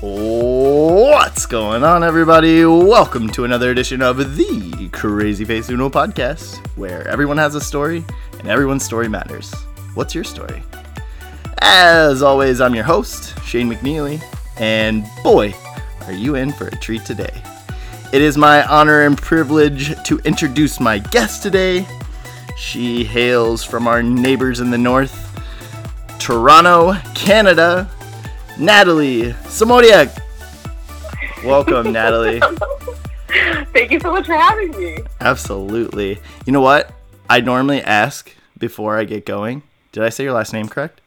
[0.00, 2.64] What's going on, everybody?
[2.64, 4.44] Welcome to another edition of the
[4.92, 8.04] CrazyFaceUno podcast, where everyone has a story
[8.38, 9.52] and everyone's story matters.
[9.94, 10.62] What's your story?
[11.62, 14.22] As always, I'm your host, Shane McNeely,
[14.60, 15.52] and boy,
[16.06, 17.42] are you in for a treat today.
[18.12, 21.84] It is my honor and privilege to introduce my guest today.
[22.56, 25.24] She hails from our neighbors in the north,
[26.20, 27.90] Toronto, Canada,
[28.58, 30.10] Natalie Semotiuk.
[31.44, 32.40] Welcome, Natalie.
[33.72, 34.98] Thank you so much for having me.
[35.20, 36.18] Absolutely.
[36.44, 36.92] You know what?
[37.30, 39.62] I normally ask before I get going.
[39.92, 41.00] Did I say your last name correct?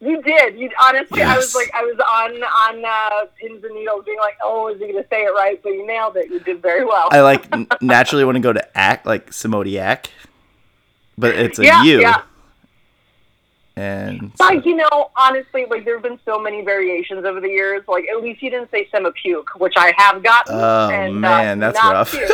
[0.00, 0.58] You did.
[0.58, 4.36] You honestly, I was like, I was on on uh, pins and needles, being like,
[4.42, 6.30] "Oh, is he going to say it right?" But you nailed it.
[6.30, 7.08] You did very well.
[7.10, 7.48] I like
[7.82, 10.06] naturally want to go to act like Samodiak,
[11.16, 12.00] but it's a yeah, U.
[12.00, 12.22] yeah.
[13.78, 17.48] And so- Like you know, honestly, like there have been so many variations over the
[17.48, 17.82] years.
[17.86, 20.54] Like at least you didn't say semapuke, which I have gotten.
[20.56, 22.10] Oh, and, man, uh, that's rough.
[22.12, 22.28] puke,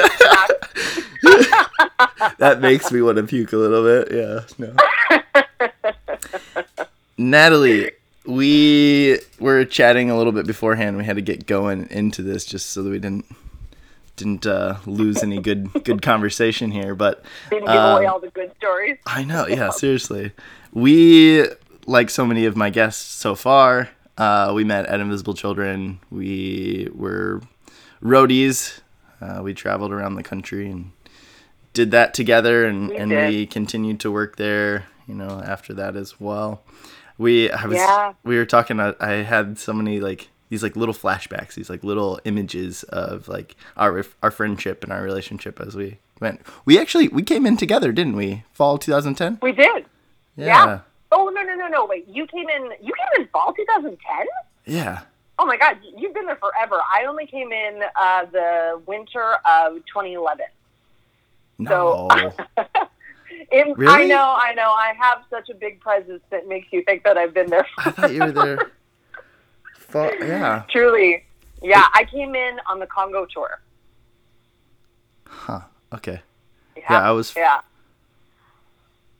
[1.24, 4.12] not- that makes me want to puke a little bit.
[4.12, 4.40] Yeah.
[4.58, 4.74] No.
[7.18, 7.90] Natalie,
[8.26, 10.96] we were chatting a little bit beforehand.
[10.96, 13.26] We had to get going into this just so that we didn't
[14.16, 16.94] didn't uh, lose any good good conversation here.
[16.94, 18.98] But didn't give away Um, all the good stories.
[19.06, 20.32] I know, yeah, seriously.
[20.72, 21.46] We,
[21.86, 26.00] like so many of my guests so far, uh, we met at Invisible Children.
[26.10, 27.42] We were
[28.02, 28.80] roadies.
[29.20, 30.90] Uh, we traveled around the country and
[31.72, 33.28] did that together, and, We and did.
[33.30, 34.86] we continued to work there.
[35.06, 36.62] You know, after that as well.
[37.18, 38.14] We, I was, Yeah.
[38.24, 38.80] we were talking.
[38.80, 43.28] I, I had so many like these like little flashbacks, these like little images of
[43.28, 46.40] like our our friendship and our relationship as we went.
[46.64, 48.44] We actually we came in together, didn't we?
[48.52, 49.38] Fall 2010.
[49.42, 49.86] We did.
[50.36, 50.46] Yeah.
[50.46, 50.80] Yeah.
[51.12, 51.86] Oh no no no no!
[51.86, 52.64] Wait, you came in.
[52.82, 54.26] You came in fall 2010.
[54.66, 55.02] Yeah.
[55.38, 56.80] Oh my God, you've been there forever.
[56.92, 60.46] I only came in uh, the winter of 2011.
[61.58, 62.08] No.
[63.50, 64.08] In, I Really?
[64.08, 64.70] know, I know.
[64.70, 67.66] I have such a big presence that makes you think that I've been there.
[67.78, 68.58] I thought you were there.
[69.94, 70.62] Yeah.
[70.70, 71.24] Truly,
[71.62, 71.84] yeah.
[71.94, 73.60] I came in on the Congo tour.
[75.26, 75.60] Huh.
[75.92, 76.20] Okay.
[76.76, 77.60] Yeah, Yeah, I was- Yeah,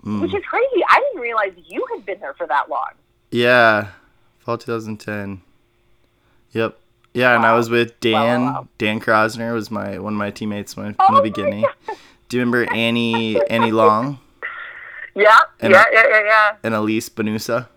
[0.04, 0.20] Mm.
[0.22, 0.84] which is crazy.
[0.88, 2.90] I didn't realize you had been there for that long.
[3.30, 3.88] Yeah.
[4.40, 5.40] Fall 2010.
[6.52, 6.78] Yep.
[7.14, 8.44] Yeah, and I was with Dan.
[8.44, 8.68] wow, wow.
[8.76, 11.62] Dan Krosner was my one of my teammates when, Oh from the beginning.
[11.62, 11.96] God.
[12.28, 14.18] Do you remember Annie Annie Long
[15.14, 16.56] Yeah, And- yeah, yeah, yeah, yeah.
[16.64, 17.68] and Elise Benusa?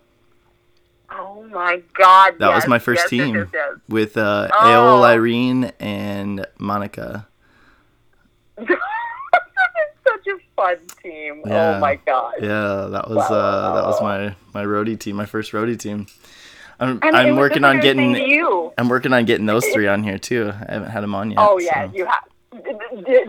[1.10, 3.74] Oh my God, That was my first yes, yes, team yes, yes.
[3.88, 5.00] with uh, Oh.
[5.00, 7.26] Aol Irene and Monica.
[8.58, 11.42] such a fun team.
[11.46, 11.76] Yeah.
[11.76, 12.34] Oh my god.
[12.40, 13.36] Yeah, that was Wow.
[13.36, 16.06] uh, that was my my roadie team, my first roadie team.
[16.80, 18.72] I'm I'm working on like I was saying getting you.
[18.78, 20.52] I'm working on getting those three on here too.
[20.68, 21.38] I haven't had them on yet.
[21.40, 21.96] Oh yeah, so.
[21.96, 22.24] you have.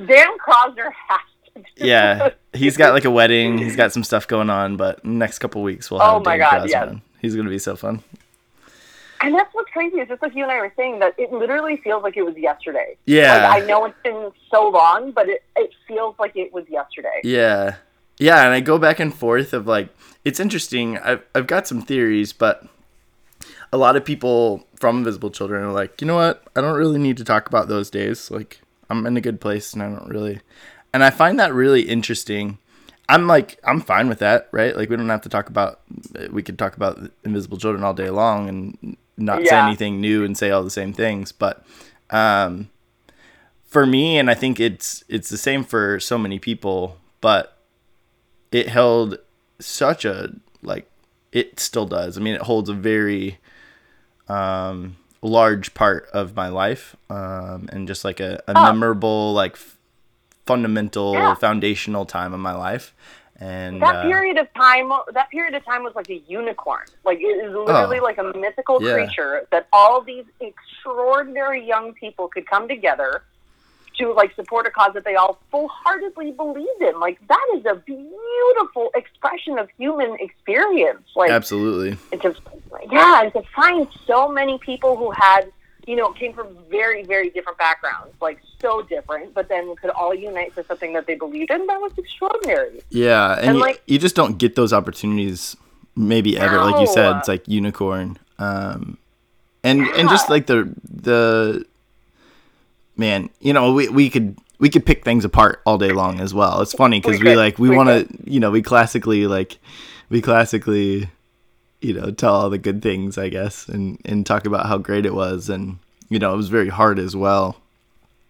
[0.07, 1.19] Dan Krosner has
[1.55, 1.63] to.
[1.75, 3.57] Yeah, he's got like a wedding.
[3.57, 6.49] He's got some stuff going on, but next couple weeks we'll have Oh my Dan
[6.51, 7.01] God, Krasman yes.
[7.21, 8.01] He's gonna be so fun.
[9.21, 11.75] And that's what's crazy is just like you and I were saying that it literally
[11.77, 12.95] feels like it was yesterday.
[13.05, 16.63] Yeah, Like, I know it's been so long, but it, it feels like it was
[16.69, 17.19] yesterday.
[17.23, 17.75] yeah,
[18.17, 18.43] yeah.
[18.45, 19.89] And I go back and forth of like
[20.23, 20.97] it's interesting.
[20.97, 22.65] I've I've got some theories, but
[23.73, 26.43] a lot of people from Invisible Children are like, you know what?
[26.55, 28.31] I don't really need to talk about those days.
[28.31, 30.39] Like I'm in a good place, and I don't really.
[30.93, 32.57] And I find that really interesting.
[33.09, 34.75] I'm like I'm fine with that, right?
[34.77, 35.81] Like we don't have to talk about.
[36.31, 40.37] We could talk about Invisible Children all day long and not say anything new and
[40.37, 41.31] say all the same things.
[41.33, 41.65] But
[42.11, 42.69] um,
[43.65, 47.57] for me, and I think it's it's the same for so many people, but
[48.51, 49.17] it held
[49.59, 50.89] such a like
[51.31, 52.17] it still does.
[52.17, 53.39] I mean, it holds a very
[54.27, 58.63] um, large part of my life, um, and just like a, a Oh.
[58.63, 59.77] memorable, like f-
[60.53, 61.35] fundamental, Yeah.
[61.47, 62.85] foundational time of my life.
[63.41, 64.87] And That uh, period of time,
[65.17, 66.85] that period of time was like a unicorn.
[67.09, 68.09] Like it is literally Oh.
[68.09, 68.93] like a mythical Yeah.
[68.95, 73.11] creature that all these extraordinary young people could come together
[73.99, 76.95] to like support a cause that they all full-heartedly believed in.
[76.99, 81.05] Like that is a beautiful expression of human experience.
[81.15, 82.29] Like absolutely, and to
[82.97, 85.43] yeah, and to find so many people who had
[85.89, 90.13] you know came from very very different backgrounds, like so different, but then could all
[90.13, 91.65] unite for something that they believed in.
[91.67, 92.81] That was extraordinary.
[92.89, 93.33] yeah.
[93.37, 95.55] And, And, you, like- you just don't get those opportunities,
[95.95, 96.57] maybe ever.
[96.67, 98.17] Like you said, it's like unicorn.
[98.37, 98.97] Um,
[99.63, 100.59] and and just like the
[101.07, 101.65] the
[102.97, 106.33] man, you know, we we could we could pick things apart all day long as
[106.33, 106.61] well.
[106.61, 109.57] It's funny because We we, like we We want to, you know, we classically like
[110.09, 111.09] we classically
[111.81, 115.05] you know, tell all the good things, I guess, and and talk about how great
[115.05, 115.77] it was, and
[116.09, 117.57] you know, it was very hard as well.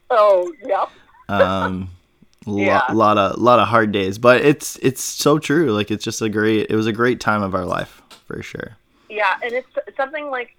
[0.09, 0.89] Oh, yep.
[1.29, 1.89] Um,
[2.45, 2.81] Yeah.
[2.87, 5.71] lot, lot of lot of hard days, but it's it's so true.
[5.73, 6.67] Like it's just a great.
[6.69, 8.77] It was a great time of our life for sure.
[9.09, 9.67] Yeah, and it's
[9.97, 10.55] something like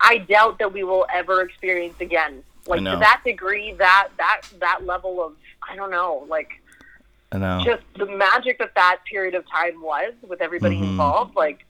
[0.00, 2.42] I doubt that we will ever experience again.
[2.66, 5.34] Like to that degree, that that that level of
[5.68, 6.61] I don't know, like
[7.32, 7.62] I know.
[7.64, 10.82] just the magic that that period of time was with everybody Mhm.
[10.90, 11.34] involved.
[11.34, 11.64] Like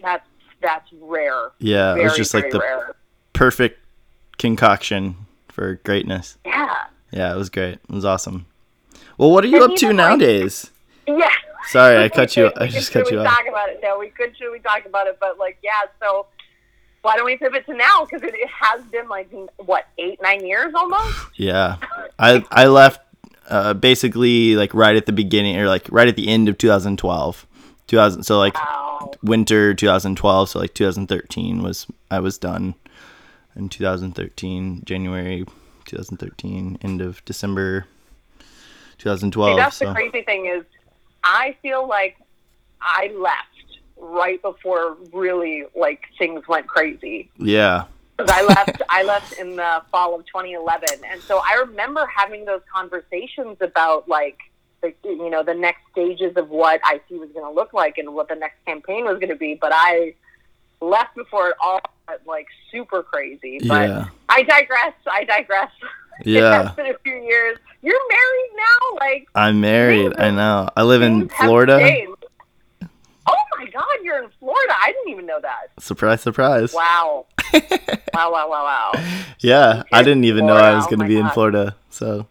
[0.00, 0.26] that's
[0.60, 1.50] that's rare.
[1.58, 2.94] yeah, very, it was just like the rare.
[3.32, 3.78] perfect
[4.38, 5.16] concoction
[5.48, 6.38] for greatness.
[6.46, 6.74] Yeah,
[7.10, 7.74] Yeah, it was great.
[7.74, 8.46] It was awesome.
[9.16, 10.70] Well, what are you And up to like- nowadays?
[11.06, 11.28] yeah.
[11.68, 12.50] Sorry, I cut you.
[12.56, 13.34] I just cut you we off.
[13.36, 13.80] talk about it?
[13.82, 14.36] No, we could.
[14.38, 15.18] Should we talk about it?
[15.20, 15.72] But like, yeah.
[16.00, 16.26] So
[17.02, 18.04] why don't we pivot to now?
[18.04, 21.16] Because it, it has been like what eight, nine years almost.
[21.36, 21.76] Yeah,
[22.18, 23.00] I I left
[23.48, 27.46] uh, basically like right at the beginning or like right at the end of 2012.
[27.86, 28.22] 2000.
[28.22, 29.10] So like Wow.
[29.22, 30.48] winter 2012.
[30.50, 32.74] So like 2013 was I was done
[33.56, 35.44] in 2013 January
[35.86, 37.86] 2013 end of December
[38.98, 39.50] 2012.
[39.56, 40.64] See, that's so the crazy thing is,
[41.24, 42.16] I feel like
[42.80, 47.30] I left right before really like things went crazy.
[47.38, 47.84] yeah,
[48.18, 52.44] 'Cause I left, I left in the fall of 2011, and so I remember having
[52.44, 54.38] those conversations about like,
[54.82, 58.12] the, you know, the next stages of what IT was going to look like and
[58.14, 59.54] what the next campaign was going to be.
[59.54, 60.14] But I
[60.80, 63.58] left before it all got like super crazy.
[63.66, 64.94] But yeah, I digress.
[65.10, 65.70] I digress.
[66.24, 66.66] yeah.
[66.66, 67.58] it's been a few years.
[67.82, 69.28] You're married now, like.
[69.36, 70.14] I'm married.
[70.18, 70.68] I know.
[70.76, 71.78] I live in Florida.
[71.78, 72.17] changed.
[73.58, 74.72] Oh my God, you're in Florida.
[74.80, 75.68] I didn't even know that.
[75.80, 76.72] Surprise, surprise.
[76.72, 77.26] Wow.
[77.52, 77.60] wow,
[78.32, 79.02] wow, wow, wow.
[79.40, 81.76] Yeah, I didn't even know I was Oh going to my be in Florida.
[81.90, 82.26] So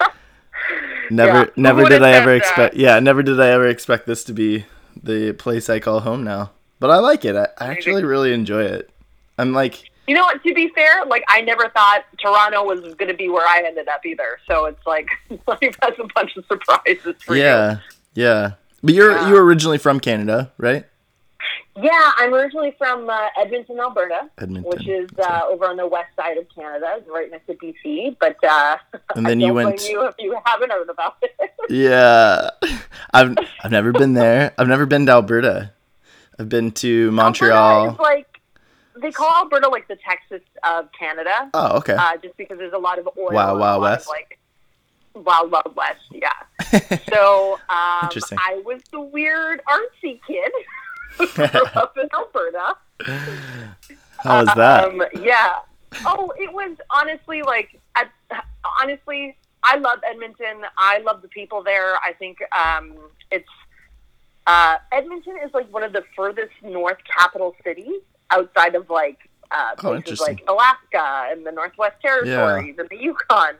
[1.10, 2.36] never, Yeah, never did I ever that?
[2.36, 2.74] expect.
[2.76, 4.64] Yeah, never did I ever expect this to be
[5.00, 6.50] the place I call home now.
[6.80, 7.36] But I like it.
[7.36, 8.90] I, I actually really enjoy it.
[9.38, 10.42] I'm like, You know what?
[10.42, 13.88] To be fair, like I never thought Toronto was going to be where I ended
[13.88, 14.38] up either.
[14.48, 15.08] So it's like
[15.46, 17.42] life has a bunch of surprises for you.
[17.42, 17.78] yeah,
[18.14, 18.52] yeah.
[18.86, 19.28] But you're Yeah.
[19.28, 20.84] you were originally from Canada, right?
[21.78, 24.70] Yeah, I'm originally from uh, Edmonton, Alberta, Edmonton.
[24.70, 28.16] which is uh, over on the west side of Canada, right next to BC.
[28.18, 28.78] But uh,
[29.14, 31.32] And then you went- you if you haven't heard about it.
[31.68, 32.50] Yeah,
[33.12, 34.54] I've I've never been there.
[34.56, 35.72] I've never been to Alberta.
[36.38, 37.88] I've been to Montreal.
[37.88, 38.40] Alberta is like
[39.02, 41.50] they call Alberta like the Texas of Canada.
[41.54, 41.94] Oh, okay.
[41.94, 43.30] uh, just because there's a lot of oil.
[43.32, 44.08] Wow, Wild lot of, West?
[45.24, 46.32] Wild Wild West, yeah.
[47.12, 50.52] So um, I was the weird artsy kid
[51.16, 52.74] who grew up in Alberta.
[54.18, 54.84] How was that?
[54.84, 55.58] Um, yeah.
[56.04, 58.06] Oh, it was honestly like, I,
[58.82, 60.62] honestly, I love Edmonton.
[60.76, 61.96] I love the people there.
[61.96, 62.94] I think um,
[63.30, 63.48] it's
[64.46, 69.18] uh, Edmonton is like one of the furthest north capital cities outside of like
[69.50, 70.36] uh, Oh, places interesting.
[70.36, 73.54] like Alaska and the Northwest Territories and the Yukon.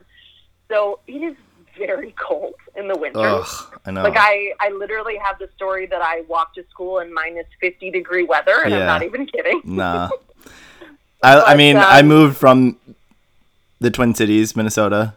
[0.69, 1.35] So it is
[1.77, 3.19] very cold in the winter.
[3.19, 4.03] Ugh, I know.
[4.03, 7.89] Like I, I literally have the story that I walked to school in minus fifty
[7.91, 8.79] degree weather, and Yeah.
[8.79, 9.61] I'm not even kidding.
[9.63, 10.09] Nah.
[11.23, 12.77] I, I But, mean, I um, moved from
[13.79, 15.13] the Twin Cities, Minnesota.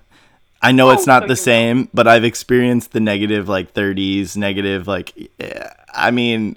[0.63, 1.35] I know it's Oh, not so the you know.
[1.35, 6.57] same, but I've experienced the negative like 30s, negative like yeah, I mean,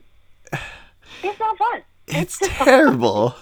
[1.24, 1.82] It's not fun.
[2.08, 3.36] it's terrible.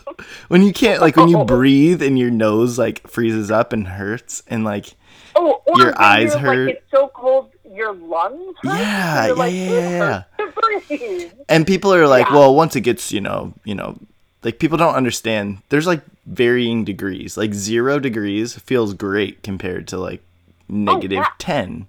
[0.50, 4.44] when you can't like when you breathe and your nose like freezes up and hurts
[4.48, 4.94] and like
[5.43, 6.67] Oh, or Your eyes hurt.
[6.67, 8.77] Like, it's so cold, your lungs hurt.
[8.77, 12.36] Yeah, yeah, like, yeah, "It yeah, hurts to breathe." and people are like, Yeah.
[12.36, 13.98] well, once it gets, you know, you know,
[14.43, 15.60] like people don't understand.
[15.69, 17.38] There's like varying degrees.
[17.38, 20.21] Like 0 degrees feels great compared to like
[20.69, 21.27] oh, negative Oh, yeah.
[21.39, 21.88] 10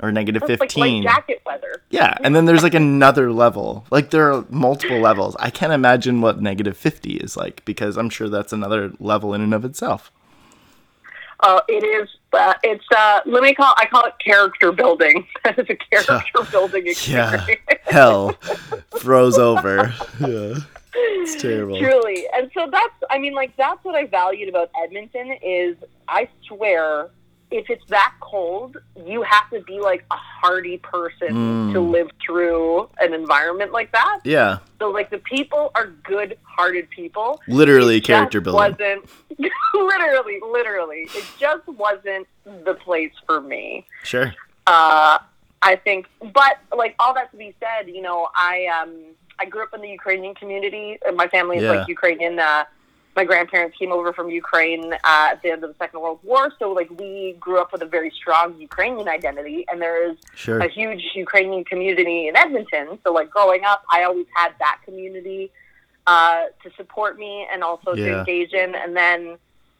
[0.00, 1.02] or negative It's like 15.
[1.04, 1.82] light jacket weather.
[1.90, 3.84] Yeah, and then there's like another level.
[3.90, 5.36] Like there are multiple levels.
[5.40, 9.40] I can't imagine what negative 50 is like because I'm sure that's another level in
[9.40, 10.10] and of itself.
[11.40, 12.08] Uh, it is.
[12.32, 12.84] Uh, it's.
[12.94, 13.74] Uh, let me call.
[13.78, 15.26] I call it character building.
[15.44, 17.46] That is a character building Yeah.
[17.84, 18.32] Hell
[18.98, 19.94] froze over.
[20.20, 20.56] Yeah.
[20.94, 21.78] It's terrible.
[21.78, 22.26] Truly.
[22.34, 25.76] And so that's, I mean, like, that's what I valued about Edmonton is
[26.08, 27.10] I swear,
[27.50, 28.76] if it's that cold,
[29.06, 31.72] you have to be like a hardy person Mm.
[31.72, 34.20] to live through an environment like that.
[34.24, 37.40] Yeah, So, like, the people are good hearted people.
[37.48, 38.76] literally It character building.
[38.78, 39.08] Wasn't,
[39.74, 41.10] literally, literally.
[41.14, 43.86] It just wasn't the place for me.
[44.02, 44.34] Sure.
[44.66, 45.18] Uh,
[45.62, 48.92] I think, but like all that to be said, you know, I um
[49.40, 50.98] I grew up in the Ukrainian community.
[51.06, 51.70] and My family is Yeah.
[51.72, 52.38] like Ukrainian.
[52.38, 52.64] Uh,
[53.18, 56.52] my grandparents came over from Ukraine uh, at the end of the Second World War,
[56.60, 60.60] so like we grew up with a very strong Ukrainian identity, and there is Sure.
[60.60, 62.86] a huge Ukrainian community in Edmonton.
[63.02, 65.50] So like growing up, I always had that community
[66.06, 68.70] uh, to support me and also to engage in.
[68.82, 69.36] And then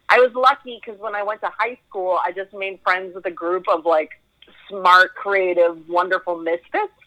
[0.09, 3.27] I was lucky because when I went to high school, I just made friends with
[3.27, 4.11] a group of like
[4.69, 6.98] smart, creative, wonderful misfits.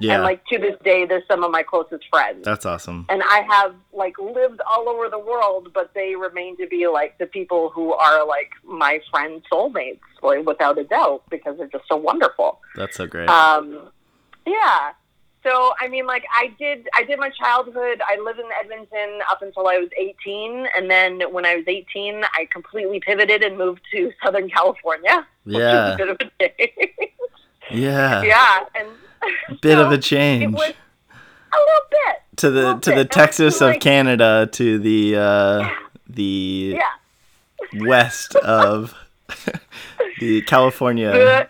[0.00, 0.14] Yeah.
[0.14, 2.42] And like to this day, they're some of my closest friends.
[2.44, 3.06] That's awesome.
[3.10, 7.18] and I have like lived all over the world, but they remain to be like
[7.18, 11.84] the people who are like my friend soulmates, like without a doubt, because they're just
[11.88, 12.60] so wonderful.
[12.76, 13.28] That's so great.
[13.28, 13.90] Um,
[14.46, 14.92] yeah.
[15.42, 18.00] So I mean, like I did, I did my childhood.
[18.06, 22.22] I lived in Edmonton up until I was 18, and then when I was 18,
[22.34, 25.26] I completely pivoted and moved to Southern California.
[25.46, 25.94] Yeah.
[25.94, 26.24] a bit of a
[26.58, 26.90] change.
[27.70, 28.22] yeah.
[28.22, 28.88] yeah, and
[29.60, 30.44] Bit so of a change.
[30.44, 30.74] a little
[31.90, 32.16] bit.
[32.36, 32.96] to the to bit.
[32.96, 35.68] the Texas feel of like- Canada to the uh
[36.08, 37.84] the Yeah.
[37.84, 38.94] west of
[40.20, 41.48] the California.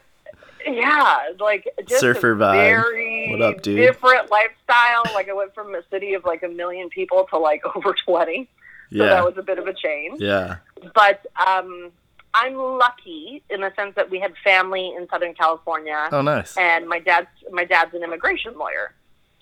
[0.66, 2.52] Yeah, like just Surfer a vibe.
[2.52, 3.76] very What up, dude?
[3.78, 5.02] different lifestyle.
[5.14, 8.48] Like I went from a city of like a million people to like over 20.
[8.92, 10.20] So that was a bit of a change.
[10.20, 10.56] Yeah.
[10.94, 11.92] but um,
[12.34, 16.56] I'm lucky in the sense that we had family in Southern California, Oh nice.
[16.56, 18.94] and my dad's my dad's an immigration lawyer.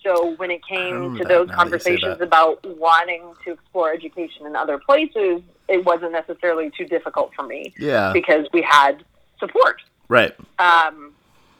[0.03, 3.91] So when it came to those now that you say conversations about wanting to explore
[3.93, 8.11] education in other places, it wasn't necessarily too difficult for me Yeah.
[8.13, 9.03] because we had
[9.39, 9.81] support.
[10.07, 10.33] Right.
[10.57, 11.11] Um,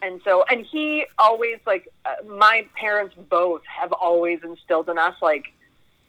[0.01, 5.15] and so, and he always like uh, my parents both have always instilled in us
[5.21, 5.51] like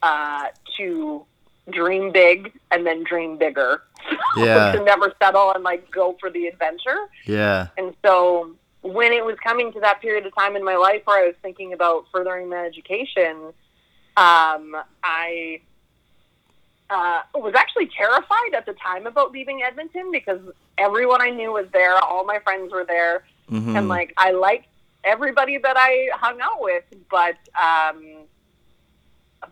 [0.03, 0.45] uh,
[0.77, 1.27] to
[1.69, 3.83] dream big and then dream bigger.
[4.37, 4.73] Yeah.
[4.73, 7.09] to never settle and like go for the adventure.
[7.27, 7.67] Yeah.
[7.77, 8.53] And so
[8.83, 11.35] when it was coming to that period of time in my life where I was
[11.43, 13.53] thinking about furthering my education,
[14.17, 15.61] um, I
[16.89, 20.41] uh, was actually terrified at the time about leaving Edmonton because
[20.79, 24.67] everyone I knew was there, all my friends were there, hmm and like I liked
[25.05, 28.20] everybody that I hung out with, but um,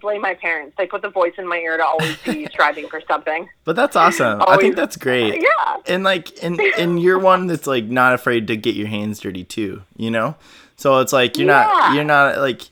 [0.00, 0.74] blame my parents.
[0.78, 3.48] They put the voice in my ear to always be striving for something.
[3.64, 4.42] But that's awesome.
[4.46, 5.42] I think that's great.
[5.48, 5.76] Yeah.
[5.86, 9.44] And like and and you're one that's like not afraid to get your hands dirty
[9.44, 10.36] too, you know?
[10.76, 12.62] So it's like you're not you're not like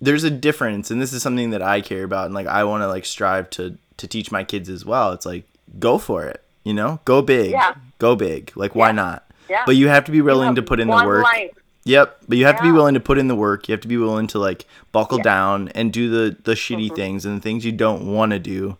[0.00, 2.82] there's a difference and this is something that I care about and like I want
[2.82, 5.12] to like strive to to teach my kids as well.
[5.12, 5.44] It's like
[5.78, 7.00] go for it, you know?
[7.04, 7.50] Go big.
[7.52, 7.74] Yeah.
[7.98, 8.52] Go big.
[8.54, 8.92] Like why Yeah.
[8.92, 9.30] not?
[9.48, 9.62] Yeah.
[9.66, 11.24] But you have to be willing to put in the work.
[11.24, 11.50] life.
[11.84, 13.68] Yep, but you have to be willing to put in the work.
[13.68, 15.24] You have to be willing to like buckle Yeah.
[15.24, 16.96] down and do the the shitty Mhm.
[16.96, 18.76] things and the things you don't want to do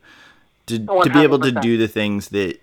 [0.66, 2.60] to to be able to do the things that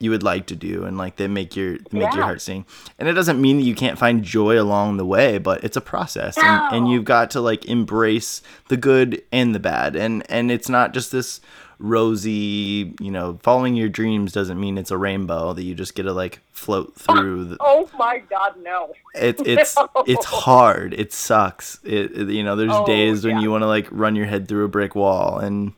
[0.00, 2.64] you would like to do and like that make your make your heart sing.
[2.98, 5.80] And it doesn't mean that you can't find joy along the way, but it's a
[5.80, 9.94] process and, and you've got to like embrace the good and the bad.
[9.96, 11.40] And and it's not just this
[11.78, 16.04] rosy, you know, following your dreams doesn't mean it's a rainbow that you just get
[16.04, 18.92] to like float through the, Oh my God, no.
[19.14, 19.88] it's it's No.
[20.06, 20.92] it's hard.
[20.94, 21.78] It sucks.
[21.84, 23.42] It, it- you know, there's Oh, days when yeah.
[23.42, 25.72] you want to like run your head through a brick wall, and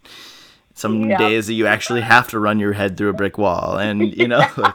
[0.75, 1.19] some Yep.
[1.19, 4.27] days that you actually have to run your head through a brick wall, and you
[4.29, 4.75] know, like,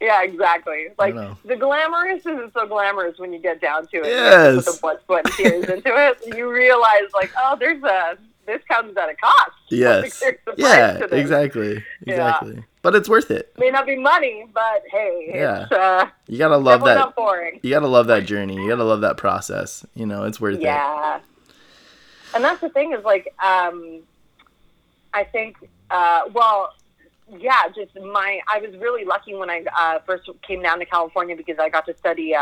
[0.00, 0.88] Yeah, exactly.
[0.98, 4.06] Like the glamorous isn't so glamorous when you get down to it.
[4.06, 4.64] Yes.
[4.64, 6.36] Put the blood, sweat, and tears into it.
[6.36, 9.50] You realize, like, oh, there's a this comes at a cost.
[9.70, 11.12] yes, Like, there's a price yeah, this.
[11.12, 12.12] exactly, Yeah.
[12.14, 12.64] exactly.
[12.82, 13.52] But it's worth it.
[13.58, 15.62] May not be money, but hey, Yeah.
[15.64, 16.94] it's uh, You gotta love that.
[16.96, 17.60] not boring.
[17.62, 18.56] You gotta love that journey.
[18.56, 19.86] You gotta love that process.
[19.94, 20.62] You know, it's worth it.
[20.62, 21.20] Yeah.
[22.34, 24.00] And that's the thing is like, um,
[25.14, 25.56] I think,
[25.90, 26.72] uh, well,
[27.38, 31.36] yeah, just my, I was really lucky when I uh, first came down to California
[31.36, 32.34] because I got to study.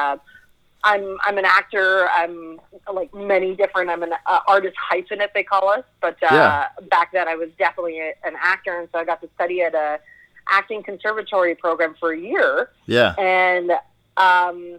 [0.83, 2.09] I'm I'm an actor.
[2.09, 2.61] I'm
[2.93, 3.91] like many different.
[3.91, 6.69] I'm an uh, artist hyphenate they call us, but uh, Yeah.
[6.91, 9.75] back then I was definitely a, an actor, and so I got to study at
[9.75, 10.01] a
[10.49, 13.73] acting conservatory program for a year Yeah, and
[14.17, 14.79] um,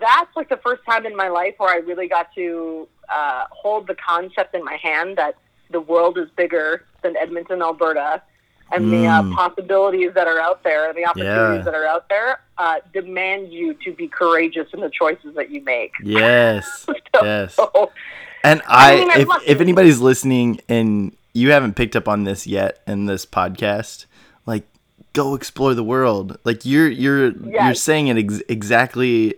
[0.00, 3.86] that's like the first time in my life where I really got to uh, hold
[3.86, 5.36] the concept in my hand that
[5.70, 8.22] the world is bigger than Edmonton, Alberta,
[8.72, 9.32] and the Mm.
[9.32, 11.62] uh, possibilities that are out there, and the opportunities Yeah.
[11.64, 15.62] that are out there, uh, demand you to be courageous in the choices that you
[15.62, 15.92] make.
[16.02, 17.58] yes, So, yes.
[18.44, 22.46] And I I, mean, if, if anybody's listening and you haven't picked up on this
[22.46, 24.06] yet in this podcast,
[24.46, 24.64] like
[25.12, 26.38] go explore the world.
[26.44, 29.34] Like you're you're you're saying it ex- exactly.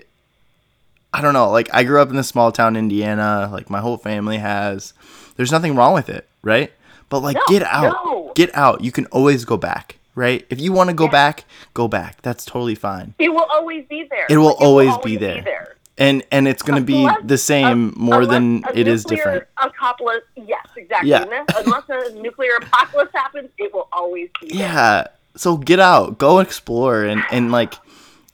[1.13, 1.51] I don't know.
[1.51, 3.49] Like I grew up in a small town, Indiana.
[3.53, 4.95] Like my whole family has.
[5.37, 6.73] There's nothing wrong with it, right?
[7.09, 8.33] But like, No, get out, no.
[8.35, 8.83] get out.
[8.83, 10.45] You can always go back, right?
[10.51, 11.11] If you want to go Yeah.
[11.11, 11.45] back,
[11.75, 12.23] go back.
[12.23, 13.15] That's totally fine.
[13.19, 14.27] it will always be there.
[14.29, 15.77] It will Like, always be there.
[15.97, 19.45] And and it's gonna be the same more than it is nuclear different.
[19.59, 21.11] Apocalypse, yes, exactly.
[21.11, 21.25] Yeah.
[21.57, 24.59] Unless a nuclear apocalypse happens, happens, it will always be there.
[24.59, 25.07] Yeah.
[25.37, 27.75] So get out, go explore, and and like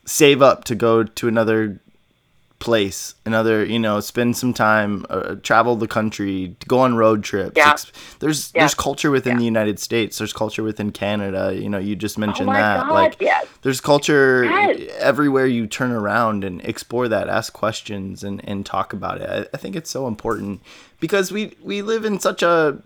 [0.06, 1.78] save up to go to another
[2.60, 7.54] place, another you know, spend some time, uh, travel the country, go on road trips.
[7.56, 7.70] Yeah.
[7.70, 7.90] Ex-
[8.20, 8.60] there's Yeah.
[8.62, 9.38] there's culture within Yeah.
[9.38, 10.18] the United States.
[10.18, 11.52] There's culture within Canada.
[11.54, 12.84] You know, you just Oh mentioned my that.
[12.86, 13.46] God, like yes.
[13.62, 14.92] there's culture Yes.
[15.00, 19.28] everywhere you turn around and explore that, ask questions and, and talk about it.
[19.28, 20.60] I, I think it's so important
[21.00, 22.76] because we, we live in such a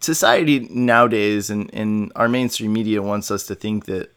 [0.00, 4.11] society nowadays and, and our mainstream media wants us to think that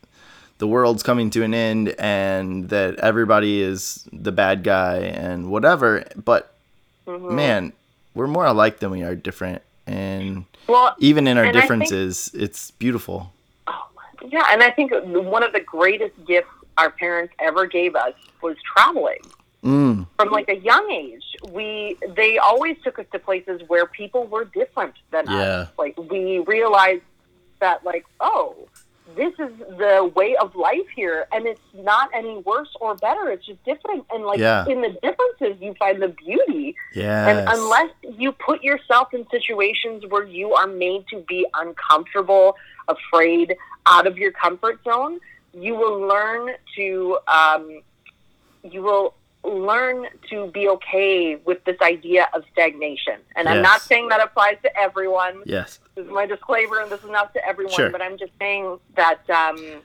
[0.58, 6.04] the world's coming to an end and that everybody is the bad guy and whatever.
[6.16, 6.52] But
[7.08, 7.36] Mm-hmm.
[7.36, 7.74] man,
[8.16, 9.62] we're more alike than we are different.
[9.86, 13.32] And Well, even in our I think- differences, it's beautiful.
[14.28, 18.58] yeah, and I think one of the greatest gifts our parents ever gave us was
[18.74, 19.20] traveling.
[19.64, 24.26] Mm, From like a young age, we they always took us to places where people
[24.26, 25.38] were different than Yeah.
[25.38, 25.70] us.
[25.78, 27.04] Like we realized
[27.60, 28.56] that, like, oh,
[29.16, 33.30] this is the way of life here, and it's not any worse or better.
[33.30, 34.66] It's just different, and like Yeah.
[34.68, 36.76] in the differences, you find the beauty.
[36.94, 37.28] yes.
[37.30, 42.56] And unless you put yourself in situations where you are made to be uncomfortable,
[42.88, 43.56] afraid,
[43.86, 45.20] out of your comfort zone,
[45.54, 47.82] you will learn to um,
[48.64, 49.14] you will
[49.48, 53.20] learn to be okay with this idea of stagnation.
[53.36, 55.44] And I'm not saying that applies to everyone.
[55.46, 55.80] yes.
[55.96, 57.74] This is my disclaimer, and this is not to everyone.
[57.74, 57.90] Sure.
[57.90, 59.82] But I'm just saying that um,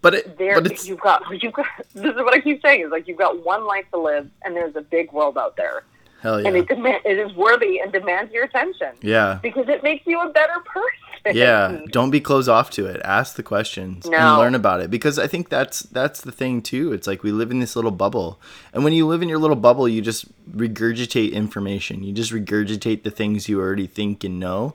[0.00, 1.66] But it, there but it's you've got you've got.
[1.94, 4.56] This is what I keep saying is like you've got one life to live, and
[4.56, 5.84] there's a big world out there
[6.22, 6.62] hell and yeah.
[6.62, 9.38] it demand, it is worthy and demands your attention Yeah.
[9.42, 11.36] because it makes you a better person.
[11.36, 13.00] Yeah, don't be closed off to it.
[13.04, 16.92] Ask the questions and learn about it because I think that's that's the thing too.
[16.92, 18.40] It's like we live in this little bubble.
[18.72, 22.02] And when you live in your little bubble, you just regurgitate information.
[22.02, 24.74] You just regurgitate the things you already think and know.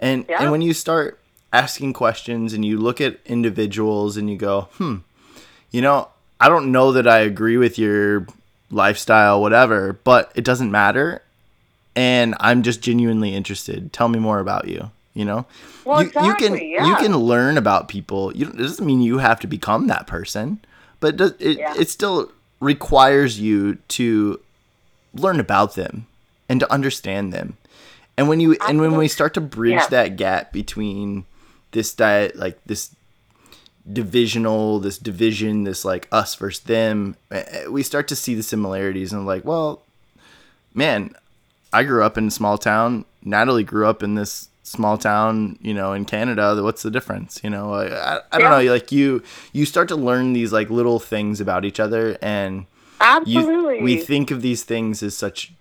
[0.00, 0.42] And Yeah.
[0.42, 1.18] and when you start
[1.52, 4.96] asking questions and you look at individuals and you go, "Hmm,
[5.72, 6.08] you know,
[6.40, 8.24] I don't know that I agree with your
[8.70, 11.22] lifestyle whatever, but it doesn't matter."
[11.96, 13.92] and I'm just genuinely interested.
[13.92, 14.90] Tell me more about you.
[15.14, 15.46] You know,
[15.84, 18.32] Well, you, you can exactly, you can learn about people.
[18.36, 20.60] You don't, it doesn't mean you have to become that person,
[21.00, 21.74] but it does, it, Yeah.
[21.76, 24.38] it still requires you to
[25.12, 26.06] learn about them
[26.48, 27.56] and to understand them.
[28.16, 29.86] And when you and when we start to bridge Yeah.
[29.88, 31.24] that gap between
[31.72, 32.90] this diet, like this
[33.90, 38.42] divisional, this division, this like us versus them, eh, eh, we start to see the
[38.42, 39.82] similarities and like, well,
[40.74, 41.14] man,
[41.72, 43.04] I grew up in a small town.
[43.22, 46.62] Natalie grew up in this small town, you know, in Canada.
[46.62, 47.40] What's the difference?
[47.42, 48.62] You know, I, I, I don't Yeah.
[48.62, 48.72] know.
[48.72, 49.22] Like you,
[49.52, 52.66] you start to learn these like little things about each other, and
[53.24, 53.40] you,
[53.82, 55.52] we think of these things as such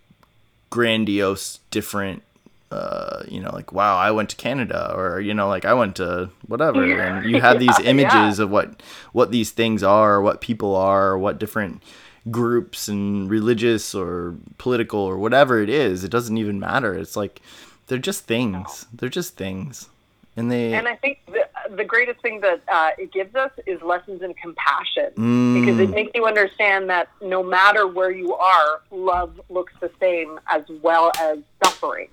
[0.70, 2.24] grandiose, different.
[2.70, 5.96] Uh, you know, like wow, I went to Canada, or you know, like I went
[5.98, 8.44] to whatever, and you have these Yeah, images yeah.
[8.44, 8.82] of what
[9.14, 11.82] what these things are, what people are, what different
[12.30, 16.04] groups and religious or political or whatever it is.
[16.04, 16.94] It doesn't even matter.
[16.94, 17.42] It's like
[17.88, 18.86] they're just things.
[18.94, 19.88] They're just things,
[20.36, 23.82] and they and I think the, the greatest thing that uh, it gives us is
[23.82, 25.62] lessons in compassion Mm.
[25.62, 30.38] because it makes you understand that no matter where you are, love looks the same
[30.48, 32.10] as well as suffering.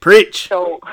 [0.00, 0.48] Preach.
[0.48, 0.80] So,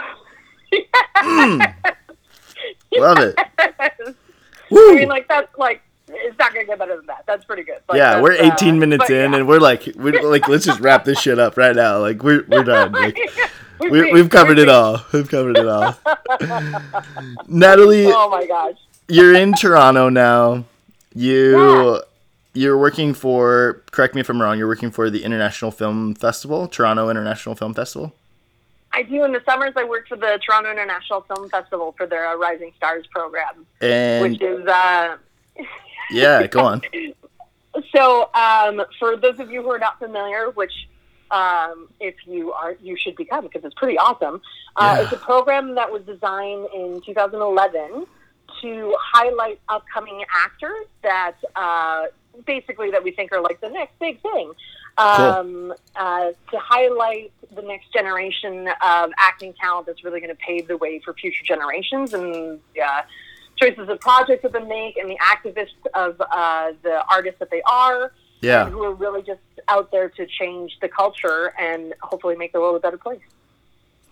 [2.95, 3.35] Love it.
[3.59, 7.23] I mean, like that's like it's not gonna get better than that.
[7.25, 7.79] That's pretty good.
[7.87, 9.37] But yeah, we're 18 uh, minutes in, yeah.
[9.37, 11.99] and we're like, we're like, let's just wrap this shit up right now.
[11.99, 12.93] Like we're we're done.
[13.79, 15.03] Like We've we, we've covered it all.
[15.11, 15.95] We've covered it all.
[17.47, 18.75] Natalie, Oh my gosh.
[19.09, 20.63] you're in Toronto now.
[21.13, 22.01] You
[22.53, 23.81] you're working for.
[23.91, 24.57] Correct me if I'm wrong.
[24.57, 28.13] You're working for the International Film Festival, Toronto International Film Festival.
[28.93, 29.23] I do.
[29.23, 32.71] In the summers, I work for the Toronto International Film Festival for their uh, Rising
[32.77, 35.17] Stars program, And which is uh,
[36.11, 36.81] yeah, go on.
[37.95, 38.29] so.
[38.33, 40.73] Um, for those of you who are not familiar, which
[41.31, 44.41] um, if you are, you should become because it's pretty awesome.
[44.75, 45.03] Uh, Yeah.
[45.03, 48.05] It's a program that was designed in 2011
[48.61, 52.03] to highlight upcoming actors that uh,
[52.45, 54.51] basically that we think are like the next big thing.
[54.97, 60.67] Um, uh, to highlight the next generation of acting talent that's really going to pave
[60.67, 63.01] the way for future generations and uh,
[63.55, 67.61] choices of projects that they make and the activists of uh, the artists that they
[67.63, 72.53] are Yeah, who are really just out there to change the culture and hopefully make
[72.53, 73.21] the world a better place.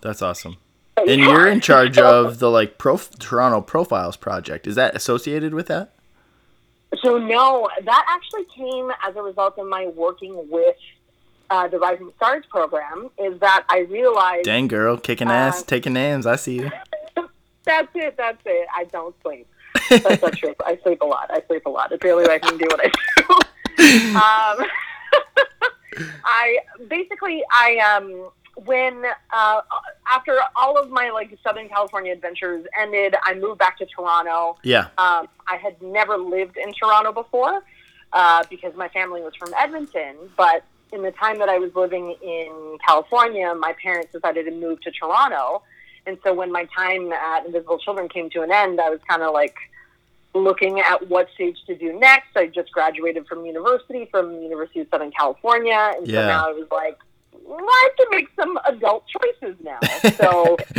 [0.00, 0.56] that's awesome.
[0.94, 1.28] But And yeah.
[1.28, 4.66] you're in charge of the like Pro Toronto Profiles project.
[4.66, 5.92] Is that associated with that?
[7.00, 10.76] So no, that actually came as a result of my working with
[11.50, 13.10] uh, the Rising Stars program.
[13.18, 16.26] Is that I realized Dang girl, kicking Uh, ass, taking names.
[16.26, 16.70] I see you.
[17.64, 18.16] That's it.
[18.16, 18.68] That's it.
[18.76, 19.46] I don't sleep.
[19.88, 20.54] That's not true.
[20.66, 21.30] I sleep a lot.
[21.30, 21.92] I sleep a lot.
[21.92, 23.24] It's the only way I can do what I do.
[24.16, 24.68] um,
[26.24, 29.60] I basically I um when uh,
[30.10, 34.58] after all of my like Southern California adventures ended, I moved back to Toronto.
[34.62, 34.88] Yeah.
[34.98, 37.62] Um, I had never lived in Toronto before
[38.12, 40.16] uh, because my family was from Edmonton.
[40.36, 44.80] But in the time that I was living in California, my parents decided to move
[44.82, 45.62] to Toronto.
[46.04, 49.22] And so when my time at Invisible Children came to an end, I was kind
[49.22, 49.56] of like
[50.34, 52.36] looking at what stage to do next.
[52.36, 55.92] I just graduated from university, from University of Southern California.
[55.96, 56.20] And Yeah.
[56.22, 56.98] so now I was like,
[57.50, 59.80] I have to make some adult choices now.
[60.16, 60.56] So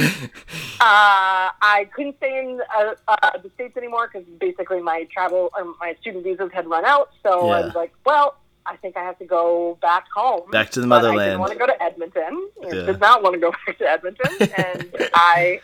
[0.80, 5.74] uh, I couldn't stay in uh, uh, the states anymore because basically my travel or
[5.80, 7.12] my student visas had run out.
[7.24, 10.50] So I was like, well, I think I have to go back home.
[10.52, 12.50] Back to the But I didn't want to go to Edmonton.
[12.64, 12.86] I Yeah.
[12.86, 15.62] did not want to go back to Edmonton, and I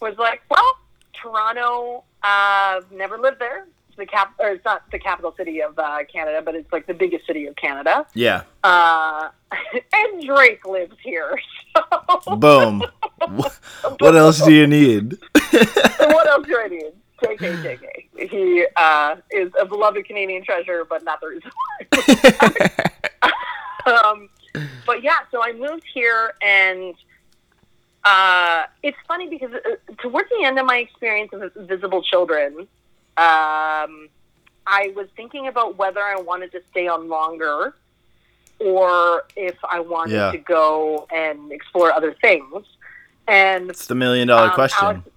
[0.00, 0.72] was like, well,
[1.20, 2.04] Toronto.
[2.22, 3.68] Uh, never lived there.
[3.96, 6.94] The cap, or it's not the capital city of uh, Canada, but it's like the
[6.94, 8.06] biggest city of Canada.
[8.14, 8.42] Yeah.
[8.62, 9.30] Uh,
[9.92, 11.38] and Drake lives here.
[12.24, 12.82] So Boom.
[13.98, 15.18] What else do you need?
[15.34, 16.92] what else do I need?
[17.22, 18.30] JK, JK.
[18.30, 21.50] He uh, is a beloved Canadian treasure, but not the reason
[23.86, 23.92] why.
[23.92, 24.28] um,
[24.86, 26.94] but yeah, so I moved here, and
[28.04, 32.68] uh, it's funny because uh, towards the end of my experience of Visible Children,
[33.18, 34.08] um,
[34.66, 37.74] I was thinking about whether I wanted to stay on longer
[38.58, 40.32] or if I wanted Yeah.
[40.32, 42.64] to go and explore other things.
[43.28, 44.84] And it's the million dollar um, question.
[44.84, 45.10] Alex-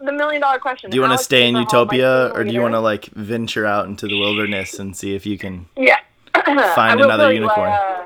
[0.00, 0.90] the million dollar question.
[0.90, 3.86] do you want to stay in utopia or do you want to like venture out
[3.86, 5.98] into the wilderness and see if you can Yeah.
[6.74, 7.70] Find another unicorn?
[7.70, 8.04] Uh,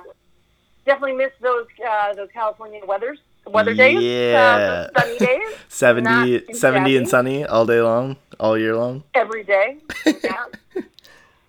[0.86, 4.00] definitely miss those uh, those California weathers weather days.
[4.00, 4.88] Yeah.
[4.94, 9.04] Uh, sunny days 70, 70 and sunny all day long, all year long?
[9.14, 9.78] every day.
[10.22, 10.44] Yeah.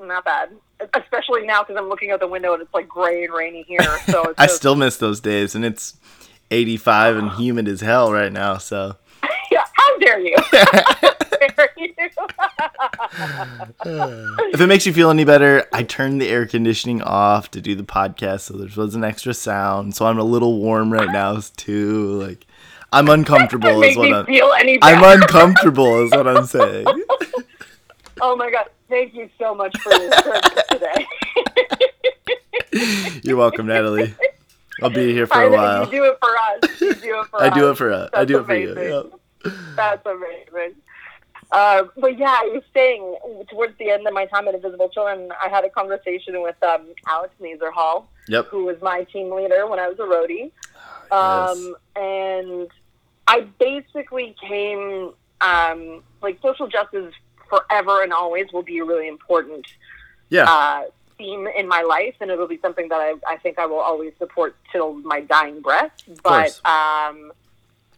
[0.02, 0.50] Not bad.
[0.94, 3.82] Especially now because I'm looking out the window and it's like gray and rainy here.
[4.06, 5.98] So it's I still miss those days and it's
[6.52, 8.96] 85 and humid as hell right now, so
[9.52, 9.66] yeah.
[9.74, 10.36] How dare you?
[11.40, 11.94] How dare you?
[14.54, 17.76] if it makes you feel any better, I turned the air conditioning off to do
[17.76, 19.96] the podcast, so there was an extra sound.
[19.96, 22.22] So I'm a little warm right now too.
[22.22, 22.46] Like
[22.92, 24.26] I'm uncomfortable, is what I'm.
[24.26, 24.96] feel any better.
[24.96, 26.86] I'm uncomfortable, is what I'm saying.
[28.22, 28.66] oh my god!
[28.90, 31.06] Thank you so much for service today.
[33.24, 34.14] You're welcome, Natalie.
[34.82, 35.86] I'll be here for I a while.
[35.86, 36.82] You do it for us.
[36.82, 37.54] You do it for I us.
[37.54, 38.10] do it for us.
[38.14, 38.74] I That's do it for you.
[39.44, 39.54] Yep.
[39.76, 40.76] That's amazing.
[41.52, 43.16] Uh, but yeah, I was saying
[43.50, 46.88] towards the end of my time at Invisible Children, I had a conversation with um,
[47.08, 48.48] Alex Neezerhall, Yep.
[48.48, 50.52] who was my team leader when I was a roadie.
[51.12, 52.70] Um, And
[53.28, 57.14] I basically came, um, like, social justice
[57.50, 59.66] forever and always will be a really important
[60.30, 60.44] Yeah.
[60.48, 60.84] uh,
[61.18, 64.14] theme in my life, and it'll be something that I, I think I will always
[64.20, 65.92] support till my dying breath.
[66.24, 67.32] But um,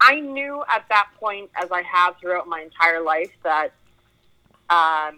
[0.01, 3.71] I knew at that point, as I have throughout my entire life, that
[4.69, 5.15] um,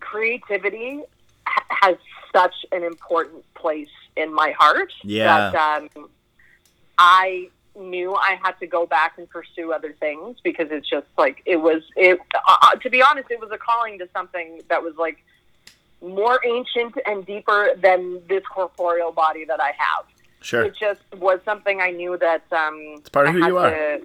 [0.00, 1.02] creativity
[1.46, 1.96] ha- has
[2.34, 5.50] such an important place in my heart Yeah.
[5.50, 6.08] that um,
[6.98, 11.42] I knew I had to go back and pursue other things because it's just like
[11.44, 14.82] it was it uh, uh, to be honest it was a calling to something that
[14.82, 15.18] was like
[16.00, 20.06] more ancient and deeper than this corporeal body that I have
[20.40, 20.62] Sure.
[20.62, 23.98] it just was something I knew that um it's part of who you are.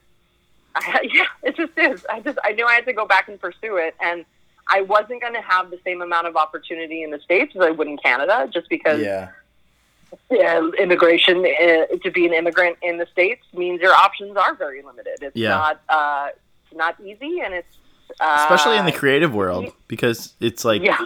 [0.75, 3.39] I, yeah it just is I just I knew I had to go back and
[3.39, 4.25] pursue it and
[4.67, 7.71] I wasn't going to have the same amount of opportunity in the states as I
[7.71, 9.29] would in Canada just because Yeah.
[10.29, 14.81] yeah, immigration uh, to be an immigrant in the states means your options are very
[14.81, 15.17] limited.
[15.21, 15.49] It's Yeah.
[15.49, 16.27] not uh,
[16.69, 17.67] it's not easy, and it's
[18.19, 21.05] uh, Especially in the creative world because it's like yeah,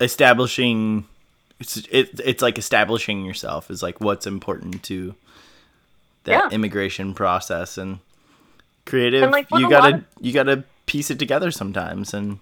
[0.00, 1.06] establishing
[1.58, 5.14] it's it, it's like establishing yourself is like what's important to
[6.24, 6.48] that Yeah.
[6.50, 7.98] immigration process and
[8.86, 12.38] creative And, like, you gotta of- you gotta piece it together sometimes and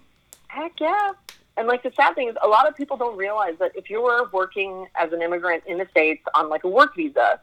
[0.47, 1.11] heck yeah.
[1.57, 4.27] And like the sad thing is, a lot of people don't realize that if you're
[4.31, 7.39] working as an immigrant in the states on like a work visa,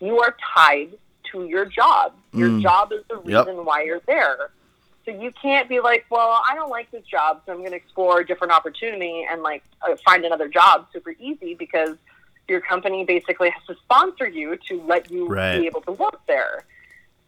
[0.00, 0.92] you are tied
[1.30, 2.14] to your job.
[2.32, 2.62] Your Mm.
[2.62, 3.46] job is the Yep.
[3.46, 4.50] reason why you're there.
[5.04, 7.76] So you can't be like, well, I don't like this job, so I'm going to
[7.76, 11.96] explore a different opportunity and like uh, find another job super easy because
[12.48, 15.58] your company basically has to sponsor you to let you Right.
[15.60, 16.64] be able to work there.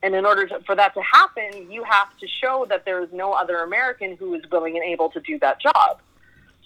[0.05, 3.09] And in order to, for that to happen, you have to show that there is
[3.13, 5.99] no other American who is willing and able to do that job.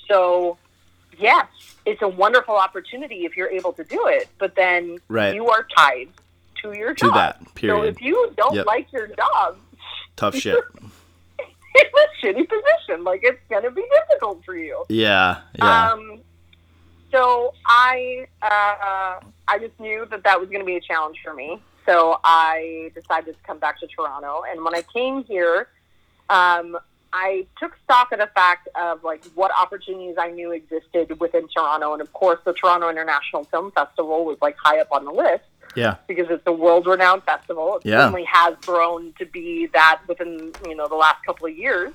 [0.08, 0.58] So,
[1.18, 1.46] yes,
[1.86, 5.34] it's a wonderful opportunity if you're able to do it, but then Right.
[5.34, 6.08] you are tied
[6.62, 7.14] to your to job.
[7.14, 8.66] that So period if you don't Yep.
[8.66, 9.56] like your job,
[10.16, 10.58] tough shit
[11.74, 13.04] this shitty position.
[13.04, 14.84] Like it's gonna be difficult for you.
[14.88, 15.40] Yeah.
[15.56, 15.92] Yeah.
[15.92, 16.20] Um,
[17.12, 21.32] so I uh, I just knew that that was going to be a challenge for
[21.32, 21.60] me.
[21.88, 24.42] So I decided to come back to Toronto.
[24.50, 25.68] And when I came here,
[26.28, 26.76] um,
[27.14, 31.94] I took stock of the fact of like what opportunities I knew existed within Toronto,
[31.94, 35.44] and of course, the Toronto International Film Festival was like high up on the list
[35.74, 35.96] yeah.
[36.06, 37.76] because it's a world-renowned festival.
[37.76, 38.00] It Yeah.
[38.00, 41.94] certainly has grown to be that within you know the last couple of years.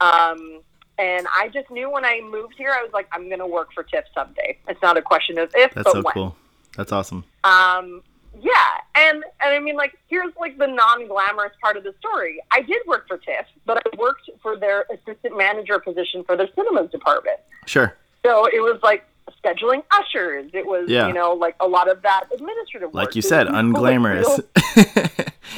[0.00, 0.60] Um,
[0.98, 3.72] and I just knew when I moved here, I was like, I'm going to work
[3.72, 4.58] for TIFF someday.
[4.66, 6.12] It's not a question of if, That's but so when.
[6.12, 6.36] cool.
[6.76, 7.24] That's awesome.
[7.44, 8.02] Um,
[8.40, 8.52] yeah,
[8.94, 12.40] and and I mean, like, here's like the non-glamorous part of the story.
[12.50, 16.48] I did work for TIFF, but I worked for their assistant manager position for their
[16.54, 17.38] cinemas department.
[17.66, 17.94] Sure.
[18.24, 19.04] So it was like
[19.44, 20.50] scheduling ushers.
[20.54, 21.06] It was Yeah.
[21.08, 22.94] you know like a lot of that administrative work.
[23.06, 24.40] Like you said, unglamorous.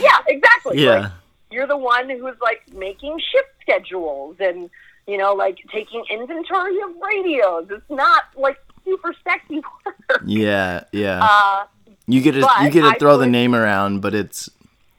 [0.00, 0.82] yeah, exactly.
[0.82, 0.90] yeah.
[1.00, 1.12] Like,
[1.50, 4.70] you're the one who's like making shift schedules and
[5.06, 7.66] you know like taking inventory of radios.
[7.70, 10.22] It's not like super sexy work.
[10.24, 10.84] yeah.
[10.92, 11.20] Yeah.
[11.22, 11.64] Uh,
[12.12, 14.50] you get to you get to throw the name around, but it's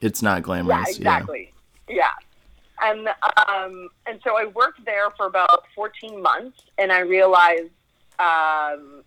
[0.01, 0.97] it's not yeah, glamorous.
[0.97, 1.53] exactly.
[1.87, 2.11] Yeah.
[2.81, 3.07] And
[3.47, 7.71] um, and so I worked there for about 14 months, and I realized
[8.19, 9.03] um,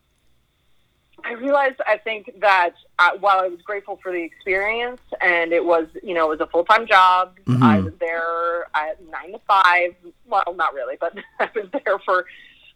[1.25, 5.65] I realized I think that uh, while I was grateful for the experience, and it
[5.65, 7.37] was you know it was a full time job.
[7.45, 7.63] Mhm.
[7.63, 9.95] I was there at nine to five.
[10.27, 12.25] Well, not really, but I was there for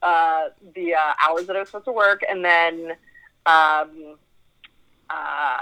[0.03, 2.97] uh, the uh, hours that I was supposed to work, and then.
[3.47, 4.19] Um,
[5.11, 5.59] uh,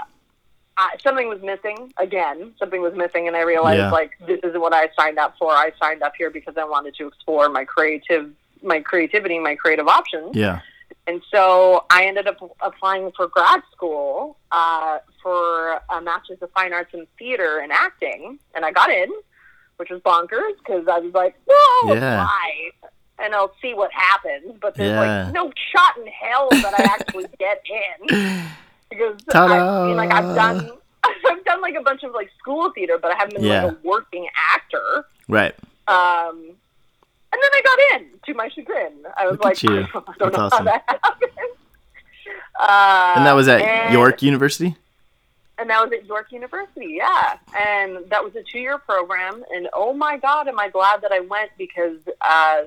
[0.77, 2.53] I, something was missing again.
[2.57, 3.91] Something was missing, and I realized Yeah.
[3.91, 5.51] like this isn't what I signed up for.
[5.51, 8.31] I signed up here because I wanted to explore my creative,
[8.63, 10.35] my creativity, my creative options.
[10.35, 10.61] Yeah.
[11.07, 16.71] And so I ended up applying for grad school uh, for a Master's of Fine
[16.71, 19.09] Arts in Theater and Acting, and I got in,
[19.77, 22.21] which was bonkers because I was like, "Whoa, Yeah.
[22.21, 22.71] apply,
[23.17, 25.23] and I'll see what happens." But there's Yeah.
[25.25, 27.63] like no shot in hell that I actually get
[27.99, 28.09] in
[28.89, 29.85] because I Ta-da!
[29.87, 30.71] mean, like I've done,
[31.03, 33.65] I've done like a bunch of like school theater, but I haven't been Yeah.
[33.65, 35.05] like a working actor.
[35.27, 35.53] Right.
[35.87, 36.51] Um,
[37.31, 38.93] and then I got in to my chagrin.
[39.17, 39.69] I was Look like, you.
[39.93, 40.57] I don't That's know awesome.
[40.57, 41.31] how that happened.
[42.59, 44.75] Uh, And that was at and- York University.
[45.57, 47.37] and that was at York University, yeah.
[47.57, 51.19] And that was a two-year program, and oh my God, am I glad that I
[51.21, 52.63] went because uh,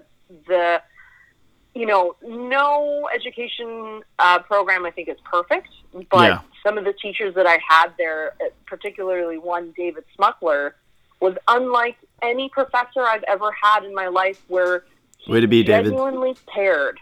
[0.47, 0.81] the,
[1.75, 5.69] you know, no education uh, program I think is perfect,
[6.11, 6.41] but Yeah.
[6.65, 10.73] some of the teachers that I had there, uh, particularly one David Smukler,
[11.21, 14.41] was unlike any professor I've ever had in my life.
[14.49, 14.85] Where
[15.19, 15.85] he Way to be, David.
[15.91, 16.99] genuinely cared.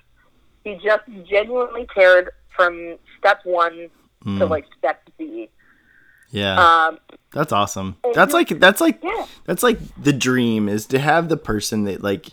[0.63, 3.91] He just genuinely cared from step one to
[4.27, 5.49] Mm, like step Z.
[6.31, 6.87] yeah.
[6.89, 6.99] Um,
[7.33, 7.97] That's awesome.
[8.15, 9.25] That's like that's like yeah.
[9.47, 12.27] that's like the dream is to have the person that like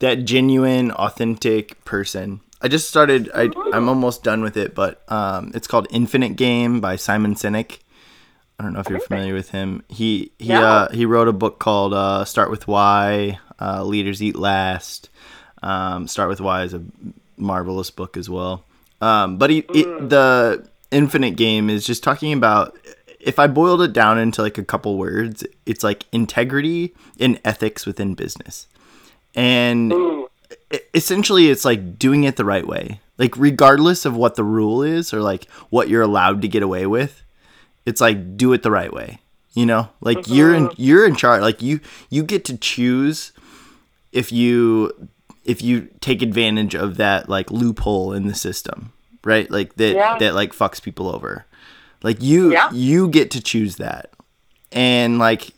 [0.00, 2.40] that genuine, authentic person.
[2.60, 3.30] I just started.
[3.34, 7.78] I I'm almost done with it, but um, it's called Infinite Game by Simon Sinek.
[8.58, 9.82] I don't know if you're familiar with him.
[9.88, 10.62] He he No.
[10.66, 13.38] uh, he wrote a book called uh, Start with Why.
[13.58, 15.08] Uh, Leaders Eat Last.
[15.62, 16.82] Um, Start with Why is a
[17.38, 18.64] marvelous book as well.
[19.00, 22.78] Um, but he it, the Infinite Game is just talking about.
[23.18, 27.84] If I boiled it down into like a couple words, it's like integrity and ethics
[27.84, 28.66] within business,
[29.34, 30.28] and mm.
[30.72, 33.00] e- essentially it's like doing it the right way.
[33.18, 36.86] Like regardless of what the rule is or like what you're allowed to get away
[36.86, 37.22] with
[37.84, 39.20] it's like do it the right way
[39.54, 39.88] you know?
[40.00, 40.82] Like you're in mm-hmm.
[40.82, 41.42] you're in charge.
[41.42, 43.32] Like you you get to choose
[44.12, 45.08] if you
[45.44, 48.92] if you take advantage of that like loophole in the system
[49.24, 49.50] right?
[49.50, 50.18] Like that Yeah.
[50.18, 51.44] that like fucks people over.
[52.02, 52.70] Like you Yeah.
[52.72, 54.10] you get to choose that.
[54.72, 55.50] And like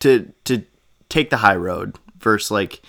[0.00, 0.62] to to
[1.08, 2.82] take the high road versus like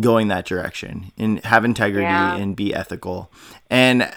[0.00, 2.36] going that direction and have integrity Yeah.
[2.36, 3.30] and be ethical.
[3.70, 4.10] And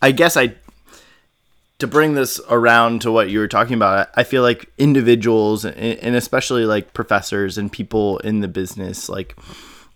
[0.00, 0.54] i guess i
[1.80, 6.14] to bring this around to what you were talking about i feel like individuals and
[6.14, 9.34] especially like professors and people in the business like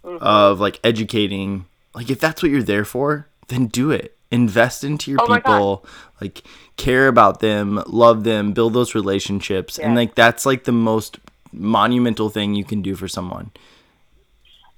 [0.04, 0.16] mm-hmm.
[0.20, 4.16] of like educating like if that's what you're there for then do it.
[4.30, 5.86] Invest into your Oh people
[6.20, 6.42] like
[6.76, 9.78] care about them love them build those relationships.
[9.78, 11.18] And like that's like the most
[11.52, 13.50] monumental thing you can do for someone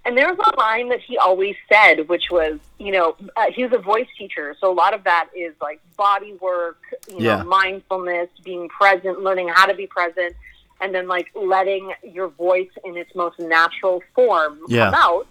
[0.06, 3.64] And there was a line that he always said, which was, you know, uh, he
[3.64, 7.44] was a voice teacher, so a lot of that is like body work, you know,
[7.44, 10.36] mindfulness, being present, learning how to be present,
[10.80, 14.90] and then like letting your voice in its most natural form Yeah.
[14.90, 15.26] come out.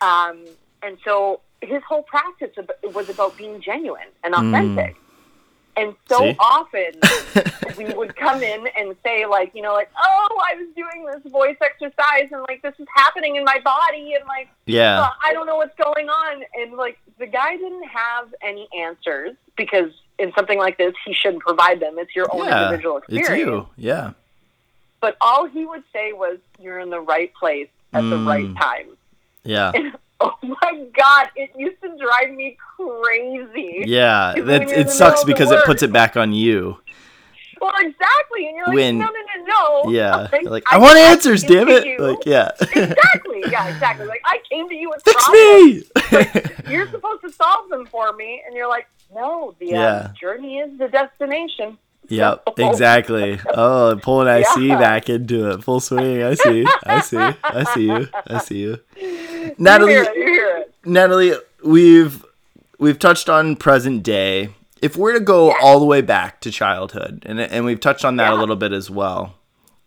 [0.00, 0.44] Um,
[0.82, 2.50] and so his whole practice
[2.92, 4.94] was about being genuine and Mm.
[5.76, 6.36] And so See?
[6.38, 6.92] often
[7.76, 11.32] we would come in and say like, you know, like, oh, I was doing this
[11.32, 15.00] voice exercise and like this is happening in my body and like Yeah.
[15.02, 16.42] uh, I don't know what's going on.
[16.54, 21.42] And like the guy didn't have any answers because in something like this, he shouldn't
[21.42, 21.98] provide them.
[21.98, 22.64] It's your own Yeah.
[22.66, 23.28] individual experience.
[23.30, 23.68] It's you.
[23.76, 24.10] Yeah.
[25.00, 28.26] But all he would say was, "You're in the right place at the Mm.
[28.26, 28.96] right time."
[29.42, 29.72] Yeah.
[29.74, 29.92] And
[30.42, 33.84] oh my god, it used to drive me crazy.
[33.86, 34.34] Yeah.
[34.44, 36.78] That it sucks middle of the because it puts it back on you.
[37.60, 38.46] Well, exactly.
[38.48, 39.44] And you're like, When- no, no, no,
[39.84, 39.90] no.
[39.90, 40.28] Yeah.
[40.32, 41.86] Like, Like I want answers, damn it.
[41.86, 42.50] you- Like yeah.
[42.60, 43.42] exactly.
[43.50, 44.06] Yeah, exactly.
[44.06, 46.64] Like I came to you with Fix problems.
[46.66, 46.72] me.
[46.72, 49.54] You're supposed to solve them for me, and you're like, no.
[49.60, 50.12] The uh, Yeah.
[50.20, 51.78] journey is the destination.
[52.08, 53.40] Yep, exactly.
[53.54, 54.78] Oh, pulling IC Yeah.
[54.78, 56.22] back into it, full swing.
[56.22, 58.78] I see, I see, I see you, I see you.
[59.00, 60.64] You Natalie, hear it, you.
[60.84, 61.32] Natalie,
[61.64, 62.24] we've
[62.78, 64.50] we've touched on present day.
[64.82, 68.16] If we're to go all the way back to childhood, and and we've touched on
[68.16, 69.34] that a little bit as well,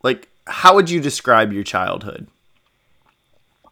[0.03, 2.27] like how would you describe your childhood?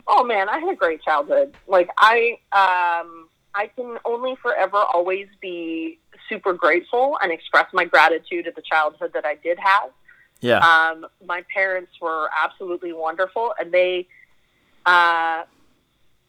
[0.08, 1.55] Oh man, I had a great childhood.
[1.67, 5.97] Like I, um, I can only forever always be
[6.29, 9.89] super grateful and express my gratitude at the childhood that I did have.
[10.41, 14.07] Yeah, Um, my parents were absolutely wonderful, and they,
[14.85, 15.43] uh,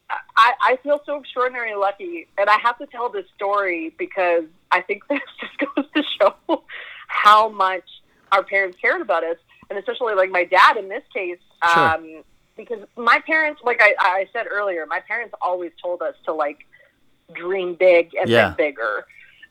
[0.09, 2.29] I, I feel so extraordinarily lucky.
[2.39, 6.63] And I have to tell this story because I think this just goes to show
[7.09, 7.85] how much
[8.33, 9.37] our parents cared about us,
[9.71, 11.39] and especially like my dad in this case.
[11.75, 11.89] Sure.
[11.95, 12.23] Um,
[12.57, 16.67] because my parents, like I, I said earlier, my parents always told us to like
[17.35, 18.47] dream big and Yeah.
[18.55, 19.05] think bigger.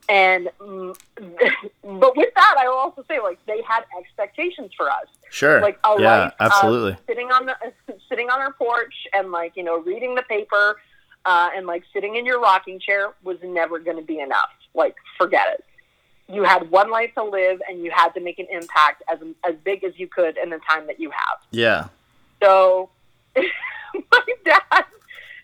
[0.07, 5.07] And mm, but with that, I will also say like they had expectations for us.
[5.29, 5.59] Sure.
[5.61, 6.97] like a yeah, life of absolutely.
[7.07, 7.55] sitting on the
[8.09, 10.77] sitting on our porch and like you know reading the paper
[11.25, 14.49] uh, and like sitting in your rocking chair was never going to be enough.
[14.73, 15.65] Like forget it.
[16.27, 19.55] You had one life to live and you had to make an impact as as
[19.63, 21.37] big as you could in the time that you have.
[21.51, 21.87] Yeah,
[22.41, 22.89] so
[23.35, 24.85] my dad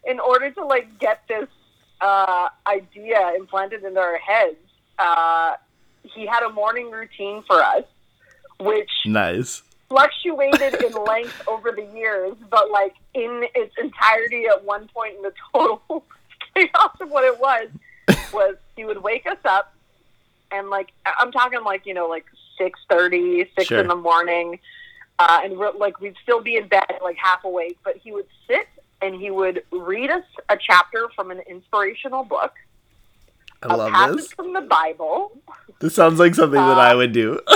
[0.06, 1.48] in order to like get this
[2.02, 4.58] uh, idea implanted into our heads
[5.00, 5.56] uh,
[6.04, 7.84] he had a morning routine for us
[8.62, 9.64] which nice.
[9.90, 15.22] fluctuated in length over the years, but like in its entirety at one point in
[15.24, 16.06] the total
[16.56, 17.70] chaos of what it was,
[18.34, 19.74] was he would wake us up
[20.52, 22.26] and like I'm talking like, you know, like
[22.58, 23.80] six thirty, six Sure.
[23.80, 24.60] in the morning.
[25.20, 28.26] Uh, and we're, like we'd still be in bed like half awake, but he would
[28.48, 28.68] sit
[29.02, 32.54] and he would read us a chapter from an inspirational book,
[33.64, 34.32] I a love passage this.
[34.34, 35.32] from the Bible,
[35.80, 37.40] This sounds like something that Uh, I would do.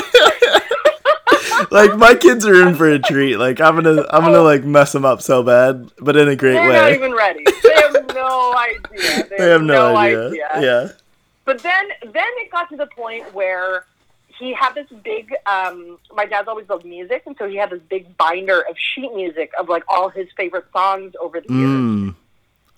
[1.71, 3.38] like my kids are in for a treat.
[3.38, 6.55] Like I'm gonna I'm gonna like mess them up so bad, but in a great
[6.55, 6.67] way.
[6.69, 7.43] They're not even ready.
[7.63, 9.27] They have no idea.
[9.29, 10.49] They, They have no, idea.
[10.60, 10.88] Yeah.
[11.45, 13.86] But then, then it got to the point where
[14.38, 15.34] he had this big.
[15.45, 19.13] Um, my dad's always loved music, and so he had this big binder of sheet
[19.13, 21.80] music of like all his favorite songs over the years.
[21.80, 22.15] Mm.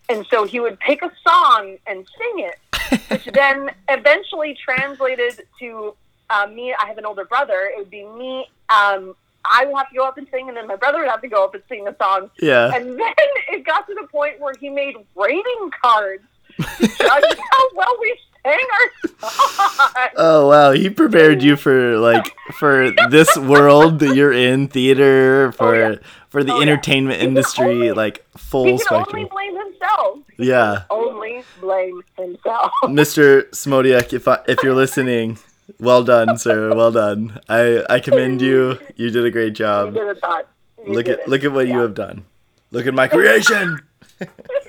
[0.09, 5.95] And so he would pick a song and sing it, which then eventually translated to
[6.29, 6.73] uh, me.
[6.73, 7.69] I have an older brother.
[7.73, 8.47] It would be me.
[8.69, 9.15] Um,
[9.49, 11.27] I would have to go up and sing, and then my brother would have to
[11.27, 12.29] go up and sing the song.
[12.39, 12.73] Yeah.
[12.73, 13.13] And then
[13.51, 16.23] it got to the point where he made rating cards
[16.57, 16.97] to judge
[17.51, 18.87] how well we sang our
[19.29, 20.13] songs.
[20.17, 25.51] Oh wow, he prepared you for like for this world that you're in, theater, oh,
[25.51, 25.95] for Oh, yeah.
[26.29, 26.61] for the Oh, yeah.
[26.63, 29.15] entertainment He industry, only- like full he can spectrum.
[29.15, 30.17] only blame himself.
[30.37, 30.83] Yeah.
[30.89, 32.71] only blame himself.
[32.85, 33.49] Mr.
[33.51, 35.39] Semotiuk, if I, if you're listening,
[35.79, 36.73] well done, sir.
[36.75, 37.39] Well done.
[37.49, 38.77] I I commend you.
[38.95, 39.93] You did a great You job.
[39.93, 40.47] did it, thought.
[40.85, 41.27] You Look at it.
[41.27, 42.23] look at what you have done.
[42.71, 43.81] Look at my creation.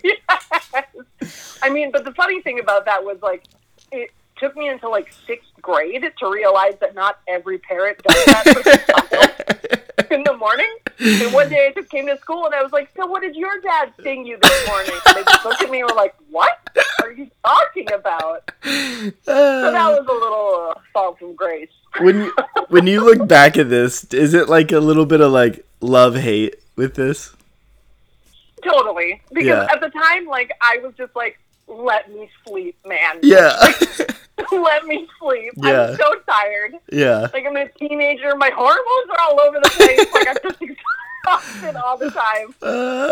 [0.03, 0.19] Yes.
[1.63, 3.45] I mean, but the funny thing about that was like,
[3.93, 10.07] it took me until like sixth grade to realize that not every parent does that
[10.11, 10.73] in the morning.
[11.01, 13.37] And one day I just came to school and I was like, "So what did
[13.37, 16.15] your dad sing you this morning?" And they just looked at me and were like,
[16.31, 16.59] "What
[17.03, 21.69] are you talking about?" So that was a little uh, fall from grace.
[22.01, 22.33] when you
[22.69, 26.17] when you look back at this, is it like a little bit of like love
[26.17, 27.35] hate with this?
[28.63, 29.69] Totally, because Yeah.
[29.73, 33.19] at the time, like I was just like, "Let me sleep, man.
[33.23, 33.53] Yeah.
[34.53, 35.53] Let me sleep.
[35.57, 35.89] Yeah.
[35.91, 37.29] I'm so tired." yeah.
[37.33, 40.07] Like I'm a teenager, my hormones are all over the place.
[40.13, 42.55] like I'm just exhausted all the time.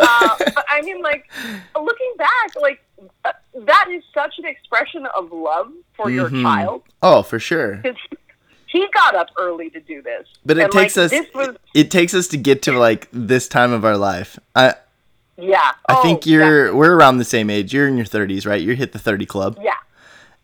[0.09, 1.27] Uh, but I mean, like
[1.75, 2.83] looking back, like
[3.25, 3.33] uh,
[3.67, 6.43] that is such an expression of love for your Mhm.
[6.43, 7.83] child oh, for sure.
[8.67, 10.27] he got up early to do this.
[10.45, 13.09] But it And, takes like, us This was it takes us to get to like
[13.13, 14.39] this time of our life.
[14.55, 14.75] I
[15.39, 15.73] yeah.
[15.89, 17.73] I Oh, think you're we're around the same age.
[17.75, 18.61] You're in your 30s, right?
[18.61, 19.59] You hit the 30 club.
[19.63, 19.73] Yeah.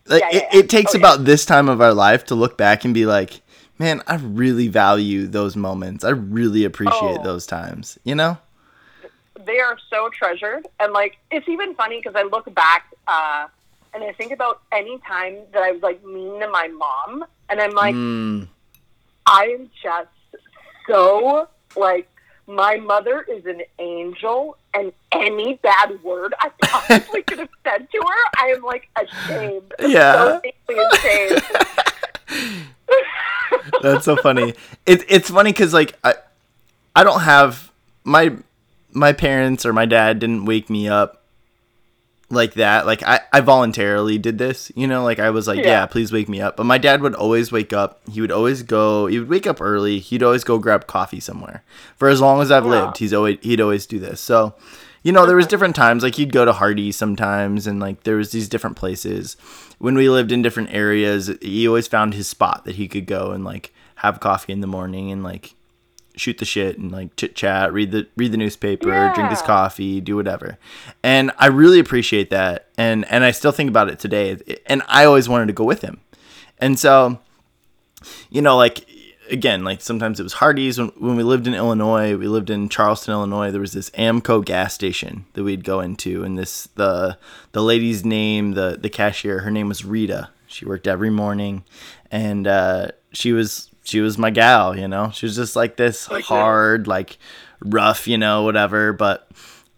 [0.06, 0.58] like Yeah, yeah, it, yeah.
[0.60, 1.04] it takes Oh, yeah.
[1.04, 3.40] about this time of our life to look back and be like,
[3.78, 6.04] man, I really value those moments.
[6.04, 7.22] I really appreciate Oh.
[7.22, 7.98] those times.
[8.04, 8.38] You know?
[9.44, 13.48] they are so treasured and like it's even funny because i look back uh
[13.92, 17.58] and i think about any time that i was like mean to my mom and
[17.60, 18.46] i'm like Mm,
[19.26, 20.08] i am just
[20.86, 22.08] so like
[22.46, 27.98] my mother is an angel and any bad word i possibly could have said to
[27.98, 30.40] her i am like ashamed Yeah.
[30.68, 31.42] so ashamed
[33.82, 34.54] that's so funny.
[34.86, 36.14] It, it's funny because like I,
[36.96, 37.70] I don't have
[38.04, 38.36] my
[38.92, 41.21] my parents or my dad didn't wake me up
[42.32, 42.86] like that.
[42.86, 45.64] Like I, I voluntarily did this, you know, like I was like, yeah.
[45.82, 45.86] Yeah.
[45.86, 46.56] please wake me up.
[46.56, 48.00] But my dad would always wake up.
[48.10, 49.98] He would always go, he would wake up early.
[49.98, 51.62] He'd always go grab coffee somewhere.
[51.96, 52.70] For as long as I've Yeah.
[52.86, 54.20] lived, he's always he'd always do this.
[54.20, 54.54] So,
[55.02, 58.16] you know, there was different times like he'd go to Hardee's sometimes and like there
[58.16, 59.36] was these different places.
[59.78, 63.32] When we lived in different areas, he always found his spot that he could go
[63.32, 65.54] and like have coffee in the morning and like
[66.16, 70.00] shoot the shit and like chit chat, read the read the newspaper, drink his coffee,
[70.00, 70.58] do whatever.
[71.02, 72.68] And I really appreciate that.
[72.76, 74.38] And and I still think about it today.
[74.66, 76.00] And I always wanted to go with him.
[76.58, 77.18] And so,
[78.30, 78.86] you know, like
[79.30, 82.68] again, like sometimes it was Hardee's when, when we lived in Illinois, we lived in
[82.68, 87.18] Charleston, Illinois, there was this Amoco gas station that we'd go into and this the
[87.52, 90.30] the lady's name, the the cashier, her name was Rita.
[90.46, 91.64] She worked every morning
[92.10, 95.10] and uh she was she was my gal, you know.
[95.12, 96.22] She was just like this Okay.
[96.22, 97.18] hard, like
[97.64, 99.28] rough, you know, whatever, but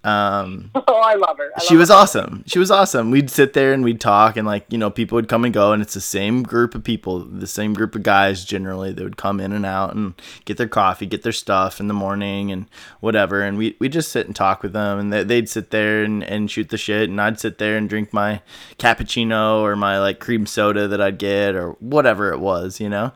[0.07, 1.95] um oh i love her I she love was her.
[1.95, 2.45] awesome.
[2.47, 3.11] She was awesome.
[3.11, 5.73] We'd sit there and we'd talk, and like you know, people would come and go,
[5.73, 8.93] and it's the same group of people, the same group of guys generally.
[8.93, 10.13] They would come in and out and
[10.45, 12.67] get their coffee, get their stuff in the morning, and
[13.01, 13.41] whatever.
[13.41, 16.23] And we we just sit and talk with them, and they, they'd sit there and,
[16.23, 18.43] and shoot the shit, and I'd sit there and drink my
[18.79, 23.13] cappuccino or my like cream soda that I'd get or whatever it was, you know.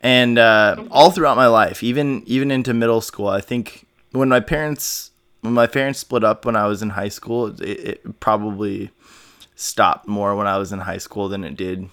[0.00, 4.40] And uh, all throughout my life, even even into middle school, I think when my
[4.40, 5.10] parents
[5.42, 8.90] when my parents split up when I was in high school, it, it probably
[9.56, 11.88] stopped more when I was in high school than it did.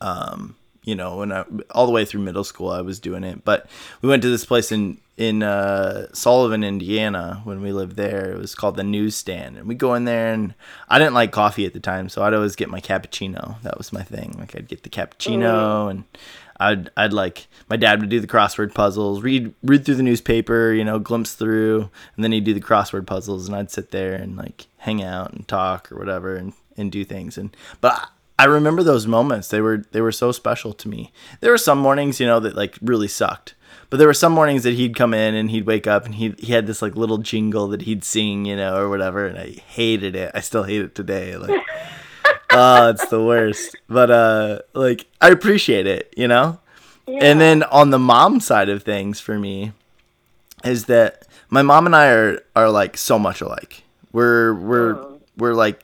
[0.00, 3.44] Um, you know, when I all the way through middle school, I was doing it.
[3.44, 3.68] But
[4.00, 8.30] we went to this place in in uh, Sullivan, Indiana, when we lived there.
[8.30, 10.54] It was called the Newsstand, and we go in there, and
[10.88, 13.60] I didn't like coffee at the time, so I'd always get my cappuccino.
[13.62, 14.36] That was my thing.
[14.38, 16.04] Like I'd get the cappuccino, and
[16.60, 20.72] I'd I'd like my dad would do the crossword puzzles, read read through the newspaper,
[20.72, 24.14] you know, glimpse through, and then he'd do the crossword puzzles, and I'd sit there
[24.14, 27.38] and like hang out and talk or whatever, and and do things.
[27.38, 29.48] And but I, remember those moments.
[29.48, 31.12] They were they were so special to me.
[31.40, 33.54] There were some mornings, you know, that like really sucked.
[33.90, 36.34] But there were some mornings that he'd come in and he'd wake up and he
[36.38, 39.50] he had this like little jingle that he'd sing, you know, or whatever, and I
[39.66, 40.30] hated it.
[40.34, 41.36] I still hate it today.
[41.36, 41.60] Like
[42.50, 43.76] oh, it's the worst.
[43.88, 46.60] But uh like I appreciate it, you know?
[47.06, 49.72] And then on the mom side of things for me
[50.64, 53.82] is that my mom and I are are like so much alike.
[54.12, 55.20] We're we're Mm.
[55.36, 55.80] we're like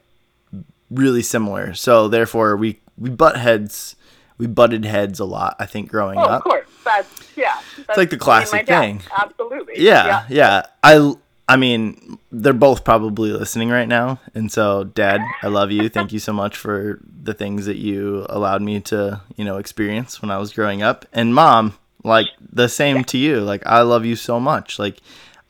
[0.90, 1.74] really similar.
[1.74, 3.96] So therefore we we butt heads
[4.36, 6.38] we butted heads a lot, I think, growing Oh, up.
[6.38, 6.66] of course.
[6.84, 7.58] That's yeah.
[7.86, 9.00] That's like the classic thing.
[9.16, 9.74] Absolutely.
[9.78, 10.66] Yeah, yeah.
[10.82, 11.14] I
[11.46, 14.18] I mean, they're both probably listening right now.
[14.34, 15.88] And so, dad, I love you.
[15.90, 20.22] Thank you so much for the things that you allowed me to, you know, experience
[20.22, 21.04] when I was growing up.
[21.12, 23.40] And mom, like the same to you.
[23.40, 24.78] Like I love you so much.
[24.78, 24.98] Like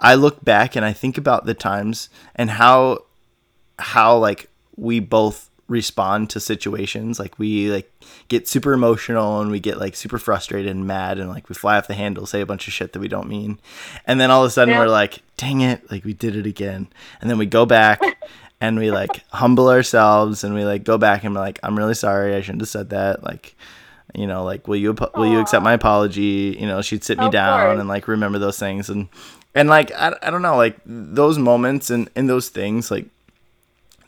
[0.00, 3.04] I look back and I think about the times and how
[3.78, 7.18] how like we both respond to situations.
[7.18, 7.90] Like we like
[8.28, 11.78] get super emotional and we get like super frustrated and mad and like we fly
[11.78, 13.58] off the handle say a bunch of shit that we don't mean.
[14.06, 14.80] And then all of a sudden Yeah.
[14.80, 16.88] we're like dang it like we did it again.
[17.20, 18.00] And then we go back
[18.60, 21.94] and we like humble ourselves and we like go back and we're like i'm really
[21.94, 23.24] sorry i shouldn't have said that.
[23.24, 23.56] Like
[24.14, 26.56] you know like will you apo- will you accept my apology?
[26.60, 27.80] You know she'd sit me Of down course.
[27.80, 28.90] and like remember those things.
[28.90, 29.08] And
[29.54, 33.06] and like I, I don't know like those moments and and those things like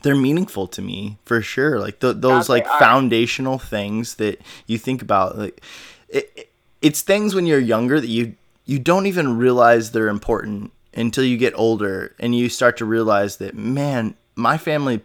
[0.03, 2.78] they're meaningful to me for sure like th- those like are.
[2.78, 5.61] foundational things that you think about like
[6.09, 6.51] it, it-
[6.82, 8.34] it's things when you're younger that you
[8.66, 13.38] you don't even realize they're important until you get older and you start to realize
[13.38, 15.01] that man my family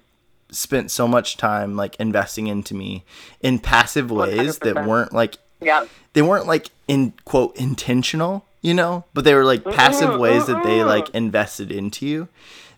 [0.51, 3.03] spent so much time like investing into me
[3.41, 4.85] in passive ways that 100%.
[4.87, 5.85] weren't like Yeah.
[6.13, 10.63] they weren't like in quote intentional, you know, but they were like passive ways that
[10.65, 12.27] they like invested into you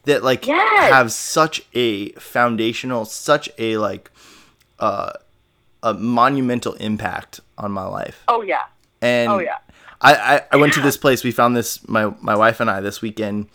[0.06, 0.92] that like Yes.
[0.92, 4.12] have such a foundational, such a like
[4.80, 5.12] uh
[5.82, 8.24] a monumental impact on my life.
[8.28, 8.64] Oh yeah.
[9.02, 9.58] And Oh, yeah.
[10.02, 11.24] I, I, I went to this place.
[11.24, 13.48] We found this my my wife and I this weekend.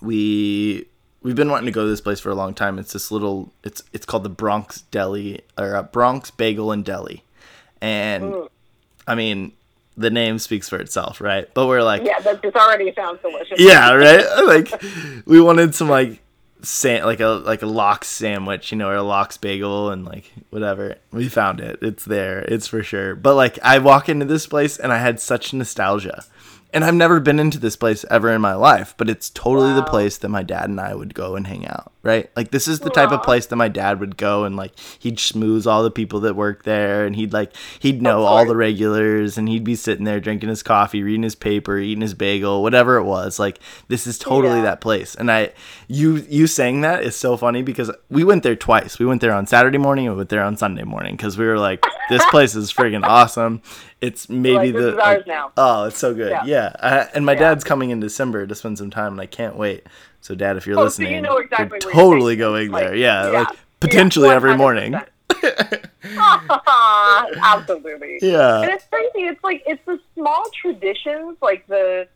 [0.00, 0.86] We
[1.22, 2.78] we've been wanting to go to this place for a long time.
[2.78, 3.52] It's this little.
[3.64, 7.24] It's it's called the Bronx Deli or uh, Bronx Bagel and Deli,
[7.80, 8.48] and Mm.
[9.06, 9.52] I mean
[9.98, 11.52] the name speaks for itself, right?
[11.54, 13.58] But we're like, Yeah, that just already sounds delicious.
[13.58, 14.24] yeah, right.
[14.46, 14.82] Like
[15.26, 16.20] we wanted some like
[16.62, 20.32] sa- like a like a lox sandwich, you know, or a lox bagel and like
[20.50, 20.96] whatever.
[21.12, 21.78] We found it.
[21.82, 22.40] It's there.
[22.40, 23.14] It's for sure.
[23.14, 26.24] But like I walk into this place and I had such nostalgia.
[26.70, 29.82] And I've never been into this place ever in my life, but it's totally the
[29.82, 32.30] place that my dad and I would go and hang out, right?
[32.36, 35.16] Like this is the type of place that my dad would go and like he'd
[35.16, 39.38] schmooze all the people that work there and he'd like he'd know all the regulars
[39.38, 42.96] and he'd be sitting there drinking his coffee, reading his paper, eating his bagel, whatever
[42.96, 43.38] it was.
[43.38, 44.62] Like this is totally Yeah.
[44.64, 45.14] that place.
[45.14, 45.52] And I
[45.86, 48.98] you you saying that is so funny because we went there twice.
[48.98, 51.46] We went there on Saturday morning and we went there on Sunday morning because we
[51.46, 53.62] were like this place is friggin' awesome.
[54.00, 55.50] It's maybe Like, the like- now.
[55.56, 56.30] Oh, it's so good.
[56.30, 56.44] Yeah.
[56.44, 56.72] Yeah.
[56.80, 57.40] I, and my Yeah.
[57.40, 59.84] dad's coming in December to spend some time and I can't wait.
[60.20, 62.70] So dad, if you're Oh, so you listening, know exactly we're totally going.
[62.70, 62.94] Like, there.
[62.94, 63.38] Yeah, yeah.
[63.40, 63.48] like
[63.80, 64.94] potentially every morning.
[65.30, 65.84] 100%.
[67.42, 68.18] Absolutely.
[68.22, 68.62] Yeah.
[68.62, 69.26] And it's crazy.
[69.26, 72.06] It's like it's the small traditions, like the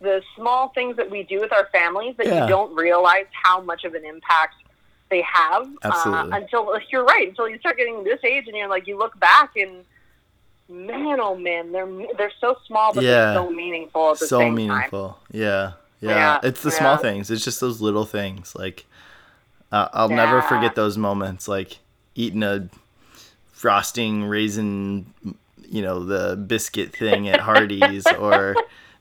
[0.00, 3.84] the small things that we do with our families that you don't realize how much
[3.84, 4.54] of an impact
[5.10, 6.32] they have Absolutely.
[6.32, 9.18] Uh, until you're right until you start getting this age and you're like you look
[9.20, 9.84] back and
[10.70, 13.32] man oh man they're they're so small but Yeah.
[13.32, 14.54] they're so meaningful so same time.
[14.54, 15.18] meaningful.
[15.32, 16.10] Yeah, yeah.
[16.10, 17.30] Yeah, It's the small things.
[17.30, 18.54] It's just those little things.
[18.54, 18.86] Like
[19.72, 21.46] uh, I'll never forget those moments.
[21.48, 21.78] Like
[22.14, 22.68] eating a
[23.52, 25.12] frosting raisin,
[25.68, 28.56] you know, the biscuit thing at Hardee's, or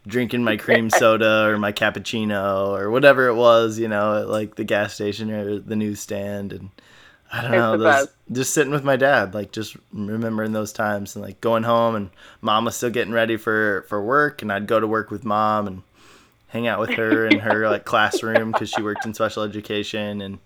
[0.07, 3.80] drinking my cream soda or my cappuccino or whatever it was.
[3.80, 6.70] You know, at like the gas station or the newsstand and.
[7.32, 7.77] I don't It's know.
[7.77, 11.95] Those, just sitting with my dad, like just remembering those times and like going home
[11.95, 12.09] and
[12.41, 15.67] mom was still getting ready for for work and I'd go to work with mom
[15.67, 15.84] and
[16.47, 20.39] hang out with her in her like classroom because she worked in special education and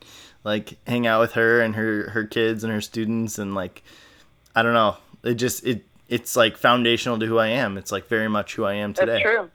[0.44, 3.82] like hang out with her and her her kids and her students and like
[4.56, 4.98] I don't know.
[5.24, 7.78] It just it it's like foundational to who I am.
[7.78, 9.22] It's like very much who I am That's today.
[9.22, 9.50] true.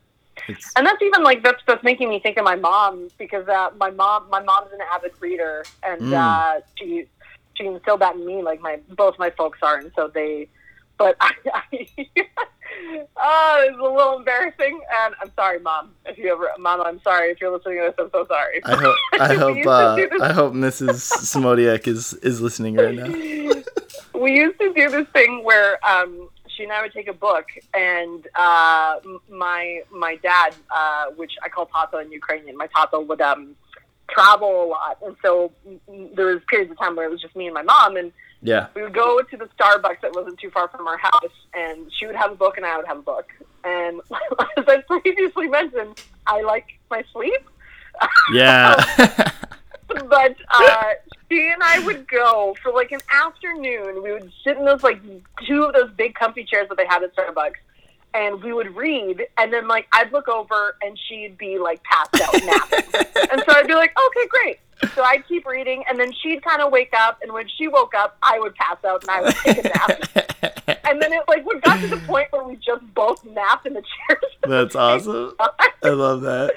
[0.49, 3.71] It's And that's even like that's that's making me think of my mom because uh,
[3.77, 6.15] my mom my mom's an avid reader and Mm.
[6.15, 7.07] uh, she
[7.59, 10.49] she instilled that in me like my both my folks are and so they
[10.97, 11.87] but I, I
[13.17, 17.31] oh it's a little embarrassing and I'm sorry mom if you ever mom I'm sorry
[17.31, 20.53] if you're listening to this I'm so sorry I hope I hope uh, I hope
[20.55, 20.95] Mrs.
[21.25, 23.09] Semotiuk is is listening right now.
[24.19, 26.29] we used to do this thing where um,
[26.59, 28.97] she and I would take a book, and uh,
[29.31, 33.55] my my dad, uh, which I call Tato in Ukrainian, my Tato would um,
[34.09, 35.53] travel a lot, and so
[36.15, 38.69] there was periods of time where it was just me and my mom, and Yeah.
[38.75, 42.07] we would go to the Starbucks that wasn't too far from our house, and she
[42.07, 43.27] would have a book, and I would have a book,
[43.65, 44.01] and
[44.57, 47.49] as I previously mentioned, I like my sleep
[48.33, 48.75] Yeah.
[49.89, 50.85] but uh,
[51.31, 54.03] she and I would go for like an afternoon.
[54.03, 55.01] We would sit in those like
[55.47, 57.55] two of those big comfy chairs that they had at Starbucks,
[58.15, 59.27] and we would read.
[59.37, 62.85] And then like I'd look over, and she'd be like passed out napping.
[63.31, 64.61] and so I'd be like, okay, great.
[64.95, 67.19] So I'd keep reading, and then she'd kind of wake up.
[67.23, 70.29] And when she woke up, I would pass out, and I would take a nap.
[70.85, 73.75] and then it like we got to the point where we just both napped in
[73.75, 74.25] the chairs.
[74.43, 75.35] That's awesome.
[75.83, 76.55] I love that.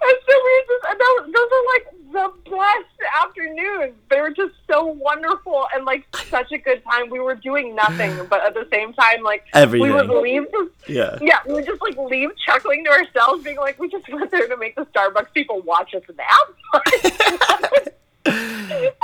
[0.00, 0.32] And so
[0.68, 3.94] just, those, those are like the best afternoons.
[4.10, 7.10] They were just so wonderful and like such a good time.
[7.10, 9.88] We were doing nothing, but at the same time, like Everything.
[9.88, 10.46] we would leave.
[10.86, 11.18] Yeah.
[11.20, 14.48] Yeah, we would just like leave chuckling to ourselves, being like, we just went there
[14.48, 17.88] to make the Starbucks people watch us nap.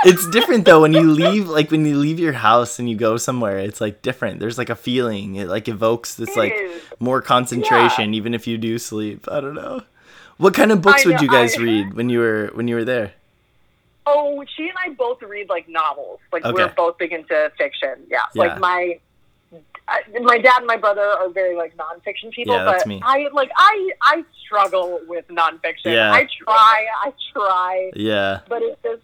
[0.05, 3.17] It's different though when you leave like when you leave your house and you go
[3.17, 4.39] somewhere, it's like different.
[4.39, 5.35] There's like a feeling.
[5.35, 6.55] It like evokes this like
[6.99, 9.27] more concentration even if you do sleep.
[9.31, 9.81] I don't know.
[10.37, 12.85] What kind of books would you guys I- read when you were when you were
[12.85, 13.13] there?
[14.07, 16.19] Oh, she and I both read like novels.
[16.31, 16.53] Like Okay.
[16.53, 18.05] we're both big into fiction.
[18.09, 18.19] Yeah.
[18.35, 18.41] Yeah.
[18.43, 18.99] Like my
[19.87, 23.01] uh, my dad and my brother are very like nonfiction people, Yeah, that's but me.
[23.03, 25.85] I like I I struggle with nonfiction.
[25.93, 26.11] Yeah.
[26.11, 28.41] I try, I try, Yeah.
[28.47, 29.01] but it's just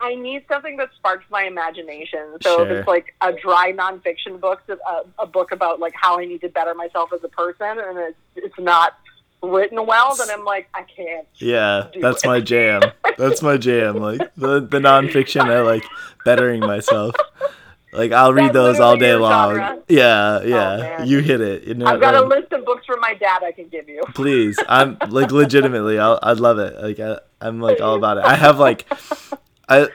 [0.00, 2.36] I need something that sparks my imagination.
[2.42, 6.24] So if it's like a dry nonfiction book, a, a book about like how I
[6.24, 8.94] need to better myself as a person, and it's it's not
[9.42, 11.26] written well, then I'm like I can't.
[11.36, 12.26] Yeah, that's it.
[12.26, 12.82] my jam.
[13.18, 13.96] That's my jam.
[13.96, 15.84] Like the the nonfiction, I like
[16.24, 17.14] bettering myself.
[17.92, 19.50] Like I'll read That's those all day long.
[19.56, 19.76] genre.
[19.78, 20.76] Oh, Yeah, yeah.
[20.98, 21.08] man.
[21.08, 21.64] you hit it.
[21.64, 23.88] You know, I've got a um, list of books from my dad I can give
[23.88, 24.02] you.
[24.14, 24.58] please.
[24.68, 25.98] I'm like legitimately.
[25.98, 26.80] I'll, I'd love it.
[26.80, 28.24] Like I, I'm like all about it.
[28.24, 28.86] I have like,
[29.68, 29.88] I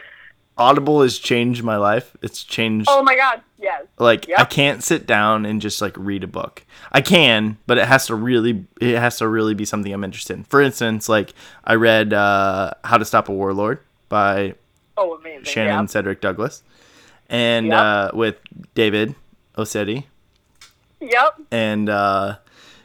[0.58, 2.16] Audible has changed my life.
[2.22, 3.41] It's changed Oh my god.
[3.58, 3.84] Yes.
[3.97, 6.64] Like I can't sit down and just like read a book.
[6.91, 10.34] I can, but it has to really it has to really be something I'm interested
[10.38, 10.43] in.
[10.43, 11.34] For instance, like
[11.64, 13.80] I read uh, How to Stop a Warlord
[14.10, 14.56] by
[14.97, 15.43] Oh, amazing.
[15.45, 15.86] Shannon Yeah.
[15.88, 16.64] Sedgwick Davis,
[17.30, 17.76] and Yep.
[17.78, 18.36] uh, with
[18.76, 19.16] David
[19.58, 20.03] Osetti,
[21.01, 21.41] Yep.
[21.51, 22.38] and uh,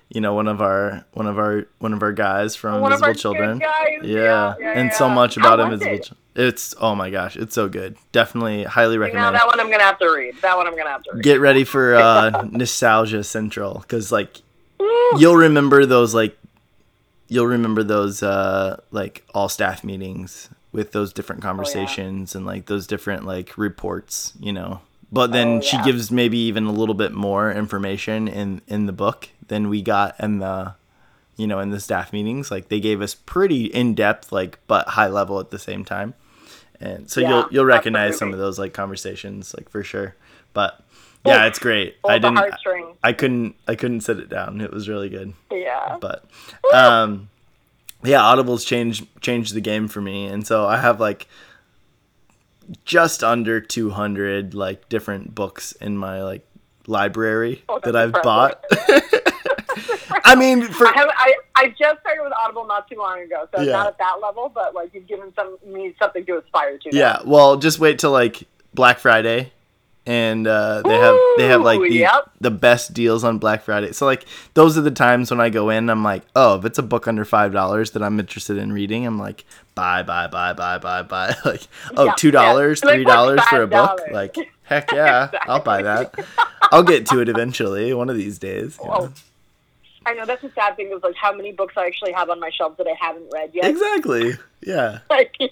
[0.08, 3.14] you know one of our one of our one of our guys from One Invisible
[3.14, 3.58] Children.
[3.58, 3.98] guys.
[4.02, 4.54] Yeah.
[4.58, 6.16] Yeah, and so much about Invisible.
[6.34, 7.96] It's oh my gosh, it's so good.
[8.12, 9.34] Definitely highly recommend.
[9.34, 9.38] it.
[9.38, 10.34] that one I'm gonna have to read.
[10.42, 11.22] That one I'm gonna have to read.
[11.24, 14.40] Get ready for uh, nostalgia central because like
[14.80, 15.16] Ooh.
[15.18, 16.36] you'll remember those like
[17.28, 22.66] you'll remember those uh like all staff meetings with those Oh, different conversations and like
[22.66, 24.80] those different like reports you know
[25.12, 28.92] but then Oh, she gives maybe even a little bit more information in in the
[28.92, 30.74] book than we got in the
[31.40, 35.08] you know in the staff meetings like they gave us pretty in-depth like but high
[35.08, 36.14] level at the same time
[36.80, 40.14] and so Yeah, you'll you'll recognize some of those like conversations like for sure
[40.52, 40.82] but
[41.24, 42.38] yeah it's great i didn't.
[43.02, 44.60] I couldn't I couldn't sit it down.
[44.60, 45.32] It was really good.
[45.50, 45.96] Yeah.
[46.00, 46.24] But
[46.74, 47.28] um
[48.02, 50.26] yeah, Audible's changed changed the game for me.
[50.26, 51.26] And so I have like
[52.84, 56.46] just under 200 like different books in my like
[56.86, 58.64] library Oh, that I've bought.
[60.24, 63.48] I mean, for I, have, I I just started with Audible not too long ago,
[63.54, 63.72] so Yeah.
[63.72, 66.90] not at that level, but like you've given some me something to aspire to.
[66.92, 66.98] now.
[66.98, 68.42] yeah, well, just wait till like
[68.74, 69.52] Black Friday
[70.06, 72.30] and uh, they have they have like the, yep.
[72.40, 73.92] the best deals on Black Friday.
[73.92, 75.90] So like those are the times when I go in.
[75.90, 79.06] I'm like, oh, if it's a book under five dollars that I'm interested in reading,
[79.06, 79.44] I'm like,
[79.74, 81.36] buy, buy, buy, buy, buy, buy.
[81.44, 81.62] Like,
[81.96, 82.92] oh, Yeah, two dollars, yeah.
[82.92, 84.00] Three dollars for a book.
[84.10, 86.14] Like, heck yeah, I'll buy that.
[86.72, 88.78] I'll get to it eventually, one of these days.
[88.82, 89.12] Oh,
[90.10, 90.90] I know that's a sad thing.
[90.92, 93.50] Is like how many books I actually have on my shelves that I haven't read
[93.54, 93.64] yet.
[93.70, 94.34] Exactly.
[94.62, 94.98] Yeah.
[95.10, 95.48] Like, yeah.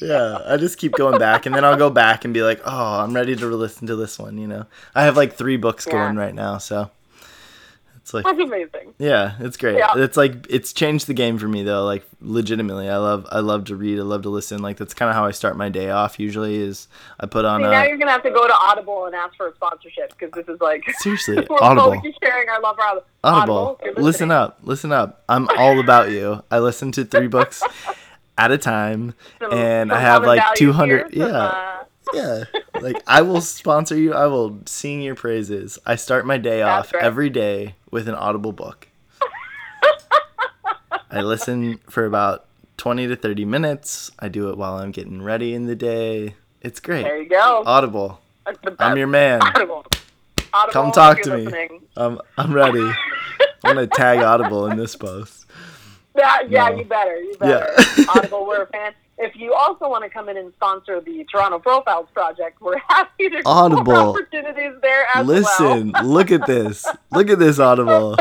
[0.00, 3.00] Yeah, I just keep going back, and then I'll go back and be like, "Oh,
[3.00, 5.92] I'm ready to listen to this one." You know, I have like three books Yeah.
[5.92, 6.90] going right now, so
[8.04, 8.92] it's like, That's amazing.
[8.98, 9.78] yeah, it's great.
[9.78, 9.92] Yeah.
[9.96, 11.84] It's like it's changed the game for me though.
[11.86, 13.98] Like legitimately, I love I love to read.
[13.98, 14.60] I love to listen.
[14.60, 16.20] Like that's kind of how I start my day off.
[16.20, 16.86] Usually, is
[17.18, 19.48] I put on See, now you're gonna have to go to Audible and ask for
[19.48, 21.92] a sponsorship because this is like seriously we're Audible.
[21.92, 22.82] both sharing our love for
[23.24, 23.78] Audible.
[23.82, 24.02] Audible.
[24.02, 25.24] Listen up, listen up.
[25.26, 26.42] I'm all about you.
[26.50, 27.62] I listen to three books
[28.36, 31.10] at a time, some- and some I have like 200.
[31.14, 31.38] here, some, yeah.
[31.38, 31.73] uh,
[32.14, 32.44] Yeah,
[32.80, 34.12] like I will sponsor you.
[34.14, 35.78] I will sing your praises.
[35.86, 37.02] I start my day That's off right.
[37.02, 38.88] every day with an Audible book.
[41.10, 42.46] I listen for about
[42.76, 44.10] 20 to 30 minutes.
[44.18, 46.34] I do it while I'm getting ready in the day.
[46.60, 47.02] It's great.
[47.04, 47.62] there you go.
[47.66, 48.20] Audible.
[48.78, 49.40] I'm your man.
[49.42, 49.84] Audible.
[50.52, 50.72] Audible.
[50.72, 51.78] Come talk to me.
[51.96, 52.80] I'm I'm ready.
[53.64, 55.46] I'm gonna tag Audible in this post.
[56.16, 56.76] Yeah, yeah, No.
[56.76, 57.20] you better.
[57.20, 57.74] You better.
[57.98, 58.04] Yeah.
[58.14, 58.92] Audible, we're a fan.
[59.16, 63.28] If you also want to come in and sponsor the Toronto Profiles Project, we're happy
[63.30, 63.92] to Audible.
[63.92, 65.36] opportunities there as well.
[65.36, 66.84] Listen, look at this.
[67.12, 68.16] Look at this Audible.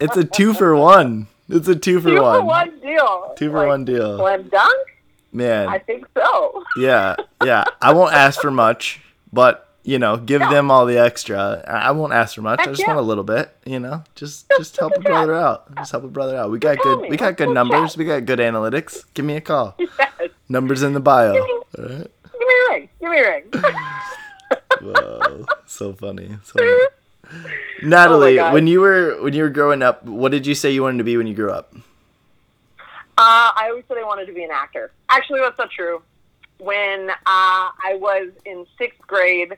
[0.00, 1.26] It's a two for one.
[1.48, 2.08] It's a two for.
[2.10, 2.40] Two one.
[2.40, 3.34] for one deal.
[3.36, 4.16] Two for Like, one deal.
[4.18, 4.88] Slam dunk?
[5.32, 5.68] Man.
[5.68, 6.64] I think so.
[6.78, 7.64] Yeah, yeah.
[7.82, 9.00] I won't ask for much,
[9.32, 10.50] but you know, give No.
[10.50, 11.62] them all the extra.
[11.66, 12.58] I won't ask for much.
[12.60, 12.88] I just yeah.
[12.88, 13.56] want a little bit.
[13.64, 15.72] You know, just Just- help a brother out.
[15.76, 16.50] Just help a brother out.
[16.50, 17.02] We got good.
[17.02, 17.92] me, We got good numbers.
[17.92, 17.98] chat.
[17.98, 19.04] We got good analytics.
[19.14, 19.76] Give me a call.
[19.98, 20.30] Yes.
[20.48, 21.32] Numbers in the bio.
[21.34, 22.10] Give me- All right.
[22.32, 22.88] Give me a ring.
[23.00, 23.44] Give me a ring.
[24.82, 26.36] Whoa, so funny.
[26.44, 27.42] So funny.
[27.82, 30.82] Natalie, Oh when you were when you were growing up, what did you say you
[30.82, 31.72] wanted to be when you grew up?
[33.18, 34.92] Uh, I always said I wanted to be an actor.
[35.08, 36.02] Actually, that's not true.
[36.58, 39.56] When uh, I was in sixth grade,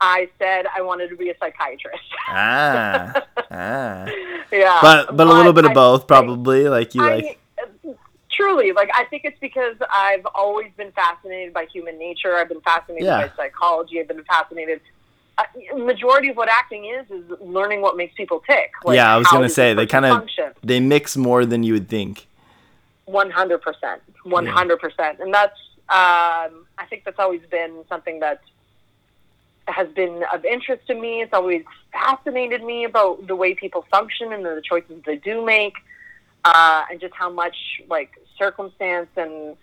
[0.00, 2.02] I said I wanted to be a psychiatrist.
[2.30, 4.06] Ah, ah.
[4.52, 6.68] yeah, But but a little bit of both, probably.
[6.68, 7.40] Like you I, like.
[8.30, 12.36] truly like I think it's because I've always been fascinated by human nature.
[12.36, 13.26] I've been fascinated Yeah.
[13.28, 13.98] by psychology.
[14.00, 14.80] I've been fascinated.
[15.38, 15.44] Uh,
[15.76, 18.70] majority of what acting is is learning what makes people tick.
[18.84, 20.52] Like, Yeah, I was gonna say, they kinda- function.
[20.62, 22.26] They mix more than you would think.
[23.06, 28.20] One hundred percent, one hundred percent, and that's um, I think that's always been something
[28.20, 28.42] that
[29.68, 31.22] has been of interest to me.
[31.22, 31.62] It's always
[31.92, 35.74] fascinated me about the way people function and the choices they do make,
[36.44, 37.56] uh, and just how much
[37.88, 39.56] like circumstance and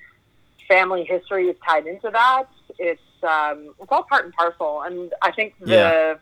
[0.67, 2.45] family history is tied into that.
[2.79, 6.15] It's um, it's all part and parcel, and I think the Yeah.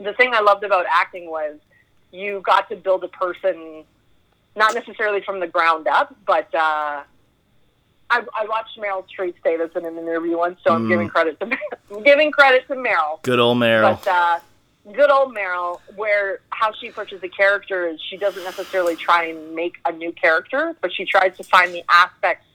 [0.00, 1.56] the thing I loved about acting was
[2.10, 3.84] you got to build a person
[4.56, 7.02] not necessarily from the ground up, but uh,
[8.10, 10.88] I, I watched Meryl Streep say this in an interview once, so I'm Mm.
[10.88, 11.58] giving credit to
[11.90, 13.22] I'm giving credit to Meryl.
[13.22, 14.02] Good old Meryl.
[14.02, 14.38] But uh,
[14.92, 19.54] good old Meryl, where how she approaches the character is she doesn't necessarily try and
[19.54, 22.46] make a new character, but she tries to find the aspects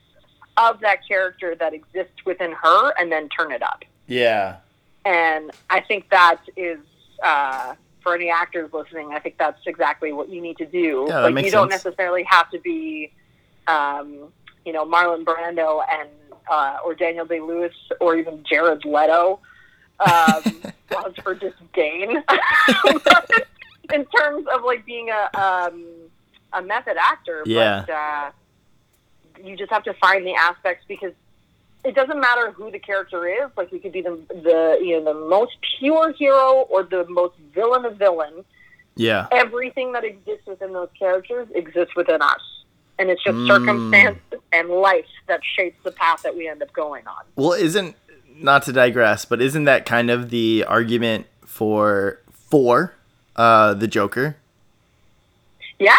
[0.56, 3.84] of that character that exists within her and then turn it up.
[4.06, 4.56] yeah.
[5.04, 6.78] and I think that is
[7.22, 9.12] uh, for any actors listening.
[9.12, 11.06] I think that's exactly what you need to do.
[11.08, 11.84] Yeah, that like you don't sense.
[11.84, 13.12] necessarily have to be,
[13.66, 14.32] um,
[14.64, 16.08] you know, Marlon Brando and
[16.50, 19.40] uh, or Daniel Day Lewis or even Jared Leto.
[20.00, 20.42] Um,
[20.90, 22.10] was for disdain
[23.92, 25.84] in terms of like being a um,
[26.52, 27.42] a method actor.
[27.46, 27.84] Yeah.
[27.86, 28.30] But, uh,
[29.42, 31.12] you just have to find the aspects because
[31.84, 33.50] it doesn't matter who the character is.
[33.56, 37.36] Like you could be the the you know the most pure hero or the most
[37.54, 38.44] villain of villain.
[38.96, 39.26] Yeah.
[39.32, 42.40] Everything that exists within those characters exists within us,
[42.98, 43.46] and it's just Mm.
[43.48, 44.18] circumstance
[44.52, 47.24] and life that shapes the path that we end up going on.
[47.36, 47.96] Well, isn't
[48.36, 52.94] not to digress, but isn't that kind of the argument for for
[53.36, 54.36] uh the Joker?
[55.78, 55.96] Yeah,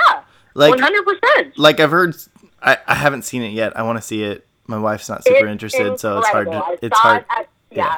[0.53, 1.57] Like one hundred percent.
[1.57, 2.15] like I've heard
[2.61, 3.77] I, I haven't seen it yet.
[3.77, 4.45] I want to see it.
[4.67, 7.19] My wife's not super interested, so it's hard to it's hard.
[7.21, 7.97] It at, yeah, yeah.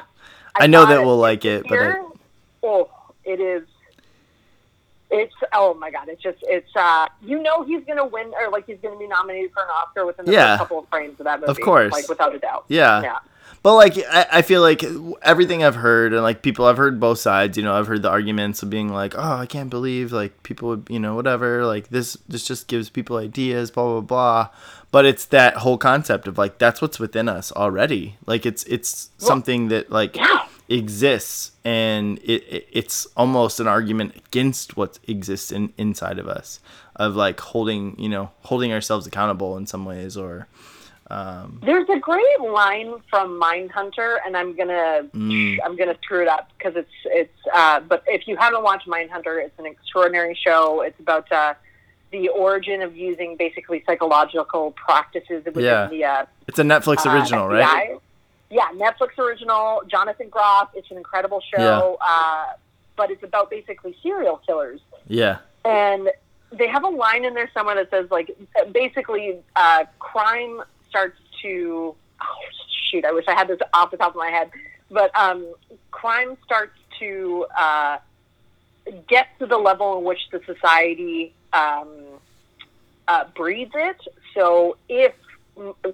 [0.59, 2.01] I know that we'll like it, but I-
[2.63, 2.89] oh,
[3.23, 3.63] it is.
[5.09, 6.09] It's oh my god!
[6.09, 9.51] It's just it's uh you know he's gonna win or like he's gonna be nominated
[9.53, 10.57] for an Oscar within the Yeah.
[10.57, 11.49] first couple of frames of that movie.
[11.51, 11.93] Of course.
[11.93, 12.65] like without a doubt.
[12.67, 13.01] Yeah.
[13.01, 13.19] yeah.
[13.63, 14.83] But like I, I feel like
[15.23, 18.09] everything I've heard and like people I've heard both sides, you know, I've heard the
[18.09, 21.87] arguments of being like, "Oh, I can't believe like people would, you know, whatever, like
[21.89, 24.49] this this just gives people ideas, blah blah blah."
[24.91, 28.17] But it's that whole concept of like that's what's within us already.
[28.25, 30.46] Like it's it's something that like Yeah.
[30.69, 36.59] Exists and it, it it's almost an argument against what exists in inside of us
[36.95, 40.47] of like holding, you know, holding ourselves accountable in some ways or
[41.09, 45.57] um There's a great line from Mindhunter, and I'm gonna Mm.
[45.63, 47.39] I'm gonna screw it up because it's it's.
[47.53, 50.81] Uh, but if you haven't watched Mindhunter, it's an extraordinary show.
[50.81, 51.53] It's about uh,
[52.11, 55.87] the origin of using basically psychological practices within Yeah.
[55.87, 57.97] the uh, it's a Netflix uh, original, right?
[58.49, 59.81] Yeah, Netflix original.
[59.87, 60.69] Jonathan Groff.
[60.73, 61.97] It's an incredible show.
[62.01, 62.53] Uh,
[62.95, 65.37] but it's about basically serial killers, Yeah.
[65.63, 66.09] and
[66.51, 68.35] they have a line in there somewhere that says like
[68.71, 71.93] basically uh, crime starts to.
[72.19, 72.25] Oh,
[72.89, 73.05] shoot!
[73.05, 74.49] I wish I had this off the top of my head,
[74.89, 75.45] but um,
[75.91, 77.97] crime starts to uh,
[79.07, 81.89] get to the level in which the society um,
[83.07, 83.97] uh, breeds it.
[84.33, 85.13] So if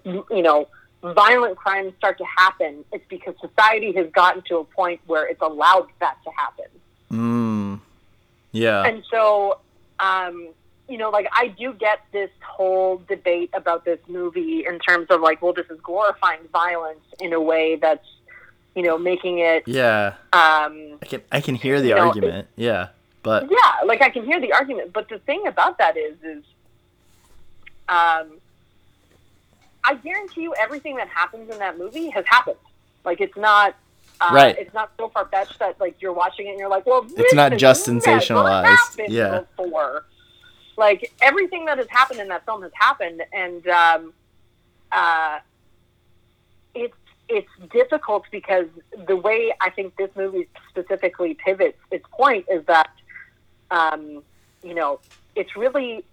[0.05, 0.69] you know
[1.03, 5.41] violent crimes start to happen, it's because society has gotten to a point where it's
[5.41, 6.65] allowed that to happen.
[7.11, 7.79] Mm.
[8.53, 8.83] Yeah.
[8.83, 9.59] And so,
[9.99, 10.49] um,
[10.87, 15.21] you know, like I do get this whole debate about this movie in terms of
[15.21, 18.07] like, well, this is glorifying violence in a way that's,
[18.75, 20.15] you know, making it, yeah.
[20.33, 22.47] um, I can I can hear the You know, argument.
[22.55, 22.89] Yeah.
[23.21, 26.43] But yeah, like I can hear the argument, but the thing about that is, is,
[27.87, 28.39] um,
[29.85, 32.57] I guarantee you, everything that happens in that movie has happened.
[33.03, 33.75] Like it's not,
[34.21, 34.57] uh, Right.
[34.57, 37.33] It's not so far fetched that like you're watching it and you're like, well, It's
[37.33, 39.05] not just sensationalized.
[39.07, 39.41] Yeah.
[39.57, 40.05] Before.
[40.77, 44.13] Like everything that has happened in that film has happened, and um,
[44.91, 45.39] uh,
[46.73, 46.95] it's
[47.29, 48.65] it's difficult because
[49.07, 52.89] the way I think this movie specifically pivots its point is that
[53.69, 54.23] um,
[54.63, 54.99] you know
[55.35, 56.03] it's really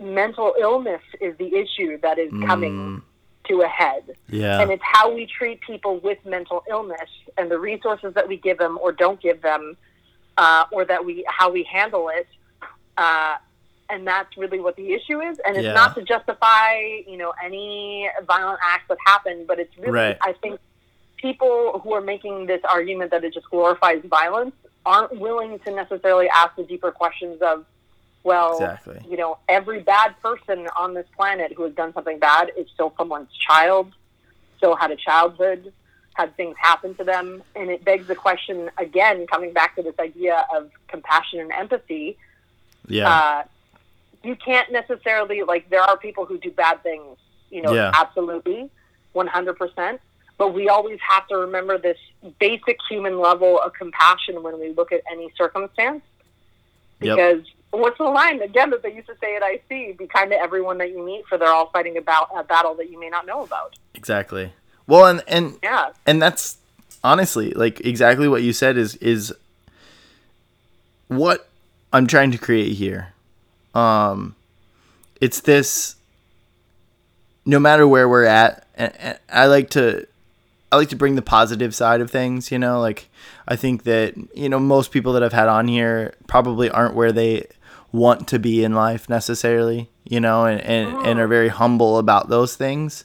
[0.00, 3.02] mental illness is the issue that is coming Mm,
[3.48, 4.60] to a head yeah.
[4.60, 8.58] and it's how we treat people with mental illness and the resources that we give
[8.58, 9.76] them or don't give them,
[10.36, 12.26] uh, or that we how we handle it,
[12.98, 13.36] uh,
[13.88, 15.38] and that's really what the issue is.
[15.46, 15.72] And it's Yeah.
[15.74, 16.74] not to justify
[17.06, 20.18] you know any violent acts that happen, but it's really Right.
[20.20, 20.58] I think
[21.16, 26.28] people who are making this argument that it just glorifies violence aren't willing to necessarily
[26.28, 27.64] ask the deeper questions of
[28.26, 29.00] well Exactly.
[29.08, 32.92] you know, every bad person on this planet who has done something bad is still
[32.98, 33.92] someone's child,
[34.58, 35.72] still had a childhood,
[36.14, 37.42] had things happen to them.
[37.54, 42.18] And it begs the question again, coming back to this idea of compassion and empathy.
[42.88, 43.08] Yeah.
[43.10, 43.42] Uh,
[44.24, 47.16] you can't necessarily, like, there are people who do bad things,
[47.50, 47.92] you know, Yeah.
[47.94, 48.70] absolutely,
[49.14, 50.00] 100%.
[50.38, 51.98] But we always have to remember this
[52.40, 56.02] basic human level of compassion when we look at any circumstance
[57.00, 57.16] Yep.
[57.80, 59.98] What's the line again that they used to say at IC?
[59.98, 62.90] Be kind to everyone that you meet, for they're all fighting about a battle that
[62.90, 63.76] you may not know about.
[63.94, 64.52] exactly.
[64.86, 66.58] Well, and and Yeah, and that's
[67.02, 69.32] honestly like exactly what you said is is
[71.08, 71.48] what
[71.92, 73.12] I'm trying to create here.
[73.74, 74.34] Um
[75.20, 75.96] it's this
[77.44, 80.06] no matter where we're at and, and I like to
[80.72, 83.08] I like to bring the positive side of things, you know, like
[83.46, 87.12] I think that you know most people that I've had on here probably aren't where
[87.12, 87.46] they
[87.92, 92.28] want to be in life necessarily, you know, and and, and are very humble about
[92.28, 93.04] those things.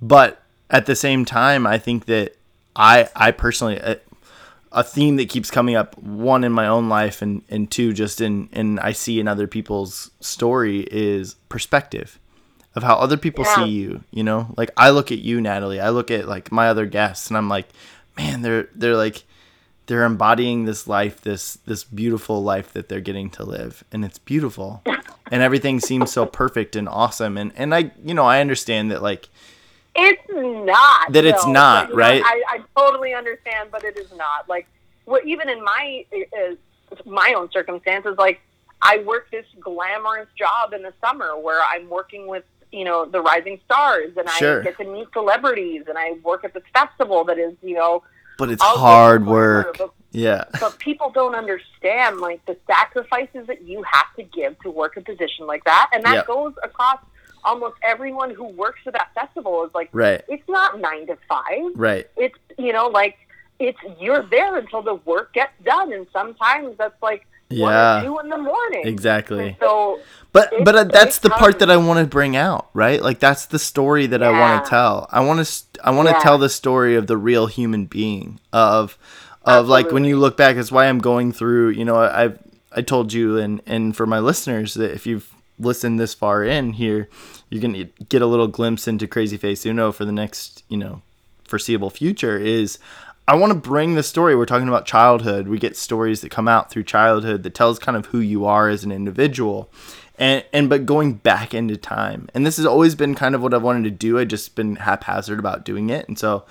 [0.00, 2.36] But at the same time, I think that
[2.74, 3.96] I I personally uh,
[4.72, 8.20] a theme that keeps coming up one in my own life and and two just
[8.20, 12.18] in and I see in other people's story is perspective
[12.74, 13.54] of how other people Yeah.
[13.64, 14.52] see you, you know?
[14.58, 15.80] Like I look at you, Natalie.
[15.80, 17.68] I look at like my other guests and I'm like,
[18.18, 19.24] man, they're they're like
[19.86, 24.18] they're embodying this life, this this beautiful life that they're getting to live, and it's
[24.18, 24.82] beautiful,
[25.30, 29.02] and everything seems so perfect and awesome, and and I, you know, I understand that
[29.02, 29.28] like
[29.94, 31.12] It's not.
[31.12, 31.52] That it's though.
[31.52, 32.22] not, know, right?
[32.24, 34.48] I, I totally understand, but it is not.
[34.48, 34.66] Like,
[35.04, 36.54] what even in my uh,
[37.04, 38.40] my own circumstances, like
[38.82, 43.20] I work this glamorous job in the summer where I'm working with you know the
[43.20, 44.60] rising stars, and Sure.
[44.60, 48.02] I get to meet celebrities, and I work at this festival that is you know.
[48.38, 49.76] But it's I'll hard work.
[49.78, 50.44] but Yeah.
[50.60, 55.00] but people don't understand like the sacrifices that you have to give to work a
[55.00, 56.26] position like that and that Yep.
[56.26, 56.98] goes across
[57.44, 60.22] almost everyone who works for that festival is like Right.
[60.28, 62.06] it's not nine to five Right.
[62.16, 63.16] it's you know like
[63.58, 68.02] it's you're there until the work gets done and sometimes that's like Yeah.
[68.04, 69.48] two in the morning Exactly.
[69.48, 70.00] And so
[70.32, 73.00] But It's- but uh, that's it's the part that I want to bring out, right?
[73.02, 75.08] Like that's the story that I want to tell.
[75.10, 76.20] I want to I want to Yeah.
[76.20, 78.98] tell the story of the real human being of
[79.44, 80.56] of like when you look back.
[80.56, 81.70] That's why I'm going through.
[81.70, 82.38] You know, I I've,
[82.72, 86.74] I told you and and for my listeners that if you've listened this far in
[86.74, 87.08] here,
[87.48, 91.00] you're gonna get a little glimpse into CrazyFaceUno for the next you know
[91.44, 92.36] foreseeable future.
[92.36, 92.78] Is
[93.28, 94.36] I want to bring the story.
[94.36, 95.48] We're talking about childhood.
[95.48, 98.68] We get stories that come out through childhood that tells kind of who you are
[98.68, 99.70] as an individual.
[100.18, 102.28] And and but going back into time.
[102.34, 104.18] And this has always been kind of what I've wanted to do.
[104.18, 106.06] I just been haphazard about doing it.
[106.08, 106.44] And so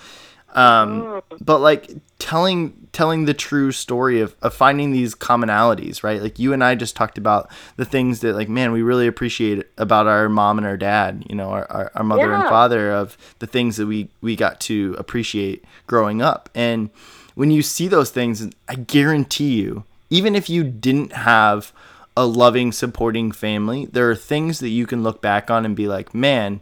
[0.55, 6.21] um but like telling telling the true story of, of finding these commonalities right?
[6.21, 9.67] Like you and i just talked about the things that like man we really appreciate
[9.77, 13.17] about our mom and our dad you know our, our, our mother and father of
[13.39, 16.49] the things that we we got to appreciate growing up.
[16.55, 16.89] And
[17.35, 21.73] when you see those things i guarantee you even if you didn't have
[22.15, 25.87] a loving supporting family there are things that you can look back on and be
[25.87, 26.61] like man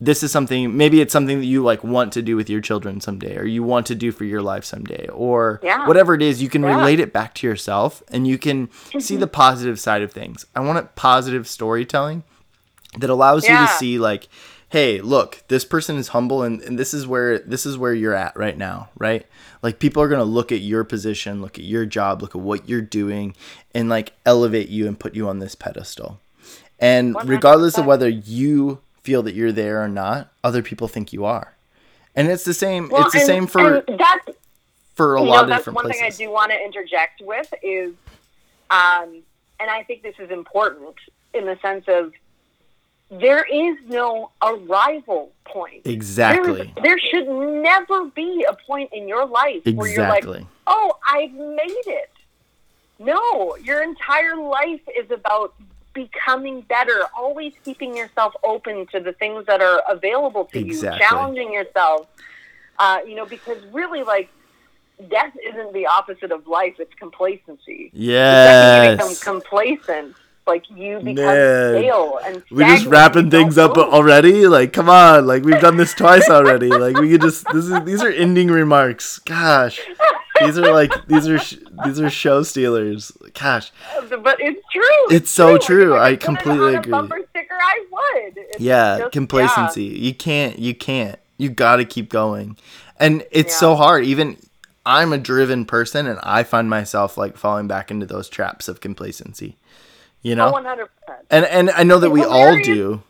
[0.00, 3.00] this is something maybe it's something that you like want to do with your children
[3.00, 5.86] someday or you want to do for your life someday or Yeah.
[5.88, 6.68] whatever it is you can Yeah.
[6.70, 6.78] Mm-hmm.
[6.80, 8.68] relate it back to yourself and you can
[8.98, 12.24] see the positive side of things i want a positive storytelling
[12.98, 14.28] that allows you to see like
[14.68, 18.14] hey look this person is humble and, and this is where this is where you're
[18.14, 19.24] at right now right
[19.62, 22.40] like people are going to look at your position look at your job look at
[22.42, 23.34] what you're doing
[23.74, 26.18] and like elevate you and put you on this pedestal
[26.78, 31.24] and regardless of whether you feel that you're there or not other people think you
[31.24, 31.54] are
[32.16, 34.28] and it's the same well, it's the and- same for and that's
[34.96, 37.20] for a lot know, of that's different one places thing I do want to interject
[37.20, 37.92] with is,
[38.70, 39.22] um,
[39.60, 40.96] and I think this is important
[41.34, 42.14] in the sense of
[43.10, 45.84] there is no arrival point.
[45.84, 50.26] There, exactly there should never be a point in your life where you're like,
[50.66, 52.10] oh, I've made it.
[52.98, 55.54] No, your entire life is about
[55.96, 60.98] becoming better, always keeping yourself open to the things that are available to Exactly.
[61.00, 62.06] you, challenging yourself.
[62.78, 64.28] Uh, you know, because really, like,
[65.08, 67.90] death isn't the opposite of life, it's complacency.
[67.92, 70.14] Second you yes become complacent,
[70.46, 71.74] like, you become Man.
[71.82, 73.86] stale and We're just wrapping things up move.
[73.86, 74.46] already.
[74.46, 75.26] Like, come on!
[75.26, 76.68] Like we've done this twice already.
[76.68, 79.18] Like we could just this is these are ending remarks.
[79.20, 79.80] Gosh,
[80.40, 83.10] these are like these are sh- these are show stealers.
[83.38, 83.72] Gosh,
[84.08, 85.16] But it's true.
[85.16, 85.90] It's so Like, if true.
[85.92, 86.90] could I completely agree.
[86.92, 88.32] bumper sticker, I would.
[88.36, 89.84] It's yeah, just- complacency.
[89.84, 90.58] You can't.
[90.58, 91.18] You can't.
[91.38, 92.56] You got to keep going,
[92.98, 93.58] and it's Yeah.
[93.58, 94.04] so hard.
[94.04, 94.36] Even
[94.86, 98.80] I'm a driven person, and I find myself like falling back into those traps of
[98.80, 99.56] complacency.
[100.26, 100.34] You Yeah.
[100.38, 101.24] know, Oh, one hundred percent.
[101.30, 103.00] and and I know that It's we all do.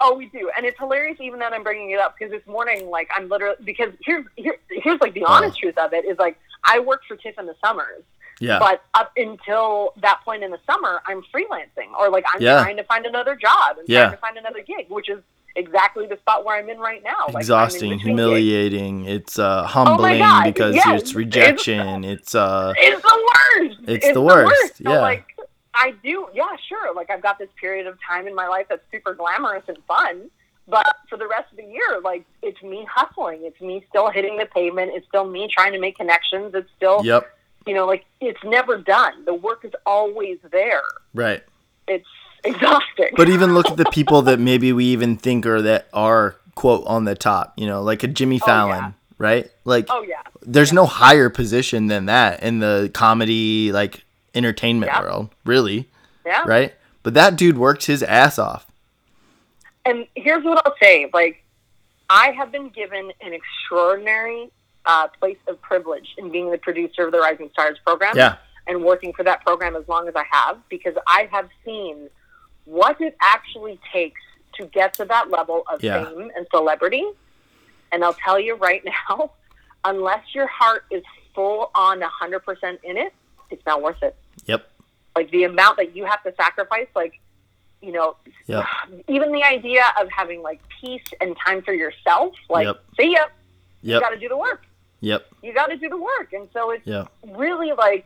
[0.00, 2.90] Oh, we do, and it's hilarious even that I'm bringing it up because this morning,
[2.90, 6.38] like, I'm literally because here's here, here's like the honest truth of it is like
[6.62, 8.02] I work for TIFF in the summers,
[8.38, 8.58] Yeah.
[8.60, 12.62] but up until that point in the summer, I'm freelancing or like I'm Yeah.
[12.62, 14.02] trying to find another job and Yeah.
[14.02, 15.20] trying to find another gig, which is
[15.56, 17.26] exactly the spot where I'm in right now.
[17.32, 18.20] Like, exhausting, between gigs.
[18.28, 19.04] humiliating.
[19.06, 21.00] It's uh, humbling God, because yes.
[21.02, 22.04] it's rejection.
[22.04, 23.78] It's uh, It's the worst.
[23.88, 25.00] It's the worst, So, yeah.
[25.00, 25.24] like,
[25.74, 26.94] I do, yeah, sure.
[26.94, 30.30] Like, I've got this period of time in my life that's super glamorous and fun.
[30.66, 33.40] But for the rest of the year, like, it's me hustling.
[33.42, 34.92] It's me still hitting the pavement.
[34.94, 36.54] It's still me trying to make connections.
[36.54, 37.26] It's still, yep,
[37.66, 39.24] you know, like, it's never done.
[39.26, 40.82] The work is always there.
[41.12, 41.42] right.
[41.86, 42.06] It's
[42.44, 43.10] exhausting.
[43.16, 46.86] But even look at the people that maybe we even think are that are quote
[46.86, 47.52] on the top.
[47.56, 48.92] You know, like a Jimmy Oh, Fallon, yeah.
[49.18, 49.50] right?
[49.64, 50.22] Like, oh, yeah.
[50.42, 54.03] there's no higher position than that in the comedy like
[54.34, 55.00] entertainment Yeah.
[55.02, 55.88] world, really,
[56.24, 56.42] Yeah.
[56.46, 56.74] right?
[57.02, 58.66] But that dude worked his ass off.
[59.86, 61.42] and here's what I'll say: like,
[62.08, 64.50] I have been given an extraordinary
[64.86, 68.36] uh, place of privilege in being the producer of the Rising Stars program Yeah.
[68.66, 72.08] and working for that program as long as I have because I have seen
[72.66, 74.20] what it actually takes
[74.54, 76.04] to get to that level of Yeah.
[76.04, 77.04] fame and celebrity.
[77.92, 79.30] And I'll tell you right now,
[79.84, 81.02] unless your heart is
[81.34, 83.12] full on 100% in it,
[83.50, 84.16] it's not worth it.
[84.46, 84.68] Yep.
[85.16, 87.20] Like the amount that you have to sacrifice, like,
[87.80, 88.16] you know,
[88.46, 88.64] Yep.
[89.08, 92.84] even the idea of having like peace and time for yourself, like, Yep.
[92.98, 93.24] see ya,
[93.82, 94.66] you got to do the work.
[95.00, 95.26] Yep.
[95.42, 96.32] You got to do the work.
[96.32, 97.08] And so it's, Yep.
[97.36, 98.04] really like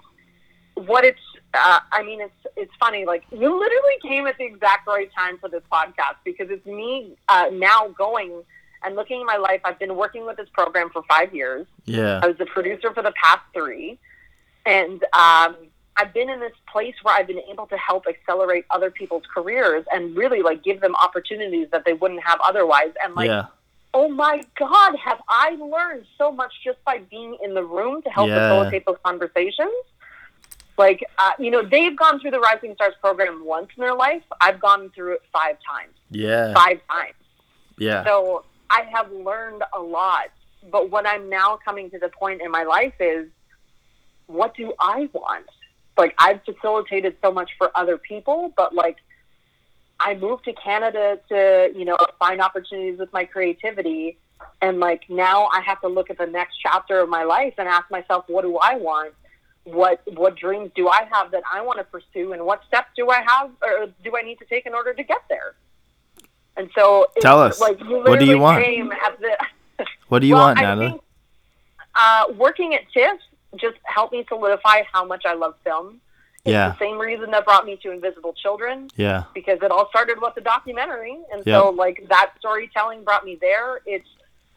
[0.74, 1.18] what it's
[1.54, 5.36] uh, i mean it's it's funny like you literally came at the exact right time
[5.38, 8.30] for this podcast because it's me uh, now going
[8.84, 12.20] and looking at my life i've been working with this program for five years Yeah.
[12.22, 13.98] i was the producer for the past three
[14.66, 15.56] and um,
[15.98, 19.84] i've been in this place where i've been able to help accelerate other people's careers
[19.92, 23.46] and really like give them opportunities that they wouldn't have otherwise and like yeah.
[23.94, 28.10] oh my God, have I learned so much just by being in the room to
[28.10, 28.48] help Yeah.
[28.50, 29.72] facilitate those conversations?
[30.76, 34.22] Like, uh, you know, they've gone through the Rising Stars program once in their life.
[34.40, 35.94] I've gone through it five times.
[36.10, 36.54] Yeah.
[36.54, 37.14] Five times.
[37.78, 38.04] Yeah.
[38.04, 40.30] So I have learned a lot.
[40.70, 43.26] But what I'm now coming to the point in my life is
[44.26, 45.46] what do I want?
[45.98, 48.96] Like, I've facilitated so much for other people, but like,
[50.00, 54.16] I moved to Canada to, you know, find opportunities with my creativity.
[54.62, 57.68] And like, now I have to look at the next chapter of my life and
[57.68, 59.12] ask myself, what do I want?
[59.64, 62.32] What, what dreams do I have that I want to pursue?
[62.32, 65.02] And what steps do I have or do I need to take in order to
[65.02, 65.54] get there?
[66.56, 67.60] And so, Tell us.
[67.60, 68.64] Like, What do you want?
[68.64, 69.36] The,
[70.08, 71.00] What do you well, want, think,
[71.94, 73.18] uh, working at TIFF
[73.56, 76.00] just helped me solidify how much I love film.
[76.44, 76.70] It's Yeah.
[76.70, 79.24] the same reason that brought me to Invisible Children Yeah.
[79.34, 81.60] because it all started with the documentary, and Yeah.
[81.60, 83.80] so like that storytelling brought me there.
[83.86, 84.08] It's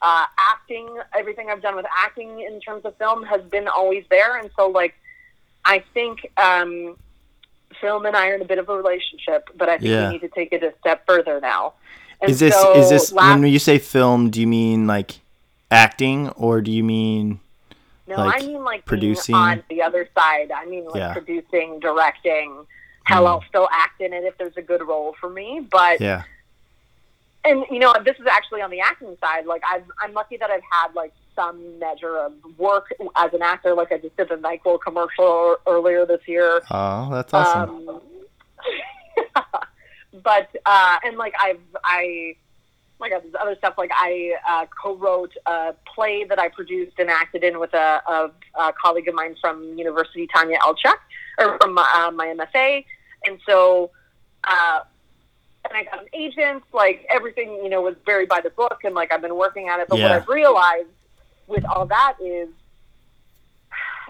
[0.04, 4.38] uh, acting, everything I've done with acting in terms of film has been always there,
[4.38, 4.96] and so like
[5.64, 6.98] I think um,
[7.80, 10.08] film and I are in a bit of a relationship, but I think Yeah.
[10.08, 11.74] we need to take it a step further now.
[12.20, 14.30] And Is this so is this last- when you say film?
[14.32, 15.20] Do you mean like
[15.70, 17.40] acting, or do you mean
[18.18, 19.34] No, like, I mean like producing?
[19.34, 20.52] being on the other side.
[20.52, 21.14] I mean like Yeah.
[21.14, 22.66] producing, directing.
[23.06, 23.28] Hell, Mm.
[23.30, 25.68] I'll still act in it if there's a good role for me.
[25.72, 26.24] But yeah?
[27.44, 29.46] and you know, this is actually on the acting side.
[29.46, 33.74] Like I've, I'm lucky that I've had like some measure of work as an actor.
[33.74, 36.62] Like I just did the Nyquil commercial earlier this year.
[36.70, 37.88] Oh, that's awesome.
[37.90, 38.02] Um,
[40.24, 42.36] but uh, and like I've I
[43.02, 47.44] like there's other stuff like I uh, co-wrote a play that I produced and acted
[47.44, 50.96] in with a, a, a colleague of mine from University, Tanya Elchuk,
[51.40, 52.86] or from uh, my MFA,
[53.26, 53.92] and so.
[54.44, 54.82] Uh,
[55.64, 58.96] and I got an agent, like everything, you know, was very by the book and
[58.96, 59.90] like I've been working at it.
[59.90, 60.88] But what I've realized
[61.48, 62.50] with all that is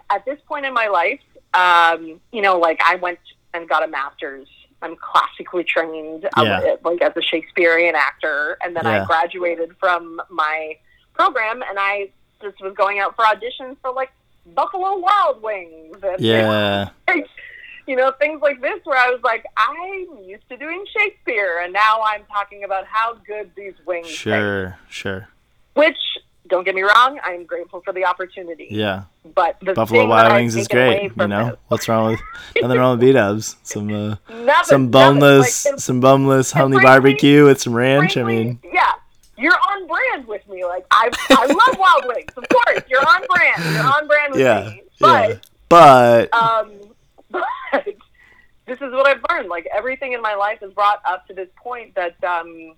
[0.10, 1.20] at this point in my life,
[1.54, 3.20] um, you know, like I went
[3.54, 4.48] and got a master's.
[4.82, 6.76] I'm classically trained, um, Yeah.
[6.84, 9.04] like as a Shakespearean actor, and then Yeah.
[9.04, 10.78] I graduated from my
[11.14, 12.10] program, and I
[12.42, 14.12] just was going out for auditions for like
[14.56, 16.90] Buffalo Wild Wings, and yeah.
[17.88, 21.74] you know, things like this where I was like, I'm used to doing Shakespeare, and
[21.74, 24.20] now I'm talking about how good these wings taste.
[24.20, 24.78] Sure.
[24.90, 25.28] Sure.
[25.74, 25.98] Which,
[26.48, 28.68] don't get me wrong, I'm grateful for the opportunity.
[28.70, 29.04] Yeah.
[29.36, 31.12] But the Buffalo Wild Wings is great.
[31.18, 32.22] You know this- what's wrong with
[32.62, 33.56] nothing wrong with B Dubs.
[33.64, 38.18] Some uh, nothing, some boneless like, some boneless honey frankly- barbecue with some ranch.
[38.18, 38.94] I mean, yeah,
[39.38, 40.66] you're on brand with me.
[40.66, 42.32] Like I, I love Wild Wings.
[42.36, 43.76] Of course, you're on brand.
[43.76, 44.70] You're on brand with yeah.
[44.70, 44.84] me.
[45.00, 45.36] But yeah.
[45.70, 46.72] But um,
[47.32, 47.46] but
[48.66, 49.48] this is what I've learned.
[49.48, 52.74] Like everything in my life is brought up to this point that um,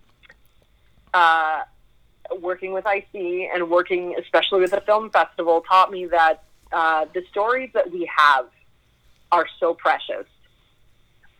[1.14, 1.61] uh,
[2.39, 7.24] working with IC and working especially with the film festival taught me that uh, the
[7.30, 8.47] stories that we have
[9.32, 10.26] are so precious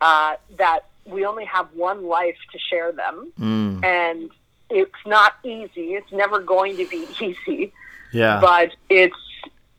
[0.00, 4.30] uh, that we only have one life to share them, mm, and
[4.70, 5.94] it's not easy.
[5.94, 7.72] It's never going to be easy
[8.14, 8.40] yeah.
[8.40, 9.16] but it's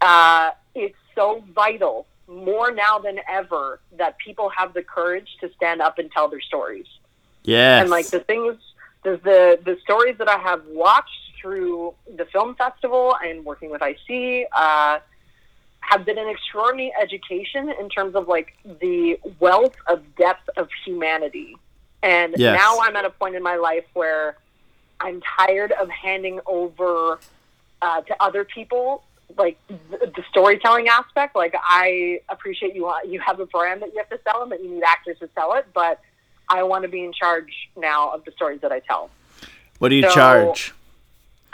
[0.02, 5.82] uh, it's so vital more now than ever that people have the courage to stand
[5.82, 6.88] up and tell their stories.
[7.44, 7.82] yes.
[7.82, 8.58] And like the things,
[9.06, 13.82] the, the the stories that I have watched through the film festival and working with
[13.82, 15.00] IC uh,
[15.80, 21.56] have been an extraordinary education in terms of like the wealth of depth of humanity.
[22.02, 22.60] And Yes.
[22.60, 24.38] now I'm at a point in my life where
[25.00, 27.20] I'm tired of handing over
[27.82, 29.04] uh, to other people
[29.38, 31.36] like the, the storytelling aspect.
[31.36, 34.52] Like I appreciate you want you have a brand that you have to sell and
[34.52, 36.00] that you need actors to sell it, but
[36.50, 39.10] I want to be in charge now of the stories that I tell.
[39.80, 40.74] what do you so- charge?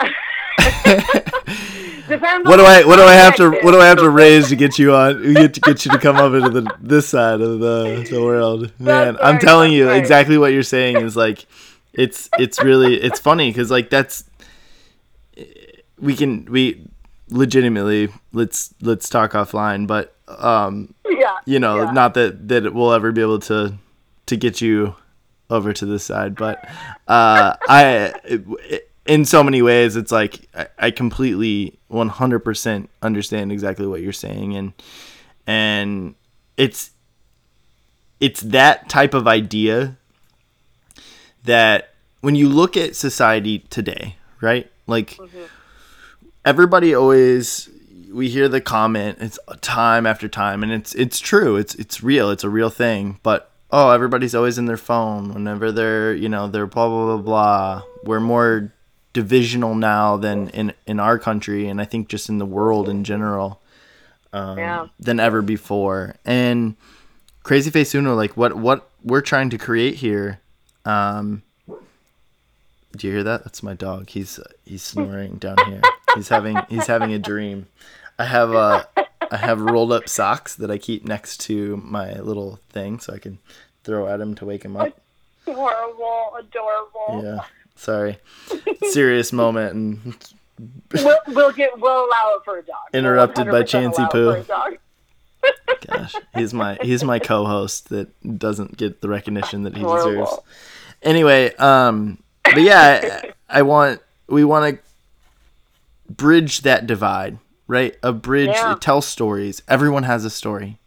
[2.08, 4.48] Depends what do I what do I have to what do I have to raise
[4.48, 7.40] to get you on get to get you to come up into the this side
[7.40, 11.46] of the, the world man I'm telling you exactly what you're saying is like
[11.92, 14.24] it's it's really it's funny because like that's
[15.98, 16.84] we can we
[17.30, 21.36] legitimately let's let's talk offline but um Yeah.
[21.46, 21.92] you know yeah.
[21.92, 23.74] not that that we'll ever be able to
[24.32, 24.94] to get you
[25.50, 26.66] over to this side but
[27.08, 28.12] uh i
[29.06, 34.56] in so many ways it's like i, I completely 100% understand exactly what you're saying
[34.56, 34.72] and
[35.46, 36.14] and
[36.56, 36.90] it's
[38.20, 39.96] it's that type of idea
[41.44, 44.70] that when you look at society today right?
[44.86, 45.18] Like
[46.44, 47.70] everybody always
[48.12, 52.30] we hear the comment it's time after time and it's it's true it's it's real
[52.30, 56.46] it's a real thing but oh everybody's always in their phone whenever they're you know
[56.46, 57.82] they're blah blah blah blah.
[58.04, 58.72] We're more
[59.12, 63.04] divisional now than in in our country and i think just in the world in
[63.04, 63.60] general
[64.32, 64.86] um, Yeah.
[64.98, 66.16] than ever before.
[66.24, 66.76] And
[67.44, 70.40] CrazyFaceUno like what what we're trying to create here
[70.86, 71.42] um
[72.94, 73.42] do you hear that?
[73.44, 74.10] That's my dog.
[74.10, 75.80] He's he's snoring down here.
[76.14, 77.66] He's having he's having a dream.
[78.18, 78.84] I have uh
[79.32, 83.18] i have rolled up socks that i keep next to my little thing so i
[83.18, 83.38] can
[83.82, 84.96] throw at him to wake him up
[85.46, 87.20] Adorable, adorable.
[87.24, 87.40] yeah
[87.74, 88.18] sorry
[88.90, 90.16] serious moment and
[90.94, 92.76] We'll, we'll get we'll allow it for a dog.
[92.94, 94.44] Interrupted by 100% Chansey Poo.
[95.88, 100.10] gosh he's my he's my co-host that doesn't get the recognition that he Horrible.
[100.26, 100.38] deserves
[101.02, 104.76] anyway um but yeah I, I want we want
[106.08, 107.96] to bridge that divide right?
[108.02, 108.76] A bridge Yeah.
[108.80, 109.62] tell stories.
[109.68, 110.78] Everyone has a story.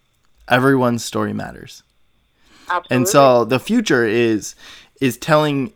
[0.48, 1.84] Everyone's story matters.
[2.68, 2.96] Absolutely.
[2.96, 4.56] and so the future is
[5.00, 5.72] is telling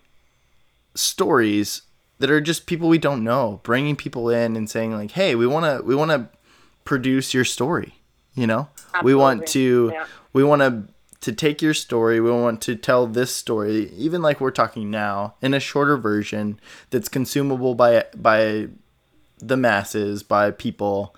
[0.95, 1.83] stories
[2.19, 5.45] that are just people we don't know bringing people in and saying like hey we
[5.47, 6.27] want to we want to
[6.83, 7.93] produce your story
[8.35, 8.69] you know?
[9.03, 10.05] We want to Yeah.
[10.33, 10.87] we want to
[11.21, 12.21] to take your story.
[12.21, 16.59] We want to tell this story even like we're talking now in a shorter version
[16.89, 18.69] that's consumable by by
[19.39, 21.15] the masses by people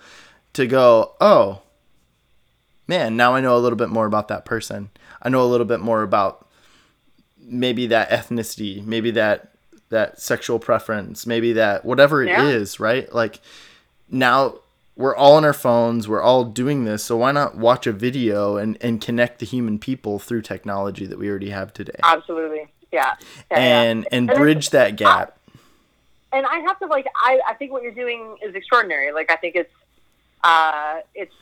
[0.52, 1.60] to go oh
[2.88, 4.90] man now i know a little bit more about that person
[5.22, 6.46] i know a little bit more about
[7.40, 9.48] maybe that ethnicity maybe that
[9.88, 12.84] that sexual preference maybe that whatever it is, Yeah.
[12.86, 13.40] right like
[14.10, 14.54] now
[14.96, 18.56] we're all on our phones we're all doing this so why not watch a video
[18.56, 22.68] and and connect the human people through technology that we already have today Absolutely.
[22.92, 23.14] Yeah.
[23.50, 23.58] yeah, yeah.
[23.58, 25.38] and and And bridge that gap
[26.32, 29.12] and I have to like I, I think what you're doing is extraordinary.
[29.12, 29.72] Like I think it's
[30.44, 31.32] uh it's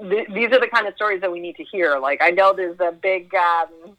[0.00, 1.98] th- these are the kind of stories that we need to hear.
[1.98, 3.96] Like I know there's a big um,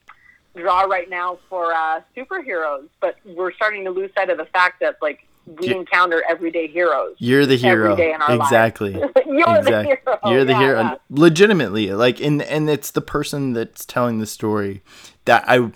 [0.56, 4.80] draw right now for uh, superheroes, but we're starting to lose sight of the fact
[4.80, 5.76] that like we Yeah.
[5.76, 7.16] encounter everyday heroes.
[7.20, 8.42] you're the hero day in our lives.
[8.52, 8.92] exactly
[9.26, 10.20] You're the hero.
[10.26, 10.82] You're the Yeah, hero.
[10.82, 10.96] yeah.
[11.10, 14.82] Legitimately, like, and and it's the person that's telling the story
[15.26, 15.72] that I.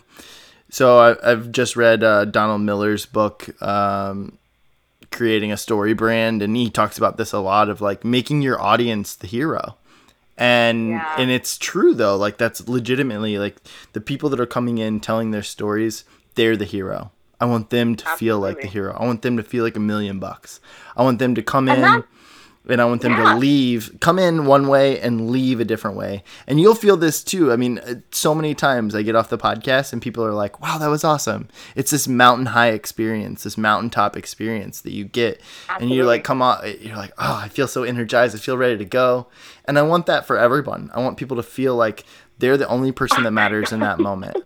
[0.70, 4.38] So I, I've just read uh, Donald Miller's book, um,
[5.12, 8.60] creating a story brand, and he talks about this a lot of like making your
[8.62, 9.76] audience the hero.
[10.38, 11.16] And Yeah.
[11.18, 13.58] and it's true though, like that's legitimately like
[13.94, 16.04] the people that are coming in telling their stories,
[16.36, 17.12] they're the hero.
[17.40, 18.96] I want them to feel like the hero.
[19.00, 20.60] I want them to feel like a million bucks.
[20.96, 22.04] I want them to come And in that-
[22.70, 23.34] and I want them Yeah.
[23.34, 26.24] to leave, come in one way and leave a different way.
[26.48, 27.52] And you'll feel this too.
[27.52, 30.62] I mean, uh, so many times I get off the podcast and people are like,
[30.62, 31.48] wow, that was awesome.
[31.76, 35.42] It's this mountain high experience, this mountaintop experience that you get.
[35.80, 38.36] And you're like, come on, you're like, oh, I feel so energized.
[38.36, 39.28] I feel ready to go.
[39.66, 40.92] And I want that for everyone.
[40.94, 42.04] I want people to feel like
[42.38, 44.38] they're the only person that matters in that moment.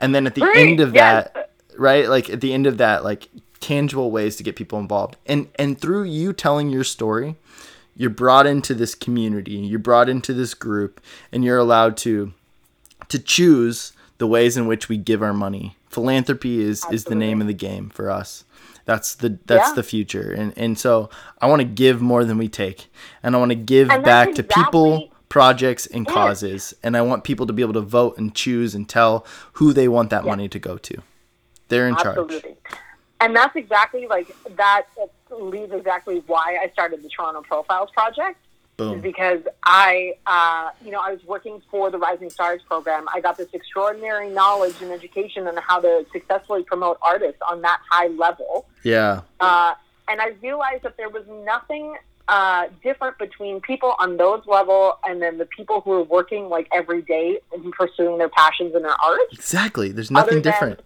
[0.00, 1.30] And then at the Right, end of yes.
[1.34, 2.08] that, right?
[2.08, 3.28] Like at the end of that, like
[3.60, 5.16] tangible ways to get people involved.
[5.26, 7.36] And and through you telling your story,
[7.96, 11.00] you're brought into this community, you're brought into this group,
[11.30, 12.32] and you're allowed to
[13.08, 15.76] to choose the ways in which we give our money.
[15.88, 18.44] Philanthropy is is the name of the game for us.
[18.84, 19.74] That's the that's Yeah.
[19.74, 20.32] the future.
[20.32, 21.10] And and so
[21.40, 22.90] I want to give more than we take.
[23.22, 26.74] And I want to give back to people, projects and causes.
[26.82, 29.24] And I want people to be able to vote and choose and tell
[29.54, 30.30] who they want that Yeah.
[30.30, 30.94] money to go to.
[31.68, 32.42] They're in charge.
[33.22, 34.86] And that's exactly like that
[35.30, 38.38] leads exactly why I started the Toronto Profiles Project.
[38.78, 39.00] Boom.
[39.00, 43.06] because I, uh, you know, I was working for the Rising Stars program.
[43.12, 47.80] I got this extraordinary knowledge and education on how to successfully promote artists on that
[47.90, 48.66] high level.
[48.82, 49.20] Yeah.
[49.40, 49.74] Uh,
[50.08, 51.96] and I realized that there was nothing
[52.28, 56.68] uh, different between people on those level and then the people who are working like
[56.72, 59.20] every day and pursuing their passions and their art.
[59.32, 59.92] Exactly.
[59.92, 60.80] There's nothing different.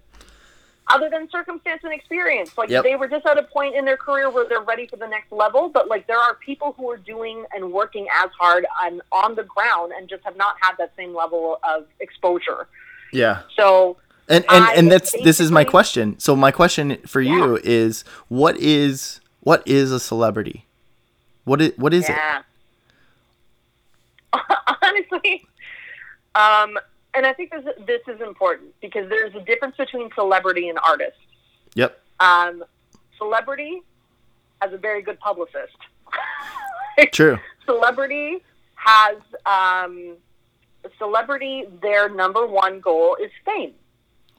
[0.89, 2.57] Other than circumstance and experience.
[2.57, 2.85] Like Yep.
[2.85, 5.33] they were just at a point in their career where they're ready for the next
[5.33, 9.35] level, but like there are people who are doing and working as hard and on
[9.35, 12.69] the ground and just have not had that same level of exposure.
[13.13, 13.43] Yeah.
[13.57, 13.97] So
[14.29, 16.19] And and, I and that's this is my question.
[16.19, 20.67] So my question for you is what is what is a celebrity?
[21.45, 22.17] What is what is it?
[24.83, 25.47] Honestly,
[26.35, 26.79] um,
[27.17, 31.17] and I think this this is important because there's a difference between celebrity and artist.
[31.75, 31.99] Yep.
[32.21, 32.65] Um,
[33.19, 33.81] celebrity
[34.63, 35.77] has a very good publicist.
[37.13, 37.39] True.
[37.65, 38.39] celebrity
[38.75, 40.17] has um,
[40.99, 41.65] celebrity.
[41.83, 43.73] Their number one goal is fame,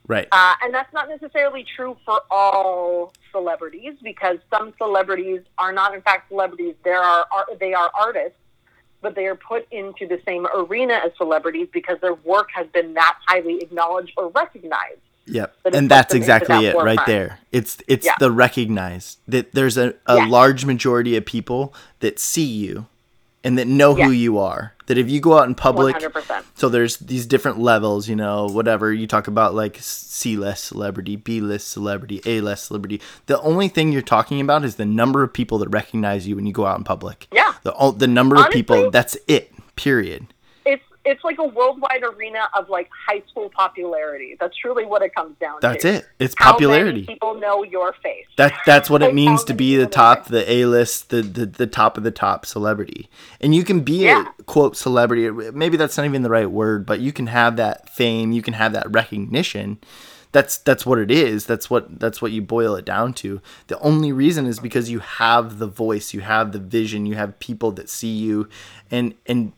[0.07, 0.27] Right.
[0.31, 6.01] uh, and that's not necessarily true for all celebrities because some celebrities are not, in
[6.01, 6.75] fact, celebrities.
[6.83, 8.37] There are ar- they are artists,
[9.01, 12.93] but they are put into the same arena as celebrities because their work has been
[12.95, 14.99] that highly acknowledged or recognized.
[15.29, 15.53] Yep.
[15.73, 17.39] And that's exactly that it right there.
[17.51, 18.13] It's it's Yeah.
[18.19, 20.25] the recognized that there's a, a Yeah.
[20.27, 22.87] large majority of people that see you
[23.43, 24.73] and that know who you are.
[24.87, 26.43] That if you go out in public 100%.
[26.55, 31.17] so there's these different levels, you know, whatever you talk about like C list celebrity,
[31.17, 33.01] B list celebrity, A list celebrity.
[33.25, 36.45] The only thing you're talking about is the number of people that recognize you when
[36.45, 37.27] you go out in public.
[37.33, 37.46] Yeah.
[37.67, 38.91] The the number of people.
[38.91, 39.51] That's it.
[39.75, 40.27] Period.
[40.65, 44.35] it's it's like a worldwide arena of like high school popularity.
[44.39, 45.67] That's truly what it comes down to.
[45.67, 45.93] That's to.
[45.95, 46.05] it.
[46.19, 47.05] It's How popularity.
[47.05, 48.25] people know your face?
[48.37, 51.67] That that's what it means to be the top, the A list, the, the the
[51.67, 54.25] top of the top celebrity, and you can be Yeah.
[54.39, 55.29] a quote celebrity.
[55.29, 58.53] Maybe that's not even the right word, but you can have that fame, you can
[58.53, 59.77] have that recognition.
[60.31, 61.45] That's that's what it is.
[61.45, 63.41] That's what that's what you boil it down to.
[63.67, 67.39] The only reason is because you have the voice, you have the vision, you have
[67.39, 68.49] people that see you,
[68.91, 69.53] and and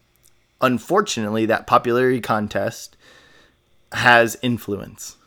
[0.62, 2.96] unfortunately, that popularity contest
[3.92, 5.18] has influence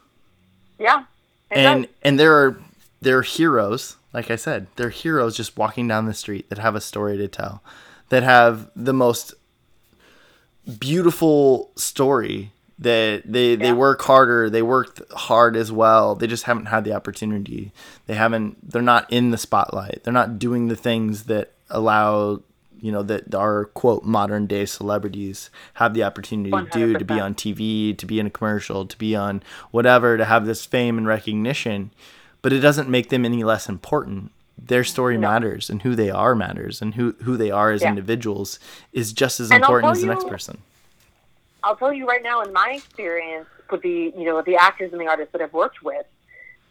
[0.78, 1.04] Yeah.
[1.50, 1.92] And does.
[2.02, 2.56] and there are
[3.00, 6.58] there are heroes like i said there are heroes just walking down the street that
[6.58, 7.60] have a story to tell
[8.10, 9.34] that have the most
[10.78, 12.52] beautiful story
[12.82, 14.50] that they they work harder.
[14.50, 16.14] They work hard as well.
[16.14, 17.72] They just haven't had the opportunity.
[18.06, 20.00] They haven't they're not in the spotlight.
[20.04, 22.40] They're not doing the things that allow
[22.80, 27.20] you know that our quote modern day celebrities have the opportunity to do to be
[27.20, 30.98] on TV to be in a commercial to be on whatever to have this fame
[30.98, 31.92] and recognition.
[32.42, 34.32] But it doesn't make them any less important.
[34.58, 37.90] Their story matters and who they are matters and who who they are as Yeah.
[37.90, 38.58] individuals
[38.92, 40.58] is just as And important as the next person
[41.64, 44.92] I'll tell you right now, in my experience with the you know with the actors
[44.92, 46.06] and the artists that I've worked with,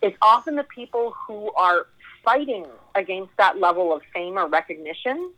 [0.02, 1.88] it's often the people who are
[2.24, 2.66] fighting
[2.96, 5.32] against that level of fame or recognition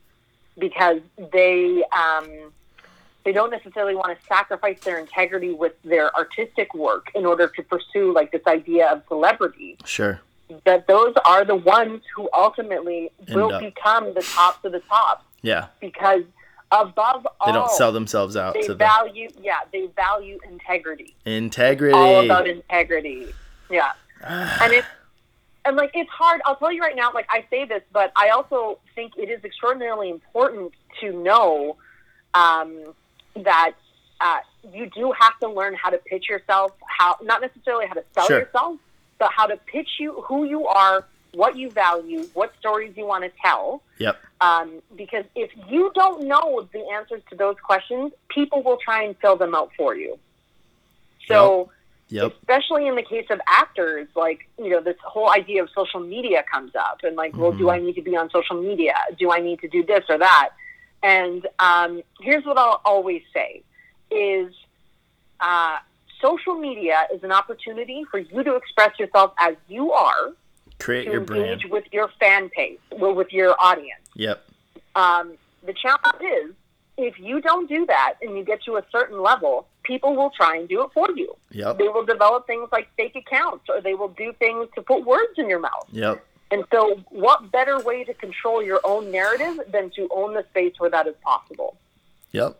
[0.59, 0.99] because
[1.31, 2.51] they um,
[3.23, 7.63] they don't necessarily want to sacrifice their integrity with their artistic work in order to
[7.63, 9.77] pursue like this idea of celebrity.
[9.85, 10.19] sure
[10.65, 13.61] That those are the ones who ultimately End will up.
[13.61, 16.23] become the tops of the top yeah because
[16.81, 21.15] above all, they don't sell themselves out they to the value yeah they value integrity.
[21.25, 21.93] Integrity.
[21.97, 23.27] All about integrity.
[23.69, 23.93] Yeah.
[24.61, 24.87] And it's
[25.65, 26.41] and like it's hard.
[26.45, 29.43] I'll tell you right now like i say this but i also think it is
[29.43, 30.71] extraordinarily important
[31.01, 31.77] to know
[32.33, 32.93] um,
[33.35, 33.73] that
[34.21, 34.37] uh,
[34.73, 38.27] you do have to learn how to pitch yourself how not necessarily how to sell
[38.27, 38.39] Sure.
[38.39, 38.77] yourself
[39.19, 43.23] but how to pitch you who you are what you value what stories you want
[43.23, 48.61] to tell yep um, because if you don't know the answers to those questions, people
[48.61, 50.19] will try and fill them out for you.
[51.27, 51.69] So,
[52.09, 56.01] yep especially in the case of actors, like, you know, this whole idea of social
[56.01, 58.93] media comes up and, like, well, do I need to be on social media?
[59.17, 60.49] Do I need to do this or that?
[61.01, 63.63] And um, here's what I'll always say
[64.11, 64.53] is
[65.39, 65.77] uh,
[66.21, 70.33] social media is an opportunity for you to express yourself as you are,
[70.79, 74.01] create your brand engage with your fan base, well, with your audience.
[74.15, 74.43] yep
[74.95, 75.33] Um,
[75.65, 76.53] the challenge is
[76.97, 80.57] if you don't do that and you get to a certain level, people will try
[80.57, 81.35] and do it for you.
[81.51, 85.03] yep They will develop things like fake accounts or they will do things to put
[85.05, 85.87] words in your mouth.
[85.91, 90.43] yep And so, what better way to control your own narrative than to own the
[90.51, 91.77] space where that is possible?
[92.31, 92.59] yep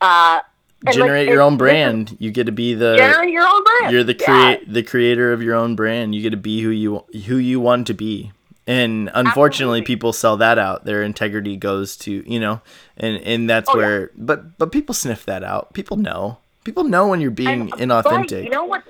[0.00, 0.40] Uh,
[0.86, 3.64] and, like, generate your own is- brand you get to be the Generate your own
[3.64, 3.92] brand.
[3.92, 4.24] you're the Yeah.
[4.56, 7.60] create the creator of your own brand you get to be who you who you
[7.60, 8.32] want to be
[8.66, 9.82] and unfortunately Absolutely.
[9.82, 12.60] people sell that out their integrity goes to you know
[12.96, 13.86] and and that's Oh, yeah.
[13.86, 17.72] where but but people sniff that out people know people know when you're being And-
[17.72, 18.82] inauthentic But you know what?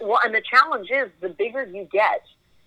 [0.00, 2.22] Well, and the challenge is the bigger you get,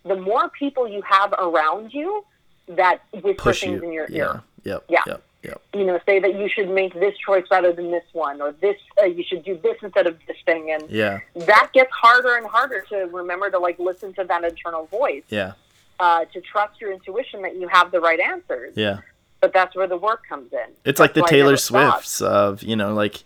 [0.05, 2.25] the more people you have around you
[2.67, 4.41] that whisper push things you in your yeah ear.
[4.63, 4.99] yep Yeah.
[5.07, 5.61] yep Yep.
[5.73, 8.75] you know, say that you should make this choice rather than this one, or this
[9.01, 11.19] uh, you should do this instead of this thing, and Yeah.
[11.35, 15.53] that gets harder and harder to remember to like listen to that internal voice, Yeah.
[15.99, 18.73] uh, to trust your intuition that you have the right answers.
[18.75, 18.99] Yeah.
[19.39, 20.73] But that's where the work comes in.
[20.85, 21.93] It's like the That's why I Taylor stopped.
[22.05, 23.23] Swifts of, you know, like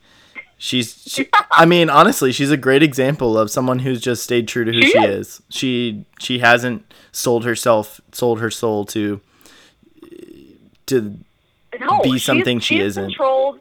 [0.57, 4.63] she's she, I mean, honestly, she's a great example of someone who's just stayed true
[4.63, 5.27] to who She she, is.
[5.27, 5.41] is.
[5.49, 9.19] She she hasn't sold herself, sold her soul to
[10.85, 11.17] to
[11.79, 13.05] no, be she's- something she she's isn't.
[13.05, 13.59] Controlled,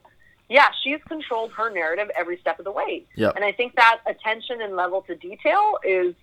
[0.48, 3.04] yeah, she's controlled her narrative every step of the way.
[3.16, 3.36] Yep.
[3.36, 6.14] And I think that attention and level to detail is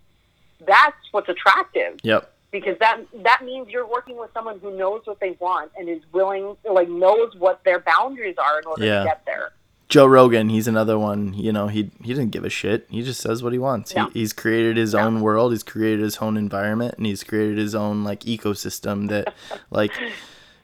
[0.66, 2.32] that's what's attractive Yep.
[2.52, 6.02] because that that means you're working with someone who knows what they want and is
[6.14, 9.00] willing, like knows what their boundaries are in order Yeah.
[9.00, 9.52] to get there.
[9.90, 11.34] Joe Rogan, he's another one.
[11.34, 12.88] You know, he he didn't give a shit.
[12.90, 13.94] He just says what he wants.
[13.94, 14.06] No.
[14.10, 15.00] He, he's created his No.
[15.02, 15.52] own world.
[15.52, 19.34] He's created his own environment, and he's created his own like ecosystem that,
[19.70, 19.92] like,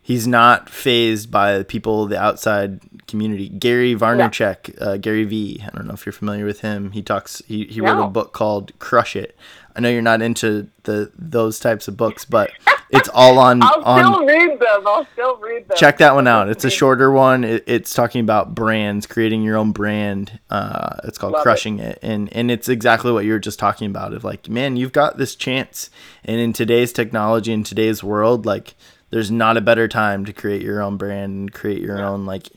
[0.07, 3.49] he's not phased by people, the outside community.
[3.49, 5.61] Gary Vaynerchuk, uh, Gary V.
[5.61, 6.91] I don't know if you're familiar with him.
[6.93, 7.41] He talks.
[7.45, 9.35] He he wrote a book called Crush It.
[9.75, 12.51] I know you're not into the those types of books, but
[12.89, 14.87] it's all on I'll on still read them.
[14.87, 15.75] I'll still read them.
[15.77, 16.47] check that one out.
[16.47, 17.43] It's a shorter one.
[17.43, 20.39] It, it's talking about brands, creating your own brand.
[20.49, 21.43] Uh, it's called Love it.
[21.43, 21.99] Crushing it.
[22.01, 24.13] and and it's exactly what you were just talking about.
[24.13, 25.89] Of like, man, you've got this chance,
[26.23, 28.73] and in today's technology, in today's world, like,
[29.09, 32.49] there's not a better time to create your own brand and create your own like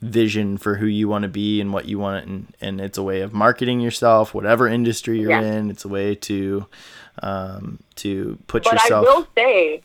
[0.00, 3.02] vision for who you want to be and what you want and and it's a
[3.02, 5.42] way of marketing yourself whatever industry you're Yeah.
[5.42, 6.66] in it's a way to
[7.22, 9.82] um to put But yourself I will say,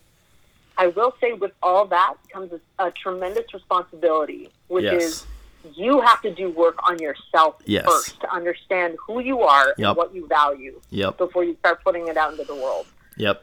[0.76, 5.02] I will say, with all that comes a, a tremendous responsibility, which Yes.
[5.02, 5.26] is
[5.74, 7.84] you have to do work on yourself Yes.
[7.86, 9.88] first to understand who you are Yep.
[9.88, 12.86] and what you value yep before you start putting it out into the world.
[13.16, 13.42] Yep.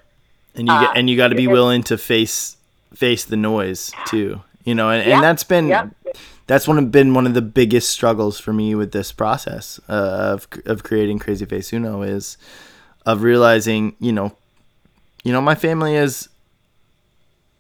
[0.56, 2.58] And you get, and you got to be willing to face
[2.94, 4.42] face the noise too.
[4.64, 5.90] You know, and, Yeah, and that's been yeah.
[6.48, 10.34] that's one of been one of the biggest struggles for me with this process uh,
[10.34, 12.38] of of creating CrazyFaceUno is
[13.06, 14.36] of realizing, you know,
[15.24, 16.30] you know, my family is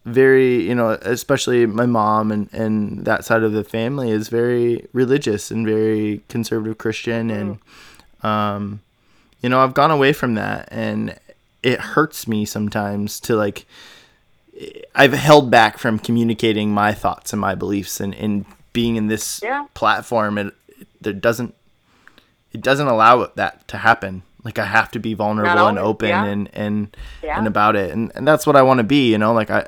[0.05, 4.87] very, you know, especially my mom and and that side of the family is very
[4.93, 7.59] religious and very conservative Christian and
[8.23, 8.81] um
[9.41, 11.17] you know, I've gone away from that and
[11.63, 13.65] it hurts me sometimes to like
[14.93, 19.41] I've held back from communicating my thoughts and my beliefs and, and being in this
[19.43, 19.65] Yeah.
[19.73, 20.53] platform it
[20.99, 21.55] there doesn't
[22.51, 24.23] it doesn't allow that to happen.
[24.43, 26.25] Like I have to be vulnerable and open yeah.
[26.25, 27.37] and and Yeah.
[27.37, 27.91] and about it.
[27.91, 29.67] And and that's what I want to be, you know, like I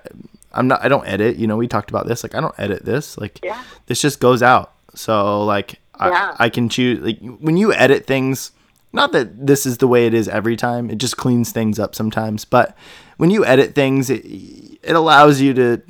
[0.51, 2.23] I'm not I don't edit, you know, we talked about this.
[2.23, 3.17] Like I don't edit this.
[3.17, 3.39] Like
[3.87, 4.73] this just goes out.
[4.95, 5.79] So like.
[5.99, 8.51] I I can choose like when you edit things
[8.93, 10.89] not that this is the way it is every time.
[10.89, 12.77] It just cleans things up sometimes, but
[13.17, 15.81] when you edit things it, it allows you to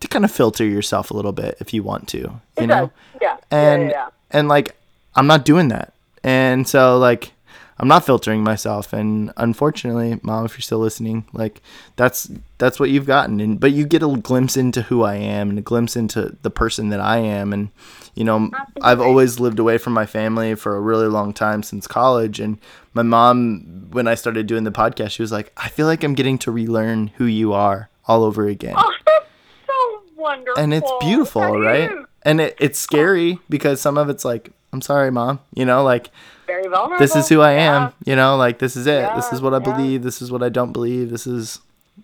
[0.00, 2.86] to kind of filter yourself a little bit if you want to, you It know?
[2.86, 2.90] does.
[3.20, 3.36] Yeah.
[3.50, 4.08] and yeah, yeah, yeah.
[4.30, 4.76] and like
[5.16, 5.92] I'm not doing that,
[6.22, 7.32] and so like
[7.80, 11.62] I'm not filtering myself, and unfortunately, mom, if you're still listening, like
[11.96, 12.28] that's
[12.58, 15.58] that's what you've gotten, and but you get a glimpse into who I am and
[15.58, 17.68] a glimpse into the person that I am, and
[18.14, 18.50] you know
[18.82, 22.58] I've always lived away from my family for a really long time since college, and
[22.94, 26.14] my mom when I started doing the podcast, she was like, I feel like I'm
[26.14, 29.26] getting to relearn who you are all over again Oh, that's
[29.66, 30.60] so wonderful.
[30.62, 31.90] and it's beautiful, right?
[32.22, 35.38] And it, it's scary because some of it's like, I'm sorry, mom.
[35.54, 36.10] You know, like
[36.48, 36.98] Very vulnerable.
[36.98, 37.76] this is who I Yeah.
[37.86, 37.92] am.
[38.04, 39.08] You know, like this is it.
[39.14, 39.62] this is what I yeah.
[39.76, 40.02] believe.
[40.02, 41.10] This is what I don't believe.
[41.10, 41.60] This is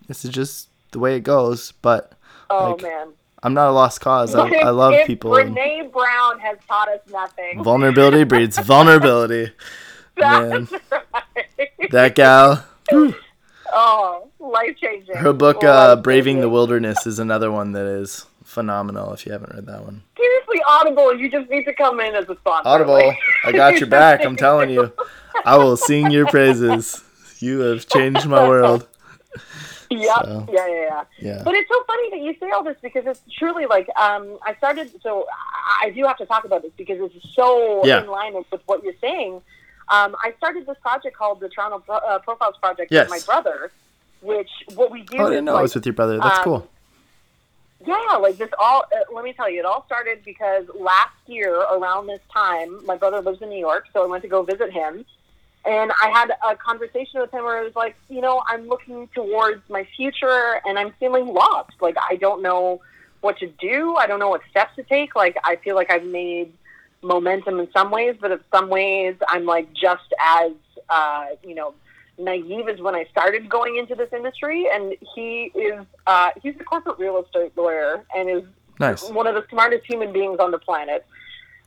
[0.07, 1.73] this is just the way it goes.
[1.83, 2.12] But
[2.51, 3.09] Oh like, man.
[3.43, 4.35] I'm not a lost cause.
[4.35, 5.31] I, I love If people.
[5.33, 7.62] Brene Brown has taught us nothing.
[7.65, 9.53] vulnerability breeds vulnerability.
[10.16, 10.69] man.
[10.71, 11.91] That's right.
[11.91, 12.65] That gal,
[13.73, 15.16] oh, life changing.
[15.16, 19.12] her book uh, "Braving the Wilderness" is another one that is phenomenal.
[19.12, 20.03] If you haven't read that one.
[20.67, 21.17] Audible.
[21.17, 22.69] You just need to come in as a sponsor.
[22.69, 23.13] Audible,
[23.45, 24.25] I got your back.
[24.25, 24.93] I'm telling you.
[25.45, 27.03] I will sing your praises.
[27.41, 28.87] You have changed my world.
[29.91, 30.25] Yep.
[30.25, 30.47] So.
[30.51, 31.05] Yeah, yeah, yeah.
[31.21, 31.43] Yeah.
[31.45, 34.55] But it's so funny that you say all this because it's truly like um, I
[34.57, 34.91] started.
[35.03, 35.27] So
[35.83, 38.03] I do have to talk about this because it's so Yeah.
[38.03, 39.43] in line with what you're saying.
[39.89, 43.11] Um, I started this project called the Toronto Pro- uh, Profiles Project Yes.
[43.11, 43.71] with my brother,
[44.23, 46.19] which what we do Oh, I is didn't know like, it was with your brother.
[46.19, 46.69] That's um, cool.
[47.86, 48.85] Yeah, like this all.
[48.93, 52.97] Uh, let me tell you, it all started because last year around this time, my
[52.97, 55.05] brother lives in New York, so I went to go visit him,
[55.65, 59.09] and I had a conversation with him where it was like, you know, I'm looking
[59.15, 61.73] towards my future, and I'm feeling lost.
[61.81, 62.81] Like I don't know
[63.20, 63.97] what to do.
[63.97, 65.15] I don't know what steps to take.
[65.15, 66.52] Like I feel like I've made
[67.02, 70.52] momentum in some ways, but in some ways, I'm like just as
[70.89, 71.74] uh, you know
[72.19, 74.66] naive as when I started going into this industry.
[74.73, 78.43] And he is uh, he's a corporate real estate lawyer and is
[78.81, 79.09] Nice.
[79.09, 81.07] one of the smartest human beings on the planet.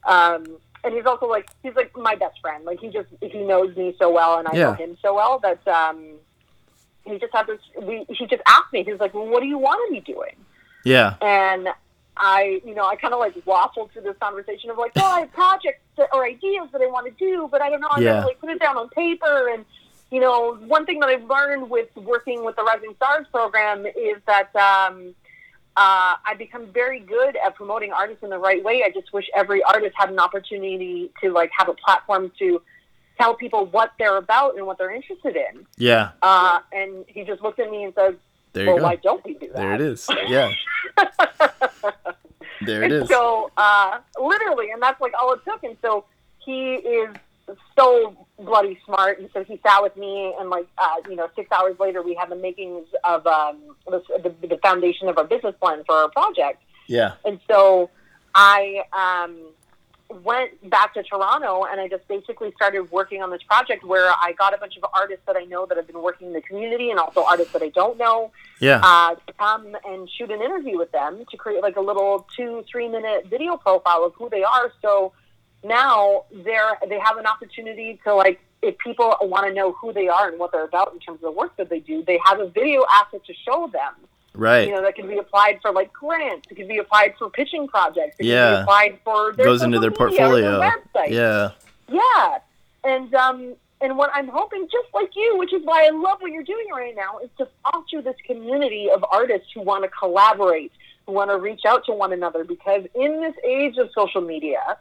[0.06, 0.46] Um,
[0.84, 2.64] and he's also like he's like my best friend.
[2.66, 5.66] Like he just he knows me so well, and I know him so well that
[5.68, 6.06] um,
[7.04, 7.60] he just had this.
[7.82, 8.84] We, he just asked me.
[8.84, 10.36] He was like, "Well, what do you want to be doing?"
[10.86, 11.16] Yeah.
[11.22, 11.70] And
[12.16, 15.22] I, you know, I kind of like waffled through this conversation of like, "Oh, I
[15.22, 17.90] have projects that, or ideas that I want to do, but I don't know.
[17.92, 18.14] I'm Yeah.
[18.14, 19.66] gonna like put it down on paper." And
[20.12, 24.18] you know, one thing that I've learned with working with the Rising Stars program is
[24.26, 24.56] that.
[24.56, 25.16] Um,
[25.78, 28.82] uh, I become very good at promoting artists in the right way.
[28.84, 32.64] I just wish every artist had an opportunity to like have a platform to
[33.20, 35.68] tell people what they're about and what they're interested in.
[35.78, 36.12] Yeah.
[36.24, 38.18] Uh, and he just looked at me and said,
[38.56, 38.84] "Well, go.
[38.84, 40.08] why don't we do that?" There it is.
[40.28, 40.52] Yeah.
[42.66, 43.10] there it and is.
[43.10, 45.64] so, uh, literally, and that's like all it took.
[45.64, 46.06] And so
[46.44, 47.16] he is
[47.78, 49.20] so bloody smart.
[49.20, 52.16] And so he sat with me, and like, uh, you know, six hours later, we
[52.16, 53.58] had the makings of um,
[53.88, 56.62] the, the, the foundation of our business plan for our project.
[56.88, 57.14] Yeah.
[57.26, 57.90] And so
[58.34, 59.38] I um,
[60.24, 64.34] went back to Toronto and I just basically started working on this project where I
[64.38, 66.92] got a bunch of artists that I know that have been working in the community
[66.92, 68.80] and also artists that I don't know Yeah.
[68.84, 72.64] uh, to come and shoot an interview with them to create like a little two,
[72.72, 74.72] three minute video profile of who they are.
[74.82, 75.14] So
[75.64, 80.08] now they're, they have an opportunity to like, if people want to know who they
[80.08, 82.40] are and what they're about in terms of the work that they do, they have
[82.40, 83.94] a video asset to show them
[84.34, 84.68] Right.
[84.68, 86.48] you know, that can be applied for like grants.
[86.52, 88.18] It can be applied for pitching projects.
[88.20, 88.56] It can Yeah.
[88.58, 90.72] be applied for their Goes into their social media or portfolio.
[90.94, 91.10] their.
[91.10, 91.50] Yeah.
[91.88, 92.38] Yeah.
[92.84, 96.32] And um and what I'm hoping, just like you, which is why I love what
[96.32, 100.72] you're doing right now, is to foster this community of artists who want to collaborate,
[101.06, 102.44] who want to reach out to one another.
[102.44, 104.78] Because in this age of social media,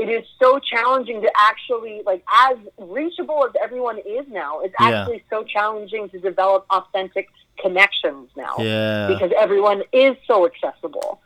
[0.00, 5.02] it is so challenging to actually, like, as reachable as everyone is now, it's Yeah.
[5.02, 7.28] actually so challenging to develop authentic
[7.58, 9.06] connections now Yeah.
[9.08, 11.20] because everyone is so accessible.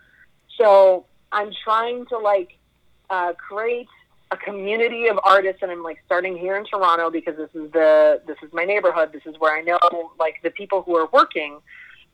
[0.59, 2.59] So I'm trying to like
[3.11, 3.89] uh, create
[4.33, 8.21] a community of artists, and I'm like starting here in Toronto because this is the
[8.27, 9.13] this is my neighborhood.
[9.13, 9.79] This is where I know
[10.19, 11.61] like the people who are working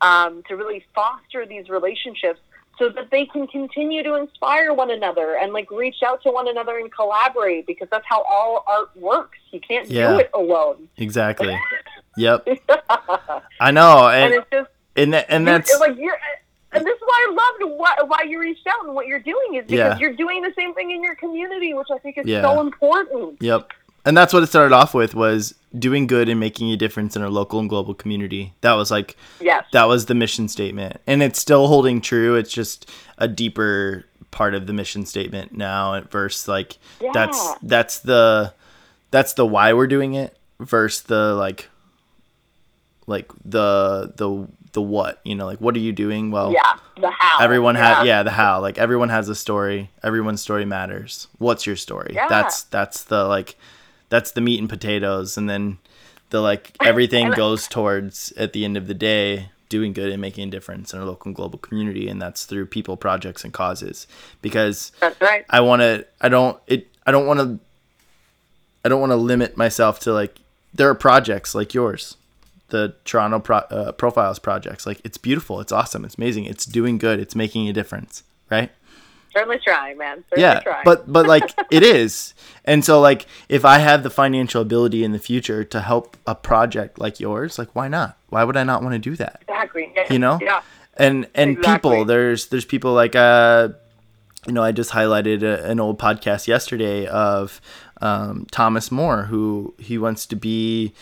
[0.03, 2.41] um, to really foster these relationships
[2.81, 6.48] so that they can continue to inspire one another and like reach out to one
[6.48, 9.39] another and collaborate because that's how all art works.
[9.52, 10.15] You can't Yeah.
[10.15, 10.89] do it alone.
[10.97, 11.57] Exactly.
[12.16, 12.48] Yep.
[13.61, 16.19] I know, and and it's just and and that's like you're,
[16.73, 17.32] and this is why I
[17.62, 19.98] loved why, why you reached out and what you're doing is because Yeah.
[19.98, 23.40] you're doing the same thing in your community, which I think is so important.
[23.40, 23.70] Yep.
[24.05, 27.22] And that's what it started off with was doing good and making a difference in
[27.22, 28.55] our local and global community.
[28.62, 31.01] That was like Yes, that was the mission statement.
[31.06, 32.35] And it's still holding true.
[32.36, 36.78] It's just a deeper part of the mission statement now versus verse like
[37.12, 37.55] that's Yeah.
[37.62, 38.55] that's the
[39.10, 41.68] that's the why we're doing it versus the like
[43.06, 46.31] like the the the what, you know, like what are you doing?
[46.31, 47.43] Well, yeah, the how.
[47.44, 47.94] everyone yeah.
[47.97, 52.12] has yeah the how like everyone has a story everyone's story matters what's your story
[52.14, 52.28] Yeah.
[52.28, 53.56] that's that's the like
[54.11, 55.78] that's the meat and potatoes and then
[56.28, 60.49] the like everything goes towards at the end of the day doing good and making
[60.49, 64.07] a difference in our local and global community and that's through people projects and causes.
[64.43, 65.47] Because That's right.
[65.49, 67.59] i want to i don't it i don't want to
[68.85, 70.41] i don't want to limit myself to like
[70.74, 72.16] there are projects like yours
[72.70, 74.87] the toronto Pro, uh, profiles projects.
[74.87, 75.61] Like it's beautiful.
[75.61, 76.05] It's awesome.
[76.05, 76.45] It's amazing.
[76.45, 77.19] It's doing good.
[77.19, 78.70] It's making a difference right
[79.32, 80.24] Certainly trying, man.
[80.31, 80.82] Certainly yeah trying.
[80.85, 82.35] but but like it is
[82.65, 86.35] and so like if i have the financial ability in the future to help a
[86.35, 89.93] project like yours like why not why would i not want to do that exactly.
[89.97, 90.12] Yeah.
[90.12, 90.62] you know Yeah.
[90.97, 91.90] and and Exactly.
[91.90, 93.69] people there's there's people like uh
[94.47, 97.61] you know i just highlighted a, an old podcast yesterday of
[98.02, 100.93] um, thomas more who he wants to be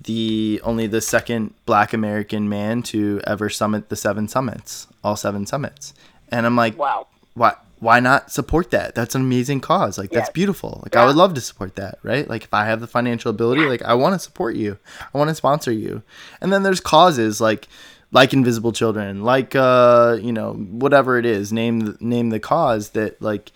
[0.00, 5.46] the only the second black american man to ever summit the seven summits all seven
[5.46, 5.94] summits
[6.30, 7.06] and i'm like Wow.
[7.34, 8.94] why why not support that?
[8.94, 9.98] That's an amazing cause.
[9.98, 10.80] Like that's beautiful.
[10.82, 12.28] Like i would love to support that right?
[12.28, 14.78] Like if i have the financial ability like i want to support you.
[15.14, 16.02] I want to sponsor you.
[16.40, 17.68] And then there's causes like
[18.10, 23.20] like invisible children like uh you know whatever it is name name the cause that
[23.20, 23.52] like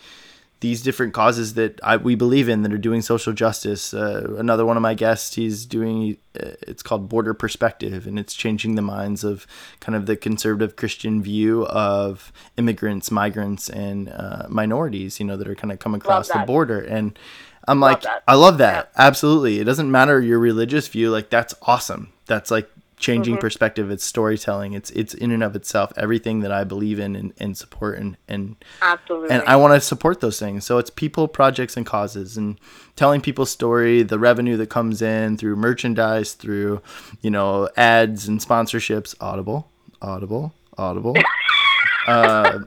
[0.62, 3.92] these different causes that I, we believe in that are doing social justice.
[3.92, 8.32] Uh, another one of my guests, he's doing, uh, it's called Border Perspective, and it's
[8.32, 9.44] changing the minds of
[9.80, 15.48] kind of the conservative Christian view of immigrants, migrants, and uh, minorities, you know, that
[15.48, 16.78] are kind of come across the border.
[16.78, 17.18] And
[17.66, 18.22] I'm like, that.
[18.28, 18.92] I love that.
[18.96, 19.58] Absolutely.
[19.58, 21.10] It doesn't matter your religious view.
[21.10, 22.12] Like, that's awesome.
[22.26, 22.70] That's like,
[23.02, 27.14] changing perspective it's storytelling it's it's in and of itself everything that i believe in
[27.16, 29.30] and, and support and and Absolutely.
[29.30, 30.64] and I want to support those things.
[30.64, 32.58] So it's people, projects, and causes, and
[32.96, 36.82] telling people's story, the revenue that comes in through merchandise, through
[37.20, 39.14] you know ads and sponsorships.
[39.20, 39.68] Audible,
[40.00, 41.14] Audible, Audible.
[42.06, 42.60] uh,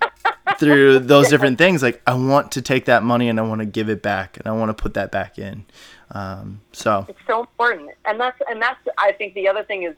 [0.59, 1.81] through those different things.
[1.81, 4.47] Like I want to take that money and I want to give it back and
[4.47, 5.65] I want to put that back in.
[6.11, 9.95] Um, so it's so important, and that's and that's I think the other thing is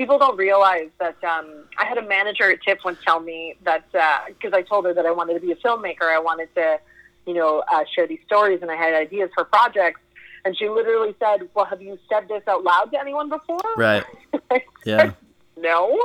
[0.00, 3.84] people don't realize that um, I had a manager at TIFF once tell me that
[4.28, 6.80] because uh, I told her that I wanted to be a filmmaker, I wanted to,
[7.26, 10.00] you know, uh, share these stories, and I had ideas for projects.
[10.46, 14.02] And she literally said, "Well, have you said this out loud to anyone before?" Right.
[14.86, 15.12] yeah.
[15.58, 16.02] no.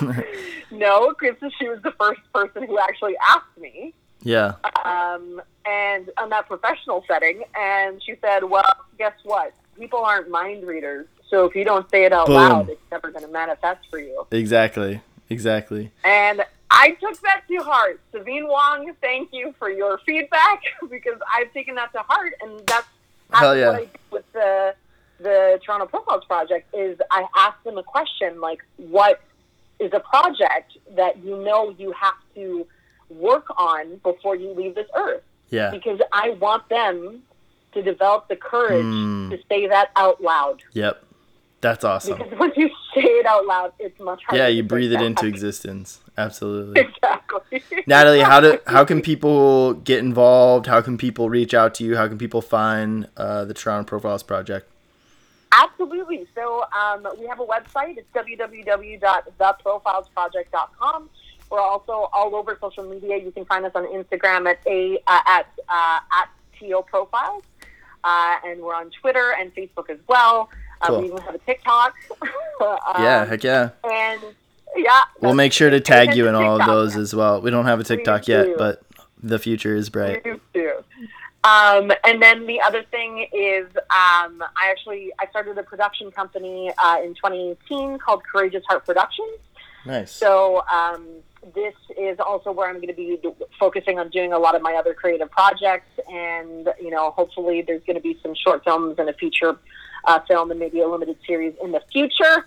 [0.70, 3.94] no, because she was the first person who actually asked me.
[4.22, 4.56] Yeah.
[4.84, 9.54] Um, and on that professional setting, and she said, "Well, guess what?
[9.78, 12.36] People aren't mind readers, so if you don't say it out Boom.
[12.36, 15.00] loud, it's never going to manifest for you." Exactly.
[15.30, 15.92] Exactly.
[16.04, 18.00] And I took that to heart.
[18.12, 22.86] Savine Wong, thank you for your feedback because I've taken that to heart, and that's,
[23.30, 23.66] that's yeah.
[23.68, 24.74] what I do with the
[25.20, 26.72] the Toronto Profiles project.
[26.74, 29.20] Is I ask them a question like, "What
[29.78, 32.66] is a project that you know you have to
[33.10, 35.70] work on before you leave this earth?" Yeah.
[35.70, 37.22] Because I want them
[37.72, 39.30] to develop the courage Mm.
[39.30, 40.62] to say that out loud.
[40.72, 41.02] Yep.
[41.60, 42.18] That's awesome.
[42.18, 44.44] Because once you say it out loud, it's much harder.
[44.44, 45.98] Yeah, you breathe it into existence.
[46.16, 46.80] Absolutely.
[46.80, 47.64] Exactly.
[47.86, 50.66] Natalie, how do how can people get involved?
[50.66, 51.96] How can people reach out to you?
[51.96, 54.70] How can people find uh, the Toronto Profiles Project?
[55.52, 56.26] Absolutely.
[56.34, 57.96] So um, we have a website.
[57.98, 61.10] It's www.theprofilesproject.com.
[61.50, 63.16] We're also all over social media.
[63.16, 66.28] You can find us on Instagram at a uh, at uh, at
[66.60, 67.42] to profiles,
[68.04, 70.50] uh, and we're on Twitter and Facebook as well.
[70.82, 71.00] Cool.
[71.00, 71.94] We even have a TikTok.
[72.22, 73.70] um, yeah, heck yeah.
[73.84, 74.22] And
[74.76, 77.40] yeah, We'll make sure to tag you in all of those as well.
[77.40, 78.54] We don't have a TikTok yet, do.
[78.56, 78.82] but
[79.22, 80.24] the future is bright.
[80.24, 80.72] We do.
[81.44, 86.72] Um, and then the other thing is, um, I actually I started a production company
[86.78, 89.38] uh, in 2018 called Courageous Heart Productions.
[89.86, 90.10] Nice.
[90.12, 91.06] So um,
[91.54, 93.18] this is also where I'm going to be
[93.58, 97.82] focusing on doing a lot of my other creative projects, and you know, hopefully there's
[97.84, 99.56] going to be some short films and a feature
[100.04, 102.46] uh, film and maybe a limited series in the future.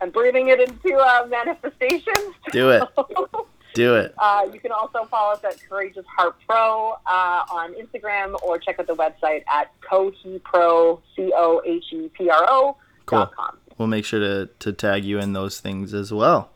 [0.00, 2.34] I'm breathing it into uh, manifestation.
[2.50, 2.82] Do it.
[3.74, 4.14] Do it.
[4.18, 8.78] Uh, you can also follow us at Courageous Heart Pro uh, on Instagram or check
[8.78, 13.56] out the website at cohepro, C O H E P R O dot com.
[13.78, 16.50] We'll make sure to, to tag you in those things as well.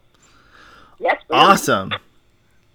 [0.99, 1.37] Yes, please.
[1.37, 1.93] Awesome.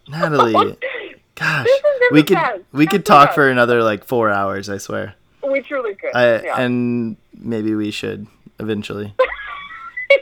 [0.07, 0.77] Natalie,
[1.35, 1.67] gosh,
[2.11, 2.38] we could
[2.71, 5.15] we could talk for another like 4 hours, I swear.
[5.47, 6.15] We truly could.
[6.15, 6.59] I yeah.
[6.61, 8.27] and maybe we should
[8.59, 9.13] eventually.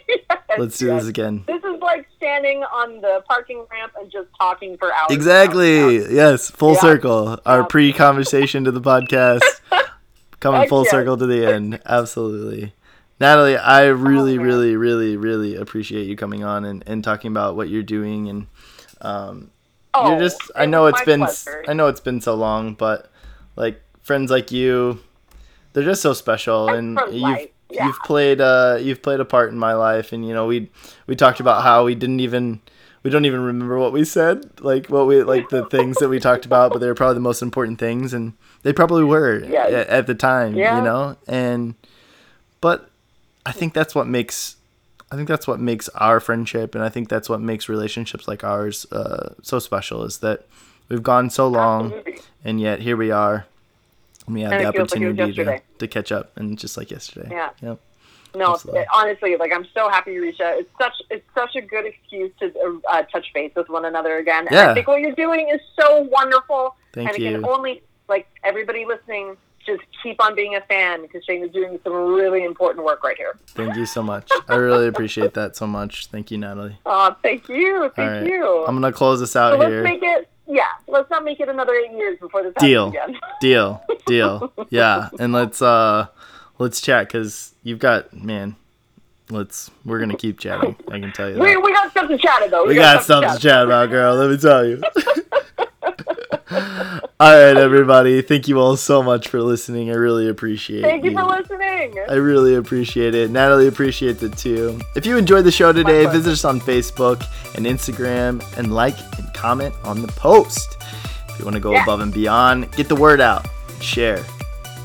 [0.07, 1.01] Yes, Let's do yes.
[1.01, 1.43] this again.
[1.47, 5.11] This is like standing on the parking ramp and just talking for hours.
[5.11, 5.97] Exactly.
[6.13, 6.79] Yes, full Yeah.
[6.79, 7.39] circle.
[7.45, 7.65] Our Yeah.
[7.67, 9.41] pre-conversation to the podcast
[10.39, 10.91] coming Heck full yes.
[10.91, 11.79] circle to the end.
[11.85, 12.73] Absolutely.
[13.19, 14.45] Natalie, I really, man.
[14.45, 18.47] really, really, really appreciate you coming on and, and talking about what you're doing and
[19.01, 19.51] um,
[19.93, 21.63] Oh, you're just I know it's been pleasure.
[21.67, 23.11] I know it's been so long, but
[23.55, 24.99] like friends like you,
[25.73, 27.85] they're just so special Friends and you've yeah.
[27.85, 30.69] you've played uh you've played a part in my life and you know we
[31.07, 32.59] we talked about how we didn't even
[33.03, 36.19] we don't even remember what we said like what we like the things that we
[36.19, 38.33] talked about but they were probably the most important things and
[38.63, 39.71] they probably were Yes.
[39.71, 40.77] at, at the time Yeah.
[40.77, 41.75] you know and
[42.61, 42.89] but
[43.45, 44.55] I think that's what makes
[45.11, 48.43] I think that's what makes our friendship, and I think that's what makes relationships like
[48.43, 50.03] ours uh, so special.
[50.03, 50.45] Is that
[50.87, 52.19] we've gone so long, Absolutely.
[52.43, 53.47] and yet here we are,
[54.33, 56.91] we have And the it feels like opportunity to, to catch up, and just like
[56.91, 57.29] yesterday.
[57.31, 57.49] Yeah.
[57.61, 57.79] Yep.
[58.35, 58.85] No, Absolutely.
[58.93, 60.57] honestly, like I'm so happy you reached out.
[60.59, 64.45] It's such it's such a good excuse to uh, touch base with one another again.
[64.47, 64.69] And Yeah.
[64.69, 66.75] I think what you're doing is so wonderful.
[66.93, 67.47] Thank and you.
[67.49, 69.35] only like everybody listening,
[69.65, 73.17] just keep on being a fan because Shane is doing some really important work right
[73.17, 73.35] here.
[73.47, 74.29] Thank you so much.
[74.47, 76.07] I really appreciate that so much.
[76.07, 76.77] Thank you, Natalie.
[76.85, 78.25] Oh, thank you, thank right.
[78.27, 78.65] you.
[78.67, 79.83] I'm gonna close this so out let's here.
[79.83, 80.29] make it.
[80.51, 82.91] Yeah, let's not make it another eight years before this Deal.
[82.91, 83.29] happens again.
[83.41, 83.83] Deal.
[84.07, 84.53] Deal.
[84.69, 86.07] Yeah, and let's uh
[86.57, 88.55] let's chat because you've got man.
[89.29, 90.75] Let's we're gonna keep chatting.
[90.87, 91.41] I can tell you that.
[91.41, 92.67] We, we got stuff to chat about.
[92.67, 94.15] We got stuff to chat about, girl.
[94.15, 94.81] Let me tell you.
[97.19, 98.21] all right, everybody.
[98.21, 99.89] Thank you all so much for listening.
[99.89, 100.83] I really appreciate it.
[100.83, 101.17] Thank you you.
[101.17, 101.95] for listening.
[102.09, 103.31] I really appreciate it.
[103.31, 104.79] Natalie appreciates it too.
[104.95, 107.23] If you enjoyed the show today, visit us on Facebook
[107.55, 110.77] and Instagram and like and comment on the post.
[111.29, 111.83] If you want to go Yeah.
[111.83, 113.47] above and beyond, get the word out.
[113.81, 114.17] Share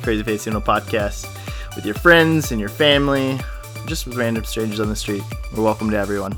[0.02, 1.26] CrazyFaceUno podcast
[1.74, 3.38] with your friends and your family,
[3.86, 5.22] just with random strangers on the street.
[5.56, 6.36] We're welcome to everyone.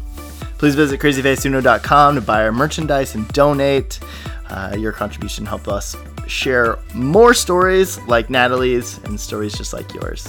[0.59, 4.01] Please visit crazyfaceuno.com to buy our merchandise and donate.
[4.49, 5.97] Uh, your contribution help us
[6.27, 10.27] share more stories like Natalie's and stories just like yours.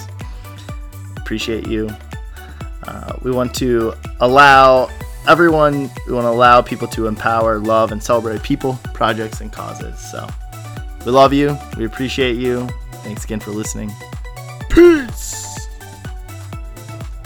[1.18, 1.90] Appreciate you.
[2.84, 4.90] Uh, we want to allow
[5.28, 10.00] everyone, we want to allow people to empower, love, and celebrate people, projects, and causes.
[10.12, 10.28] So
[11.06, 11.58] we love you.
[11.78, 12.68] We appreciate you.
[13.04, 13.92] Thanks again for listening.
[14.70, 15.47] Peace.